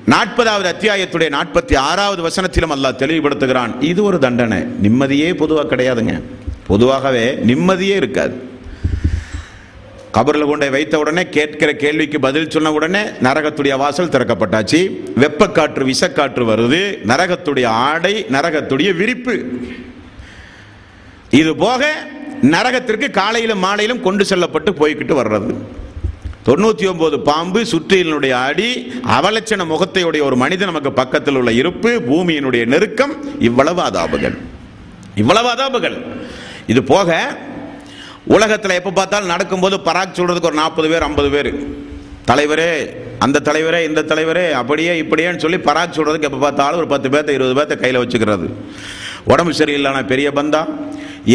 நாற்பதாவது 0.09 0.67
அத்தியாயத்துடைய 0.73 1.29
நாற்பத்தி 1.37 1.77
ஆறாவது 1.77 2.27
வசனத்திலும் 2.27 2.71
அல்லாஹ் 2.71 2.99
தெளிவுபடுத்துகிறான். 3.03 3.81
இது 3.81 4.03
ஒரு 4.03 4.19
தண்டனை. 4.19 4.57
நிம்மதியே 4.81 5.33
பொதுவாக 5.33 5.75
கிடையாதுங்க. 5.75 6.21
பொதுவாகவே 6.67 7.35
நிம்மதியே 7.43 7.95
இருக்காது. 7.95 8.47
கபரில் 10.15 10.49
கொண்டே 10.49 10.67
வைத்த 10.75 10.99
உடனே 10.99 11.23
கேட்கிற 11.35 11.71
கேள்விக்கு 11.83 12.19
பதில் 12.19 12.49
சொன்ன 12.53 12.71
உடனே 12.77 13.01
நரகத்துடைய 13.25 13.73
வாசல் 13.83 14.13
திறக்கப்பட்டாச்சு. 14.13 14.79
வெப்பக்காற்று 15.23 15.83
விசக்காற்று 15.91 16.45
வருது. 16.51 16.81
நரகத்துடைய 17.11 17.67
ஆடை 17.89 18.13
நரகத்துடைய 18.35 18.91
விரிப்பு. 19.01 19.35
இது 21.41 21.51
போக 21.65 21.91
நரகத்திற்கு 22.55 23.07
காலையிலும் 23.19 23.63
மாலையிலும் 23.65 24.01
கொண்டு 24.07 24.25
செல்லப்பட்டு 24.25 24.71
போய்கிட்டு 24.79 25.15
வர்றது. 25.21 25.51
தொண்ணூத்தி 26.47 26.85
ஒன்பது 26.89 27.17
பாம்பு 27.19 27.59
சுற்றியினுடைய 27.71 28.33
அடி 28.47 28.69
அவலட்சண 29.17 29.65
முகத்தையுடைய 29.71 30.21
ஒரு 30.27 30.35
மனிதன் 30.43 30.69
நமக்கு 30.71 30.91
பக்கத்தில் 30.91 31.37
உள்ள 31.39 31.51
இருப்பு 31.51 31.89
பூமியினுடைய 32.09 32.63
நெருக்கம் 32.73 33.13
இவ்வளவு 33.47 33.81
அதாபுகள் 33.81 34.37
இவ்வளவு 35.15 35.49
அதாபுகள் 35.53 35.97
இது 36.71 36.83
போக 36.83 37.17
உலகத்தில் 38.35 38.77
எப்போ 38.79 38.91
பார்த்தாலும் 38.91 39.31
நடக்கும்போது 39.33 39.75
பராக் 39.77 40.17
சொல்கிறதுக்கு 40.17 40.49
ஒரு 40.49 40.59
நாற்பது 40.61 40.87
பேர் 40.89 41.01
ஐம்பது 41.01 41.29
பேர். 41.29 41.51
தலைவரே 42.31 42.71
அந்த 43.19 43.37
தலைவரே 43.43 43.79
இந்த 43.87 44.01
தலைவரே 44.11 44.51
அப்படியே 44.61 44.91
இப்படியேன்னு 45.01 45.43
சொல்லி 45.43 45.57
பராக் 45.57 45.95
சொல்கிறதுக்கு 45.97 46.27
எப்போ 46.29 46.37
பார்த்தாலும் 46.37 46.79
ஒரு 46.81 46.87
பத்து 46.87 47.09
பேர்த்த 47.09 47.37
இருபது 47.37 47.55
பேர்த்த 47.57 47.79
கையில் 47.79 48.01
வச்சுக்கிறது. 48.01 48.47
உடம்பு 49.23 49.51
சரியில்லைனா 49.51 50.03
பெரிய 50.05 50.31
பந்தா. 50.31 50.61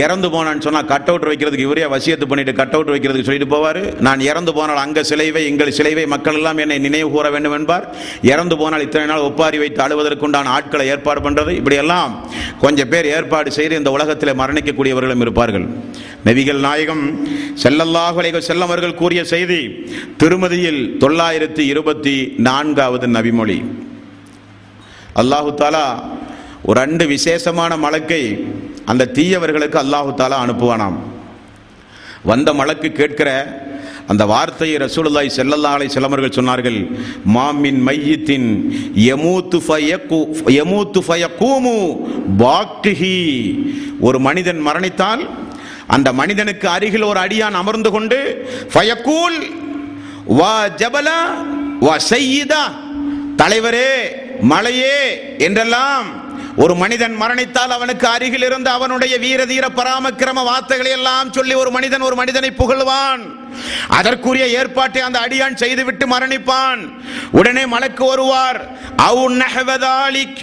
இறந்து 0.03 0.29
போனான்னு 0.35 0.65
சொன்னால் 0.67 0.89
கட் 0.93 1.09
அவுட் 1.11 1.27
வைக்கிறதுக்கு 1.31 1.67
இவரே 1.67 1.87
வசியத்து 1.95 2.27
பண்ணிட்டு 2.31 2.53
கட் 2.61 2.75
அவுட் 2.77 2.91
வைக்கிறதுக்கு 2.93 3.29
சொல்லிட்டு 3.29 3.49
போவார். 3.55 3.81
நான் 4.07 4.21
இறந்து 4.29 4.53
போனால் 4.59 4.81
அங்கே 4.85 5.03
சிலைவை 5.11 5.43
எங்கள் 5.51 5.73
சிலைவை 5.79 6.05
மக்கள் 6.15 6.39
எல்லாம் 6.39 6.61
என்னை 6.65 6.79
நினைவு 6.87 7.09
கூற 7.17 7.27
வேண்டும் 7.35 7.57
என்பார். 7.59 7.85
இறந்து 8.33 8.57
போனால் 8.61 8.85
இத்தனை 8.87 9.07
நாள் 9.11 9.27
ஒப்பாரி 9.29 9.59
வைத்து 9.63 9.81
அழுவதற்குண்டான 9.87 10.53
ஆட்களை 10.57 10.87
ஏற்பாடு 10.95 11.23
பண்ணுறது 11.27 11.53
இப்படியெல்லாம் 11.61 12.15
கொஞ்சம் 12.65 12.91
பேர் 12.95 13.11
ஏற்பாடு 13.17 13.53
செய்து 13.59 13.79
இந்த 13.81 13.93
உலகத்தில் 13.97 14.39
மரணிக்கக்கூடியவர்களும் 14.43 15.25
இருப்பார்கள். 15.27 15.67
நபிகள் 16.29 16.61
நாயகம் 16.67 17.05
செல்லல்லாஹு 17.63 18.43
செல்லவர்கள் 18.51 18.99
கூறிய 19.03 19.23
செய்தி 19.35 19.61
திருமதியில் 20.23 20.83
தொள்ளாயிரத்தி 21.05 21.65
இருபத்தி 21.73 22.17
நான்காவது 22.49 23.07
நபிமொழி. 23.17 23.59
அல்லாஹு 25.23 25.51
தாலா 25.63 25.87
ஒரு 26.69 26.79
ரெண்டு 26.85 27.05
விசேஷமான 27.15 27.73
மலக்கை 27.87 28.23
அந்த 28.87 29.11
தீயவர்களுக்கு 29.17 29.79
அல்லாஹு 29.85 30.11
தாலா 30.21 30.39
அனுப்புவானாம். 30.45 30.97
வந்த 32.25 32.55
மலக்கு 32.55 32.93
கேட்கிற 32.93 33.31
அந்த 34.09 34.23
வார்த்தையை 34.27 34.77
ரசூலுல்லாய் 34.77 35.37
செல்லல்லாலை 35.37 35.87
அலைஹி 35.89 36.39
சொன்னார்கள் 36.39 36.79
மாமின் 37.37 37.81
மையத்தின் 37.89 38.49
யமூத்து 39.09 39.59
ஃபயகு 39.67 40.21
யமூத்து 40.59 41.01
பாக்கிஹி. 42.43 43.19
ஒரு 44.01 44.19
மனிதன் 44.19 44.61
மரணித்தால் 44.67 45.23
அந்த 45.87 46.13
மனிதனுக்கு 46.13 46.69
அருகில் 46.69 47.03
ஒரு 47.03 47.21
அடியான் 47.21 47.61
அமர்ந்து 47.63 47.91
கொண்டு 47.91 48.19
ஃபயக்கூல் 48.75 49.39
வா 50.39 50.55
ஜபலா 50.81 51.21
வா 51.81 51.95
சையிதா. 52.11 52.65
தலைவரே 53.37 53.93
மலையே 54.53 54.99
என்றெல்லாம் 55.39 56.07
ஒரு 56.57 56.75
மனிதன் 56.75 57.21
மரணித்தால் 57.21 57.73
அவனுக்கு 57.77 58.07
அருகில் 58.09 58.43
இருந்து 58.43 58.71
அவனுடைய 58.71 59.19
வீர 59.19 59.47
தீர 59.47 59.69
பராமக்கிரம 59.77 60.45
வார்த்தைகளை 60.45 60.93
எல்லாம் 60.93 61.33
சொல்லி 61.33 61.55
ஒரு 61.55 61.71
மனிதன் 61.71 62.01
ஒரு 62.01 62.15
மனிதனை 62.15 62.51
புகழ்வான். 62.51 63.23
அதற்குரிய 63.89 64.47
ஏற்பாட்டை 64.47 65.03
அந்த 65.03 65.19
அடியான் 65.19 65.55
செய்துவிட்டு 65.55 66.07
மரணிப்பான். 66.07 67.01
உடனே 67.33 67.67
மலக்கு 67.67 68.05
வருவார். 68.05 68.61
அவு 68.97 69.43
நஹவதாலிக் 69.43 70.37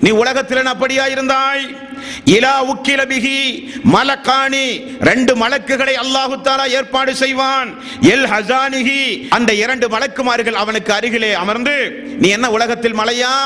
நீ 0.00 0.10
உலகத்தில் 0.10 0.66
அப்படியா 0.66 1.06
இருந்தாய்? 1.06 1.82
இலா 2.24 2.54
உக்கில 2.72 3.02
பிகி 3.12 3.68
மலக்காணி 3.92 4.96
ரெண்டு 5.00 5.36
மலக்குகளை 5.36 5.94
அல்லாஹு 5.94 6.34
தாலா 6.42 6.68
ஏற்பாடு 6.68 7.14
செய்வான். 7.14 7.74
எல் 8.00 8.26
ஹசானிஹி. 8.34 9.26
அந்த 9.28 9.54
இரண்டு 9.54 9.88
மலக்குமார்கள் 9.88 10.52
அவனுக்கு 10.52 10.92
அருகிலே 10.92 11.34
அமர்ந்து 11.34 11.90
நீ 12.18 12.28
என்ன 12.28 12.50
உலகத்தில் 12.50 12.98
மலையா? 12.98 13.36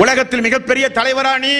உலகத்தில் 0.00 0.44
மிகப்பெரிய 0.46 0.86
தலைவரா 0.98 1.38
நீ. 1.38 1.54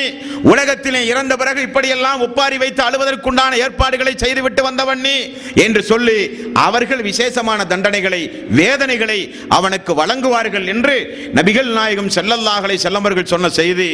உலகத்திலே 0.53 1.01
இறந்த 1.07 1.37
பிறகு 1.37 1.61
இப்படியெல்லாம் 1.63 2.21
ஒப்பாரி 2.21 2.57
வைத்து 2.63 2.83
அழுவதற்குண்டான 2.83 3.53
ஏற்பாடுகளை 3.65 4.13
செய்துவிட்டு 4.17 4.63
வந்தவன் 4.63 5.01
நீ 5.01 5.17
என்று 5.55 5.83
சொல்லி 5.83 6.19
அவர்கள் 6.67 7.03
விசேஷமான 7.03 7.65
தண்டனைகளை 7.65 8.21
வேதனைகளை 8.61 9.19
அவனுக்கு 9.49 9.95
வழங்குவார்கள் 9.95 10.67
என்று 10.75 10.97
நபிகள் 11.35 11.71
நாயகம் 11.79 12.15
செல்லல்லாஹலை 12.17 12.77
செல்லவர்கள் 12.85 13.33
சொன்ன 13.35 13.49
செய்தி. 13.49 13.91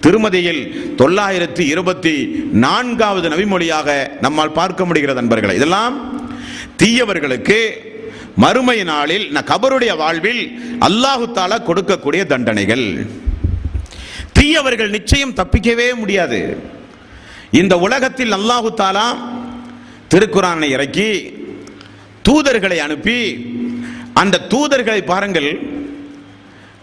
திருமதியில் 0.00 0.62
தொள்ளாயிரத்தி 0.98 1.64
இருபத்தி 1.72 2.14
நான்காவது 2.52 3.28
நபிமொழியாக 3.28 3.88
நம்மால் 4.20 4.52
பார்க்க 4.52 4.84
முடிகிறது 4.84 5.20
நண்பர்களை 5.20 5.56
இதெல்லாம் 5.56 5.96
தீயவர்களுக்கு 6.82 7.60
மறுமை 8.36 8.84
நாளில் 8.84 9.24
ந 9.36 9.38
கபருடைய 9.52 9.96
வாழ்வில் 9.96 10.42
அல்லாஹு 10.88 11.24
தாலா 11.38 11.56
கொடுக்கக்கூடிய 11.68 12.24
தண்டனைகள். 12.26 12.86
தீயவர்கள் 14.36 14.94
நிச்சயம் 14.96 15.36
தப்பிக்கவே 15.40 15.88
முடியாது. 16.00 16.40
இந்த 17.60 17.74
உலகத்தில் 17.86 18.36
அல்லாஹு 18.38 18.70
தாலா 18.82 19.06
திருக்குறானை 20.12 20.68
இறக்கி 20.76 21.10
தூதர்களை 22.28 22.78
அனுப்பி 22.86 23.18
அந்த 24.22 24.44
தூதர்களை 24.52 25.00
பாருங்கள் 25.10 25.50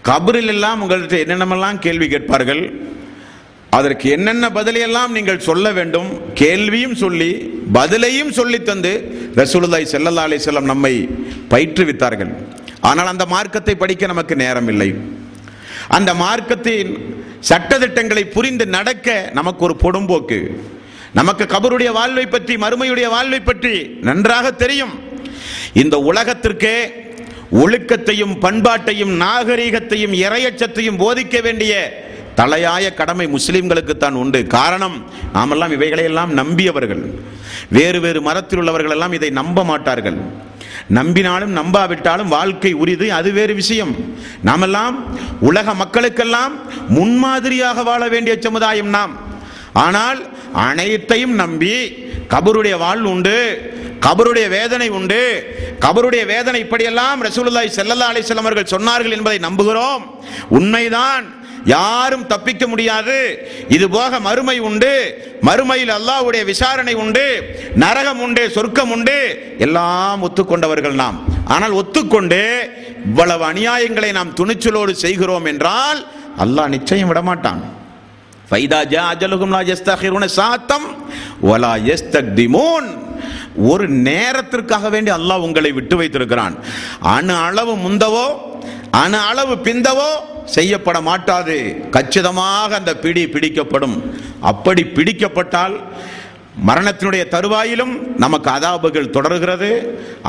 கபரில் 0.08 0.52
எல்லாம் 0.54 0.82
உங்கள்கிட்ட 0.84 1.18
என்னென்னமெல்லாம் 1.26 1.80
கேள்வி 1.86 2.08
கேட்பார்கள் 2.14 2.64
அதற்கு 3.78 4.08
என்னென்ன 4.16 4.46
பதிலையெல்லாம் 4.58 5.14
நீங்கள் 5.18 5.46
சொல்ல 5.48 5.72
வேண்டும் 5.78 6.10
கேள்வியும் 6.42 6.98
சொல்லி 7.04 7.32
பதிலையும் 7.78 8.32
சொல்லி 8.40 8.60
தந்து 8.70 8.94
ரசூலுல்லாஹி 9.42 9.88
செல்லல்லா 9.94 10.26
அலி 10.28 10.38
செல்லம் 10.46 10.72
நம்மை 10.72 10.94
பயிற்றுவித்தார்கள். 11.54 12.32
ஆனால் 12.90 13.12
அந்த 13.14 13.26
மார்க்கத்தை 13.34 13.76
படிக்க 13.82 14.14
நமக்கு 14.14 14.36
நேரம் 14.44 14.70
இல்லை 14.74 14.90
அந்த 15.98 16.12
மார்க்கத்தின் 16.24 16.92
சட்டதிட்டங்களை 17.50 18.32
புரிந்து 18.32 18.66
நடக்க 18.68 19.30
நமக்கு 19.34 19.64
ஒரு 19.64 19.76
பொடும்போக்கு 19.82 20.58
நமக்கு 21.14 21.44
கபருடைய 21.44 21.92
வாழ்வை 21.92 22.26
பற்றி 22.26 22.56
மறுமையுடைய 22.56 23.08
வாழ்வை 23.08 23.40
பற்றி 23.40 23.84
நன்றாக 24.02 24.52
தெரியும். 24.52 25.00
இந்த 25.74 25.98
உலகத்திற்கே 25.98 26.78
ஒழுக்கத்தையும் 27.52 28.36
பண்பாட்டையும் 28.42 29.22
நாகரீகத்தையும் 29.22 30.14
இரையச்சத்தையும் 30.14 30.98
போதிக்க 30.98 31.42
வேண்டிய 31.42 32.04
தலையாய 32.40 32.94
கடமை 32.94 33.26
முஸ்லிம்களுக்கு 33.28 33.94
தான் 33.98 34.14
உண்டு. 34.14 34.48
காரணம் 34.48 34.98
நாமெல்லாம் 35.34 35.72
இவைகளையெல்லாம் 35.72 36.32
நம்பியவர்கள். 36.42 37.04
வேறு 37.70 38.00
வேறு 38.00 38.22
மரத்தில் 38.22 38.60
உள்ளவர்கள் 38.60 38.92
எல்லாம் 38.92 39.12
இதை 39.12 39.30
நம்ப 39.30 39.64
மாட்டார்கள். 39.64 40.18
நம்பினாலும் 40.94 41.54
நம்பாவிட்டாலும் 41.60 42.34
வாழ்க்கை 42.38 42.74
உரிது 42.74 43.14
அது 43.14 43.32
வேறு 43.32 43.54
விஷயம். 43.54 43.94
நாமெல்லாம் 44.42 45.18
உலக 45.40 45.74
மக்களுக்கெல்லாம் 45.74 46.54
முன்மாதிரியாக 46.88 47.84
வாழ 47.84 48.08
வேண்டிய 48.08 48.36
சமுதாயம் 48.40 48.92
நாம். 48.98 49.14
ஆனால் 49.74 50.20
அனைத்தையும் 50.54 51.36
நம்பி 51.44 51.76
கபருடைய 52.30 52.78
வாழ் 52.78 53.04
உண்டு 53.14 53.38
கபருடைய 54.06 54.48
வேதனை 54.50 54.88
உண்டு. 54.90 55.22
கபருடைய 55.80 56.26
வேதனை 56.26 56.60
இப்படியெல்லாம் 56.60 57.24
ரசூலுல்லாய் 57.24 57.76
செல்லல்லா 57.78 58.10
அலைஹி 58.12 58.38
அவர்கள் 58.44 58.74
சொன்னார்கள் 58.76 59.16
என்பதை 59.18 59.40
நம்புகிறோம். 59.48 60.04
உண்மைதான். 60.50 61.26
யாரும் 61.66 62.28
தப்பிக்க 62.28 62.68
முடியாது. 62.68 63.18
இது 63.70 63.90
போக 63.90 64.20
மறுமை 64.20 64.60
உண்டு. 64.60 64.94
மறுமையில் 65.42 65.94
அல்லாஹ்வுடைய 65.98 66.44
விசாரணை 66.46 66.94
உண்டு. 66.94 67.28
நரகம் 67.76 68.20
உண்டு 68.20 68.52
சொர்க்கம் 68.52 68.92
உண்டு. 68.92 69.18
எல்லாம் 69.60 70.24
ஒத்துக்கொண்டவர்கள் 70.28 71.00
நாம். 71.04 71.18
ஆனால் 71.46 71.72
ஒத்துக்கொண்டு 71.72 72.42
இவ்வளவு 73.06 73.44
அநியாயங்களை 73.52 74.12
நாம் 74.12 74.36
துணிச்சலோடு 74.36 74.92
செய்கிறோம் 74.92 75.46
என்றால் 75.46 76.00
அல்லாஹ் 76.44 76.68
நிச்சயம் 76.68 77.12
விடமாட்டான். 77.12 77.62
ஃபைதா 78.50 78.80
ஜா 78.94 79.04
அஜலுகும் 79.14 79.54
லா 79.56 79.62
யஸ்தகிருன 79.72 80.26
சாத்தம் 80.26 80.88
வலா 81.50 81.74
யஸ்தக்திமூன். 81.90 82.88
ஒரு 83.58 83.88
நேரத்திற்காக 83.88 84.90
வேண்டி 84.90 85.12
அல்லாஹ் 85.12 85.46
உங்களை 85.48 85.72
விட்டு 85.72 85.96
வைத்திருக்கிறான். 85.98 86.56
அணு 87.00 87.36
அளவு 87.36 87.76
முந்தவோ 87.76 88.26
அணு 89.00 89.18
அளவு 89.30 89.56
பிந்தவோ 89.56 90.10
செய்யப்பட 90.46 90.98
மாட்டாது. 91.02 91.56
கச்சிதமாக 91.96 92.76
அந்த 92.76 92.92
பிடி 93.04 93.24
பிடிக்கப்படும். 93.28 93.98
அப்படி 94.52 94.84
பிடிக்கப்பட்டால் 94.84 95.76
மரணத்தினுடைய 96.68 97.24
தருவாயிலும் 97.36 97.94
நமக்கு 98.24 98.50
அதாபுகள் 98.52 99.14
தொடர்கிறது. 99.16 99.72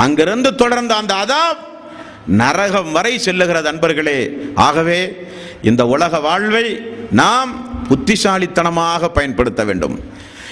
அங்கிருந்து 0.05 0.55
தொடர்ந்த 0.55 0.95
அந்த 0.95 1.15
அதாப் 1.25 1.63
நரகம் 2.27 2.93
வரை 2.93 3.13
செல்லுகிறது 3.25 3.69
அன்பர்களே. 3.73 4.21
ஆகவே 4.55 5.01
இந்த 5.63 5.83
உலக 5.87 6.21
வாழ்வை 6.21 6.67
நாம் 7.11 7.51
புத்திசாலித்தனமாக 7.89 9.09
பயன்படுத்த 9.09 9.65
வேண்டும். 9.65 9.97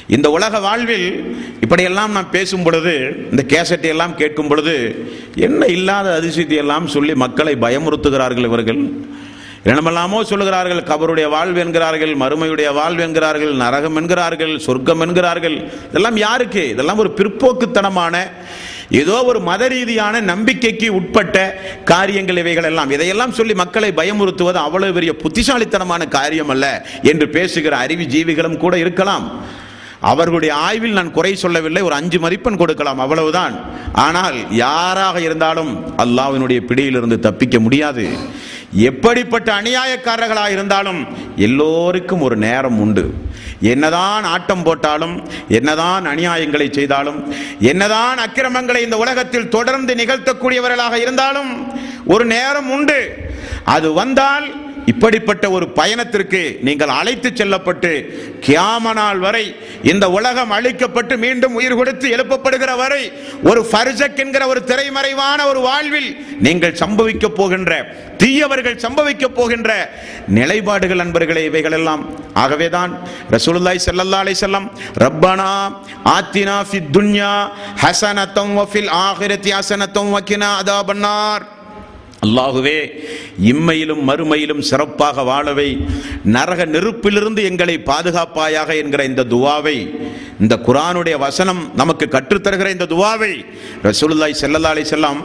இந்த 0.06 0.30
உலக 0.30 0.58
வாழ்வில் 0.58 1.34
இப்படியெல்லாம் 1.60 2.12
நாம் 2.12 2.30
பேசும் 2.30 2.62
பொழுது 2.62 3.26
இந்த 3.30 3.42
கேசட்டை 3.48 3.86
எல்லாம் 3.86 4.16
கேட்கும் 4.16 4.48
பொழுது 4.48 5.06
என்ன 5.34 5.66
இல்லாத 5.66 6.20
அதிசயத்தை 6.20 6.56
எல்லாம் 6.56 6.86
சொல்லி 6.86 7.14
மக்களை 7.14 7.54
பயமுறுத்துகிறார்கள் 7.54 8.44
இவர்கள். 8.44 8.90
என்னமெல்லாமோ 9.64 10.20
சொல்லுகிறார்கள் 10.30 10.80
கபருடைய 10.90 11.28
வாழ்வு 11.28 11.60
என்கிறார்கள் 11.60 12.14
மறுமையுடைய 12.14 12.72
வாழ்வு 12.74 13.02
என்கிறார்கள் 13.02 13.54
நரகம் 13.54 13.96
என்கிறார்கள் 13.96 14.58
சொர்க்கம் 14.58 15.00
என்கிறார்கள். 15.00 15.70
இதெல்லாம் 15.88 16.16
யாருக்கு? 16.16 16.68
இதெல்லாம் 16.68 16.98
ஒரு 16.98 17.12
பிற்போக்குத்தனமான 17.16 18.16
ஏதோ 18.90 19.24
ஒரு 19.24 19.40
மத 19.40 19.68
ரீதியான 19.68 20.20
நம்பிக்கைக்கு 20.20 20.94
உட்பட்ட 20.94 21.62
காரியங்கள் 21.84 22.36
இவைகள் 22.36 22.64
எல்லாம். 22.64 22.90
இதையெல்லாம் 22.90 23.32
சொல்லி 23.32 23.54
மக்களை 23.54 23.92
பயமுறுத்துவது 23.96 24.54
அவ்வளவு 24.54 24.92
பெரிய 24.92 25.16
புத்திசாலித்தனமான 25.16 26.06
காரியம் 26.06 26.48
அல்ல 26.48 26.86
என்று 27.02 27.28
பேசுகிற 27.28 27.76
அறிவு 27.76 28.02
ஜீவிகளும் 28.02 28.56
கூட 28.56 28.78
இருக்கலாம். 28.78 29.62
அவர்களுடைய 30.10 30.52
ஆய்வில் 30.66 30.96
நான் 30.98 31.14
குறை 31.16 31.32
சொல்லவில்லை 31.42 31.82
ஒரு 31.88 31.94
அஞ்சு 32.00 32.18
மதிப்பெண் 32.24 32.60
கொடுக்கலாம் 32.62 33.02
அவ்வளவுதான். 33.04 33.54
ஆனால் 34.06 34.38
யாராக 34.64 35.16
இருந்தாலும் 35.26 35.72
அல்லாவினுடைய 36.04 36.60
பிடியிலிருந்து 36.70 37.18
தப்பிக்க 37.26 37.58
முடியாது. 37.66 38.04
எப்படிப்பட்ட 38.90 39.48
அநியாயக்காரர்களாக 39.60 40.54
இருந்தாலும் 40.56 41.00
எல்லோருக்கும் 41.46 42.24
ஒரு 42.26 42.36
நேரம் 42.46 42.78
உண்டு. 42.84 43.04
என்னதான் 43.72 44.24
ஆட்டம் 44.32 44.64
போட்டாலும் 44.66 45.14
என்னதான் 45.58 46.04
அநியாயங்களை 46.12 46.66
செய்தாலும் 46.78 47.18
என்னதான் 47.70 48.18
அக்கிரமங்களை 48.24 48.80
இந்த 48.86 48.96
உலகத்தில் 49.04 49.52
தொடர்ந்து 49.56 49.94
நிகழ்த்தக்கூடியவர்களாக 50.00 50.96
இருந்தாலும் 51.04 51.52
ஒரு 52.14 52.24
நேரம் 52.34 52.70
உண்டு. 52.76 53.00
அது 53.76 53.88
வந்தால் 54.00 54.46
இப்படிப்பட்ட 54.86 55.44
ஒரு 55.50 55.66
பயணத்திற்கு 55.70 56.40
நீங்கள் 56.60 56.92
அழைத்து 56.96 57.28
செல்லப்பட்டு 57.32 57.92
கியாம 58.40 58.92
நாள் 58.92 59.20
வரை 59.20 59.44
இந்த 59.82 60.04
உலகம் 60.10 60.52
அழிக்கப்பட்டு 60.52 61.14
மீண்டும் 61.16 61.54
உயிர் 61.54 61.76
கொடுத்து 61.76 62.06
எழுப்பப்படுகிற 62.08 62.72
வரை 62.76 63.02
ஒரு 63.42 63.60
ஃபர்ஜக் 63.70 64.20
என்கிற 64.24 64.42
ஒரு 64.46 64.62
திரைமறைவான 64.64 65.38
ஒரு 65.46 65.60
வாழ்வில் 65.60 66.10
நீங்கள் 66.40 66.78
சம்பவிக்க 66.78 67.28
போகின்ற 67.30 67.72
தீயவர்கள் 68.16 68.76
சம்பவிக்க 68.78 69.26
போகின்ற 69.30 69.70
நிலைப்பாடுகள் 70.28 71.02
அன்பர்களே 71.04 71.42
இவைகள் 71.44 71.72
எல்லாம் 71.72 72.04
ஆகவேதான் 72.34 72.92
ரசூலுல்லாய் 73.30 73.84
ஸல்லல்லாஹு 73.86 74.24
அலை 74.24 74.36
செல்லம் 74.36 74.68
ரப்பனா 74.96 75.50
ஆத்தினா 76.14 76.58
ஃபி 76.70 76.80
துன்யா 76.92 77.32
ஹசனத்தம் 77.84 78.54
வஃபில் 78.54 78.92
ஆகிரத்தி 79.00 79.52
வக்கினா 80.10 80.50
அதா 80.54 80.78
பன்னார் 80.82 81.44
அல்லாஹுவே 82.24 82.78
இம்மையிலும் 83.52 84.02
மறுமையிலும் 84.10 84.62
சிறப்பாக 84.70 85.24
வாழவை 85.30 85.68
நரக 86.36 86.60
நெருப்பிலிருந்து 86.74 87.40
எங்களை 87.50 87.76
பாதுகாப்பாயாக 87.90 88.76
என்கிற 88.82 89.04
இந்த 89.10 89.24
துவாவை 89.34 89.78
இந்த 90.42 90.54
குரானுடைய 90.66 91.16
வசனம் 91.24 91.60
நமக்கு 91.80 92.04
கற்றுத்தருகிற 92.14 92.68
இந்த 92.74 92.86
துவாவை 92.92 93.32
ரசூலுல்லாய் 93.88 94.34
செல்லல்லா 94.42 94.70
அலி 94.74 94.84
செல்லாம் 94.92 95.20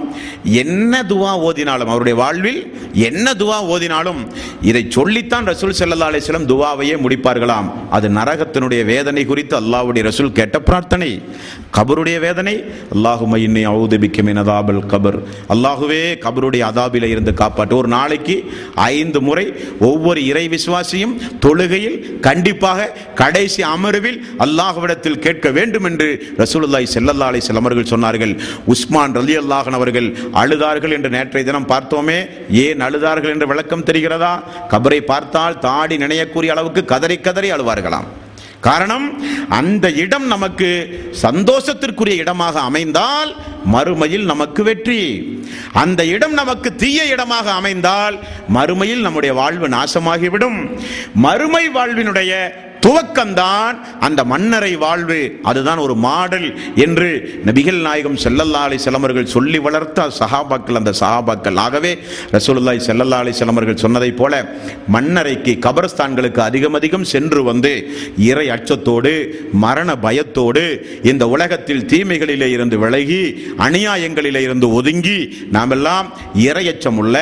என்ன 0.63 0.93
துவா 1.11 1.31
ஓதினாலும் 1.47 1.91
அவருடைய 1.93 2.15
வாழ்வில் 2.21 2.59
என்ன 3.07 3.33
துவா 3.41 3.57
ஓதினாலும் 3.75 4.21
இதை 4.69 4.83
சொல்லித்தான் 4.97 5.47
ரசூல் 5.51 5.79
செல்லல்லா 5.81 6.09
அலி 6.11 6.21
செல்லம் 6.27 6.49
துவாவையே 6.51 6.95
முடிப்பார்களாம். 7.05 7.69
அது 7.97 8.09
நரகத்தினுடைய 8.19 8.81
வேதனை 8.91 9.23
குறித்து 9.25 9.55
அல்லாஹ்வுடைய 9.61 10.03
ரசூல் 10.09 10.37
கேட்ட 10.39 10.59
பிரார்த்தனை. 10.69 11.11
கபருடைய 11.77 12.19
வேதனை 12.27 12.55
அல்லாஹும 12.95 13.39
இன்னி 13.47 13.63
அவுது 13.73 13.99
பிக்க 14.03 14.17
கபர். 14.93 15.19
அல்லாஹுவே 15.55 16.01
கபருடைய 16.25 16.63
அதாபில 16.89 17.09
இருந்து 17.13 17.31
காப்பாற்று. 17.41 17.73
ஒரு 17.81 17.89
நாளைக்கு 17.97 18.35
ஐந்து 18.75 19.19
முறை 19.27 19.45
ஒவ்வொரு 19.89 20.21
இறை 20.31 20.45
விசுவாசியும் 20.55 21.15
தொழுகையில் 21.45 21.97
கண்டிப்பாக 22.27 22.87
கடைசி 23.21 23.61
அமர்வில் 23.75 24.19
அல்லாஹ்விடத்தில் 24.45 25.21
கேட்க 25.25 25.47
வேண்டும் 25.57 25.87
என்று 25.89 26.09
ரசூலுல்லாய் 26.41 26.93
செல்லல்லா 26.95 27.27
அலைஹி 27.31 27.47
செல்லமர்கள் 27.49 27.91
சொன்னார்கள். 27.93 28.33
உஸ்மான் 28.73 29.15
ரலியல்லாஹு 29.19 29.75
அவர்கள் 29.79 30.09
அழுதார்கள் 30.41 30.95
என்று 30.97 31.09
நேற்றைய 31.17 31.45
தினம் 31.49 31.69
பார்த்தோமே 31.73 32.19
ஏன் 32.65 32.81
அழுதார்கள் 32.87 33.33
என்று 33.35 33.49
விளக்கம் 33.51 33.87
தெரிகிறதா? 33.89 34.33
கபரை 34.73 35.01
பார்த்தால் 35.11 35.59
தாடி 35.67 35.97
நினையக்கூடிய 36.05 36.55
அளவுக்கு 36.55 36.83
கதறி 36.93 37.17
கதறி 37.27 37.51
அழுவார்களாம். 37.57 38.09
காரணம் 38.62 39.24
அந்த 39.49 39.91
இடம் 39.91 40.28
நமக்கு 40.28 40.70
சந்தோஷத்திற்குரிய 41.22 42.16
இடமாக 42.16 42.60
அமைந்தால் 42.60 43.36
மறுமையில் 43.74 44.24
நமக்கு 44.24 44.64
வெற்றி. 44.64 45.01
அந்த 45.74 46.05
இடம் 46.05 46.34
நமக்கு 46.34 46.76
தீய 46.76 47.05
இடமாக 47.05 47.51
அமைந்தால் 47.51 48.20
மறுமையில் 48.53 49.01
நம்முடைய 49.01 49.36
வாழ்வு 49.36 49.68
நாசமாகிவிடும். 49.70 50.80
மறுமை 51.14 51.70
வாழ்வினுடைய 51.70 52.53
துவக்கம்தான் 52.86 53.75
அந்த 53.99 54.23
மன்னரை 54.23 54.75
வாழ்வு. 54.75 55.19
அதுதான் 55.43 55.82
ஒரு 55.86 55.95
மாடல் 55.95 56.47
என்று 56.86 57.09
நபிகள் 57.45 57.80
நாயகம் 57.88 58.17
செல்லல்லா 58.17 58.61
அலி 58.67 58.77
செலமர்கள் 58.77 59.32
சொல்லி 59.36 59.59
வளர்த்த 59.59 60.07
சஹாபாக்கள் 60.19 60.80
அந்த 60.82 60.93
சஹாபாக்கள். 60.99 61.57
ஆகவே 61.65 61.91
ரசூலுல்லாய் 62.32 62.86
செல்லல்லா 62.89 63.17
அலி 63.17 63.32
செலமர்கள் 63.32 63.82
சொன்னதைப் 63.84 64.19
போல 64.21 64.41
மன்னரைக்கு 64.88 65.55
கபரஸ்தான்களுக்கு 65.67 66.39
அதிகம் 66.39 66.73
அதிகம் 66.73 67.09
சென்று 67.13 67.43
வந்து 67.43 67.73
இறை 68.17 68.47
அச்சத்தோடு 68.49 69.13
மரண 69.65 69.97
பயத்தோடு 69.97 70.65
இந்த 71.03 71.27
உலகத்தில் 71.27 71.86
தீமைகளிலே 71.86 72.49
இருந்து 72.57 72.77
விலகி 72.80 73.23
அநியாயங்களிலே 73.57 74.41
இருந்து 74.47 74.67
ஒதுங்கி 74.73 75.19
நாமெல்லாம் 75.51 76.07
இறையச்சம் 76.47 76.99
உள்ள 77.03 77.17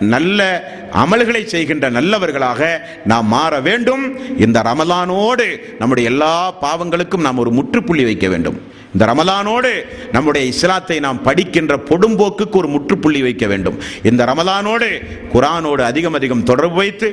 நல்ல 0.00 0.40
அமல்களை 1.02 1.42
செய்கின்ற 1.54 1.88
நல்லவர்களாக 1.96 2.62
நாம் 3.12 3.26
மாற 3.26 3.54
வேண்டும். 3.68 4.04
இந்த 4.44 4.58
ரமலானோடு 4.70 5.48
நம்முடைய 5.78 6.10
எல்லா 6.12 6.34
பாவங்களுக்கும் 6.66 7.26
நாம் 7.26 7.42
ஒரு 7.44 7.52
முற்றுப்புள்ளி 7.58 8.06
வைக்க 8.10 8.28
வேண்டும். 8.34 8.72
இந்த 8.94 9.06
ரமலானோடு 9.10 9.70
நம்முடைய 10.12 10.42
இஸ்லாத்தை 10.50 10.96
நாம் 11.04 11.22
படிக்கின்ற 11.22 11.74
பொடும்போக்குக்கு 11.88 12.56
ஒரு 12.60 12.68
முற்றுப்புள்ளி 12.74 13.20
வைக்க 13.22 13.44
வேண்டும். 13.52 13.78
இந்த 14.10 14.22
ரமலானோடு 14.30 14.88
குரானோடு 15.32 15.82
அதிகம் 15.90 16.16
அதிகம் 16.18 16.44
தொடர்பு 16.50 16.76
வைத்து 16.82 17.08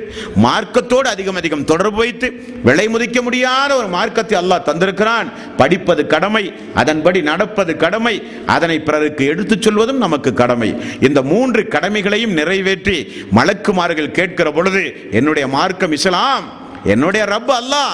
மார்க்கத்தோடு 0.45 1.07
அதிகம் 1.13 1.39
அதிகம் 1.41 1.65
தொடர்பு 1.71 1.97
வைத்து 1.97 2.27
விலை 2.67 2.85
முதிக்க 2.87 3.21
முடியாத 3.21 3.71
ஒரு 3.77 3.87
மார்க்கத்தை 3.87 4.37
அல்லாஹ் 4.41 4.67
தந்திருக்கிறான். 4.69 5.29
படிப்பது 5.61 6.05
கடமை 6.13 6.43
அதன்படி 6.81 7.21
நடப்பது 7.31 7.75
கடமை 7.85 8.15
அதனை 8.55 8.77
பிறருக்கு 8.89 9.25
எடுத்துச் 9.25 9.61
சொல்வதும் 9.61 10.03
நமக்கு 10.05 10.33
கடமை. 10.33 10.71
இந்த 11.09 11.21
மூன்று 11.31 11.63
கடமைகளையும் 11.77 12.37
நிறைவேற்றி 12.41 12.99
மலக்கு 13.39 13.70
மலக்குமார்கள் 13.71 14.11
கேட்கிற 14.11 14.51
பொழுது 14.51 15.07
என்னுடைய 15.11 15.47
மார்க்கம் 15.47 15.91
இஸ்லாம். 15.91 16.45
என்னுடைய 16.93 17.23
ரப் 17.35 17.53
அல்லாஹ் 17.59 17.93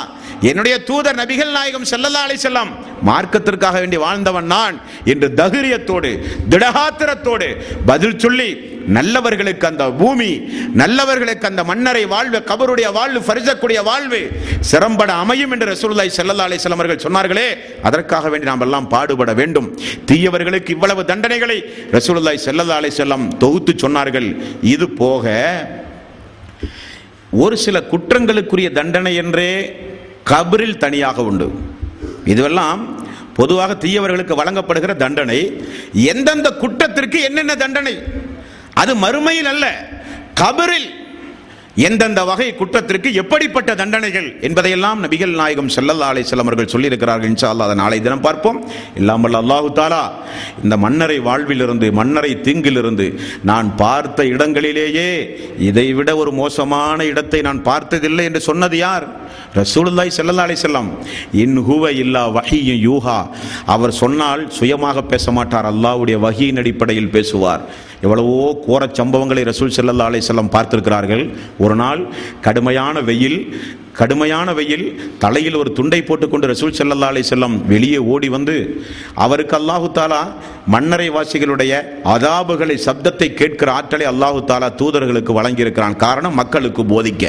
என்னுடைய 0.50 0.76
தூதர் 0.90 1.20
நபிகள் 1.20 1.54
நாயகம் 1.58 1.90
செல்லல்லா 1.92 2.22
அலை 2.28 2.38
செல்லம் 2.46 2.72
மார்க்கத்திற்காக 3.10 3.76
வேண்டி 3.84 3.98
வாழ்ந்தவன் 4.06 4.50
நான் 4.56 4.76
என்று 5.12 5.28
தகிரியத்தோடு 5.42 6.12
திடகாத்திரத்தோடு 6.54 7.48
பதில் 7.92 8.20
சொல்லி 8.24 8.50
நல்லவர்களுக்கு 8.98 9.66
அந்த 9.70 9.86
பூமி 10.02 10.30
நல்லவர்களுக்கு 10.82 11.48
அந்த 11.50 11.64
மன்னரை 11.70 12.04
வாழ்வு 12.14 12.40
கபருடைய 12.52 12.90
வாழ்வு 12.98 13.22
பரிசக்கூடிய 13.30 13.80
வாழ்வு 13.90 14.22
சிறம்பட 14.70 15.12
அமையும் 15.24 15.54
என்று 15.56 15.68
ரசூலுல்லாஹி 15.74 16.14
செல்லல்லா 16.20 16.46
அலை 16.50 16.60
வஸல்லம் 16.60 16.82
அவர்கள் 16.82 17.06
சொன்னார்களே 17.08 17.48
அதற்காக 17.90 18.30
வேண்டி 18.34 18.50
நாம் 18.52 18.64
எல்லாம் 18.68 18.88
பாடுபட 18.94 19.34
வேண்டும். 19.42 19.68
தீயவர்களுக்கு 20.12 20.72
இவ்வளவு 20.78 21.04
தண்டனைகளை 21.12 21.58
ரசூலுல்லாஹி 21.98 22.42
செல்லல்லா 22.48 22.80
அலை 22.82 22.94
செல்லம் 23.02 23.28
தொகுத்து 23.44 23.76
சொன்னார்கள். 23.86 24.30
இது 24.76 24.88
போக 25.04 25.36
ஒரு 27.32 27.58
சில 27.58 27.84
குற்றங்களுக்குரிய 27.92 28.72
தண்டனை 28.72 29.16
என்றே 29.16 29.80
கபரில் 30.26 30.78
தனியாக 30.78 31.24
உண்டு. 31.24 31.52
இதுவெல்லாம் 32.26 33.06
பொதுவாக 33.34 33.88
தீயவர்களுக்கு 33.88 34.36
வழங்கப்படுகிற 34.36 34.96
தண்டனை. 34.96 35.62
எந்தெந்த 35.94 36.52
குற்றத்திற்கு 36.52 37.22
என்னென்ன 37.22 37.56
தண்டனை? 37.56 37.98
அது 38.74 38.96
மறுமையில் 38.96 39.48
அல்ல 39.48 39.90
கபரில் 40.36 40.90
எந்தெந்த 41.86 42.22
வகை 42.30 42.48
குற்றத்திற்கு 42.60 43.10
எப்படிப்பட்ட 43.22 43.72
தண்டனைகள் 43.82 44.28
என்பதையெல்லாம் 44.48 45.02
நபிகள் 45.04 45.34
நாயகம் 45.40 45.72
செல்லல்லா 45.76 46.08
அலைஹி 46.12 46.26
வஸல்லம் 46.26 46.50
அவர்கள் 46.50 46.72
சொல்லியிருக்கிறார்கள். 46.74 47.30
இன்ஷா 47.32 47.50
அல்லா 47.54 47.68
அதை 47.68 47.76
நாளை 47.82 48.00
தினம் 48.06 48.24
பார்ப்போம். 48.28 48.60
இல்லாமல் 49.00 49.38
அல்லாஹு 49.42 49.70
தாலா 49.80 50.02
இந்த 50.64 50.78
மன்னரை 50.86 51.20
வாழ்விலிருந்து 51.28 51.90
மன்னரை 52.00 52.32
தீங்கிலிருந்து 52.48 53.08
நான் 53.52 53.70
பார்த்த 53.84 54.26
இடங்களிலேயே 54.34 55.10
இதைவிட 55.70 56.10
ஒரு 56.24 56.34
மோசமான 56.42 57.06
இடத்தை 57.12 57.42
நான் 57.50 57.62
பார்த்ததில்லை 57.70 58.26
என்று 58.30 58.42
சொன்னது 58.50 58.78
யார்? 58.78 59.08
ரசூலுல்லாய் 59.60 60.16
செல்லல்லா 60.18 60.46
அலி 60.48 60.58
செல்லம் 60.66 60.90
இன் 61.44 61.58
ஹுவ 61.68 61.92
இல்லா 62.04 62.24
வஹியும் 62.38 62.82
யூஹா. 62.88 63.20
அவர் 63.76 63.94
சொன்னால் 64.02 64.44
சுயமாக 64.58 65.04
பேச 65.12 65.32
மாட்டார். 65.38 65.68
அல்லாஹ்வுடைய 65.74 66.18
வகியின் 66.28 66.62
அடிப்படையில் 66.64 67.14
பேசுவார். 67.18 67.64
எவ்வளவோ 68.06 68.38
கோரச் 68.68 68.98
சம்பவங்களை 69.00 69.44
ரசூல் 69.52 69.76
செல்லல்லா 69.80 70.08
அலி 70.12 70.20
செல்லம் 70.30 70.54
பார்த்திருக்கிறார்கள். 70.56 71.26
ஒரு 71.66 71.76
நாள் 71.84 72.02
கடுமையான 72.48 73.02
வெயில் 73.10 73.40
கடுமையான 74.00 74.50
வெயில் 74.58 74.84
தலையில் 75.22 75.58
ஒரு 75.60 75.70
துண்டை 75.78 76.00
போட்டுக்கொண்டு 76.08 76.50
ரசூல் 76.52 76.76
செல்லல்லா 76.80 77.08
அலி 77.14 77.24
செல்லம் 77.30 77.56
வெளியே 77.72 78.00
ஓடி 78.14 78.28
வந்து 78.36 78.56
அவருக்கு 79.26 79.56
அல்லாஹு 79.60 79.88
தாலா 79.98 80.22
மன்னரை 80.74 81.08
வாசிகளுடைய 81.16 81.74
அதாபுகளை 82.16 82.76
சப்தத்தை 82.88 83.30
கேட்கிற 83.40 83.72
ஆற்றலை 83.78 84.08
அல்லாஹு 84.14 84.42
தாலா 84.52 84.70
தூதர்களுக்கு 84.82 85.34
வழங்கியிருக்கிறான். 85.40 86.02
காரணம் 86.06 86.40
மக்களுக்கு 86.42 86.84
போதிக்க. 86.94 87.26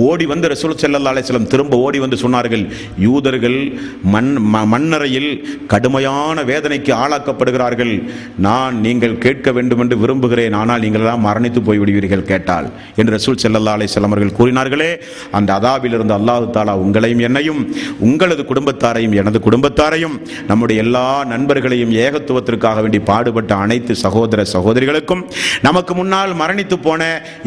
ஓடி 0.00 0.24
வந்து 0.24 0.48
ரசூல் 0.48 0.76
செல்லல்லா 0.76 1.10
அலைஹி 1.10 1.46
திரும்ப 1.46 1.76
ஓடி 1.76 1.98
வந்து 1.98 2.16
சொன்னார்கள் 2.16 2.62
யூதர்கள் 2.98 3.58
மண் 4.04 4.36
ம- 4.46 4.66
மண்ணறையில் 4.66 5.30
கடுமையான 5.66 6.42
வேதனைக்கு 6.42 6.92
ஆளாக்கப்படுகிறார்கள். 6.94 7.92
நான் 8.38 8.80
நீங்கள் 8.80 9.18
கேட்க 9.18 9.52
வேண்டும் 9.52 9.78
என்று 9.78 9.96
விரும்புகிறேன் 9.96 10.52
ஆனால் 10.52 10.80
நீங்களெல்லாம் 10.80 11.26
மரணித்து 11.26 11.60
போய்விடுவீர்கள் 11.60 12.24
கேட்டால் 12.24 12.68
என்று 12.96 13.12
ரசூல் 13.12 13.36
செல்லல்லா 13.36 13.72
அலைஹி 13.72 14.00
அவர்கள் 14.02 14.36
கூறினார்களே 14.38 14.90
அந்த 15.32 15.52
அதாபிலிருந்து 15.52 16.14
அல்லாஹு 16.14 16.50
தாலா 16.52 16.72
உங்களையும் 16.82 17.20
என்னையும் 17.20 17.60
உங்களது 18.00 18.44
குடும்பத்தாரையும் 18.44 19.14
எனது 19.14 19.40
குடும்பத்தாரையும் 19.40 20.16
நம்முடைய 20.46 20.82
எல்லா 20.82 21.24
நண்பர்களையும் 21.24 21.90
ஏகத்துவத்திற்காக 21.98 22.80
வேண்டி 22.80 23.00
பாடுபட்ட 23.02 23.54
அனைத்து 23.56 23.94
சகோதர 23.96 24.44
சகோதரிகளுக்கும் 24.52 25.22
நமக்கு 25.60 25.94
முன்னால் 25.94 26.34
மரணித்து 26.34 26.78
போன 26.78 27.02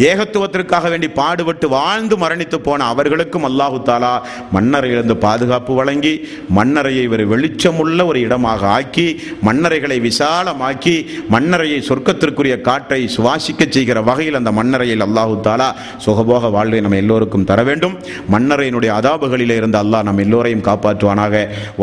ஏகத்துவத்திற்காக 0.10 0.90
வேண்டி 0.90 1.10
பாடுபட்டு 1.12 1.70
வாழ்ந்து 1.70 2.18
மரணித்து 2.36 2.58
போன 2.68 2.86
அவர்களுக்கும் 2.94 3.46
அல்லாஹு 3.50 3.78
தாலா 3.90 4.14
மன்னரையிலிருந்து 4.56 5.16
பாதுகாப்பு 5.26 5.74
வழங்கி 5.78 6.14
மன்னரையை 6.58 7.06
ஒரு 7.14 7.24
வெளிச்சமுள்ள 7.32 8.00
ஒரு 8.10 8.20
இடமாக 8.28 8.62
ஆக்கி 8.78 9.06
மன்னரைகளை 9.48 9.98
விசாலமாக்கி 10.08 10.96
மன்னரையை 11.34 11.80
சொர்க்கத்திற்குரிய 11.90 12.56
காற்றை 12.68 13.00
சுவாசிக்க 13.16 13.70
செய்கிற 13.78 14.02
வகையில் 14.10 14.40
அந்த 14.42 14.54
மன்னரையில் 14.60 15.06
அல்லாஹு 15.08 15.38
தாலா 15.48 15.70
சுகபோக 16.08 16.52
வாழ்வை 16.58 16.82
நம்ம 16.86 17.02
எல்லோருக்கும் 17.04 17.48
தர 17.52 17.60
வேண்டும். 17.70 17.96
மன்னரையினுடைய 18.36 18.92
அதாபுகளிலே 19.00 19.58
இருந்து 19.62 19.82
அல்லாஹ் 19.84 20.08
நம் 20.10 20.24
எல்லோரையும் 20.28 20.68
காப்பாற்றுவானாக. 20.70 21.34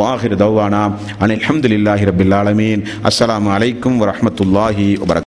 வாஹிர் 0.00 0.38
தௌவானா. 0.44 0.84
அனில் 1.24 1.44
அஹமதுல்லாஹி 1.48 2.11
ரபில் 2.12 2.38
ஆலமீன். 2.42 2.84
அஸ்லாம் 3.11 3.53
அலைக்கும் 3.57 4.00
வரமத்துல்லாஹி 4.05 4.88
வபரக் 5.03 5.31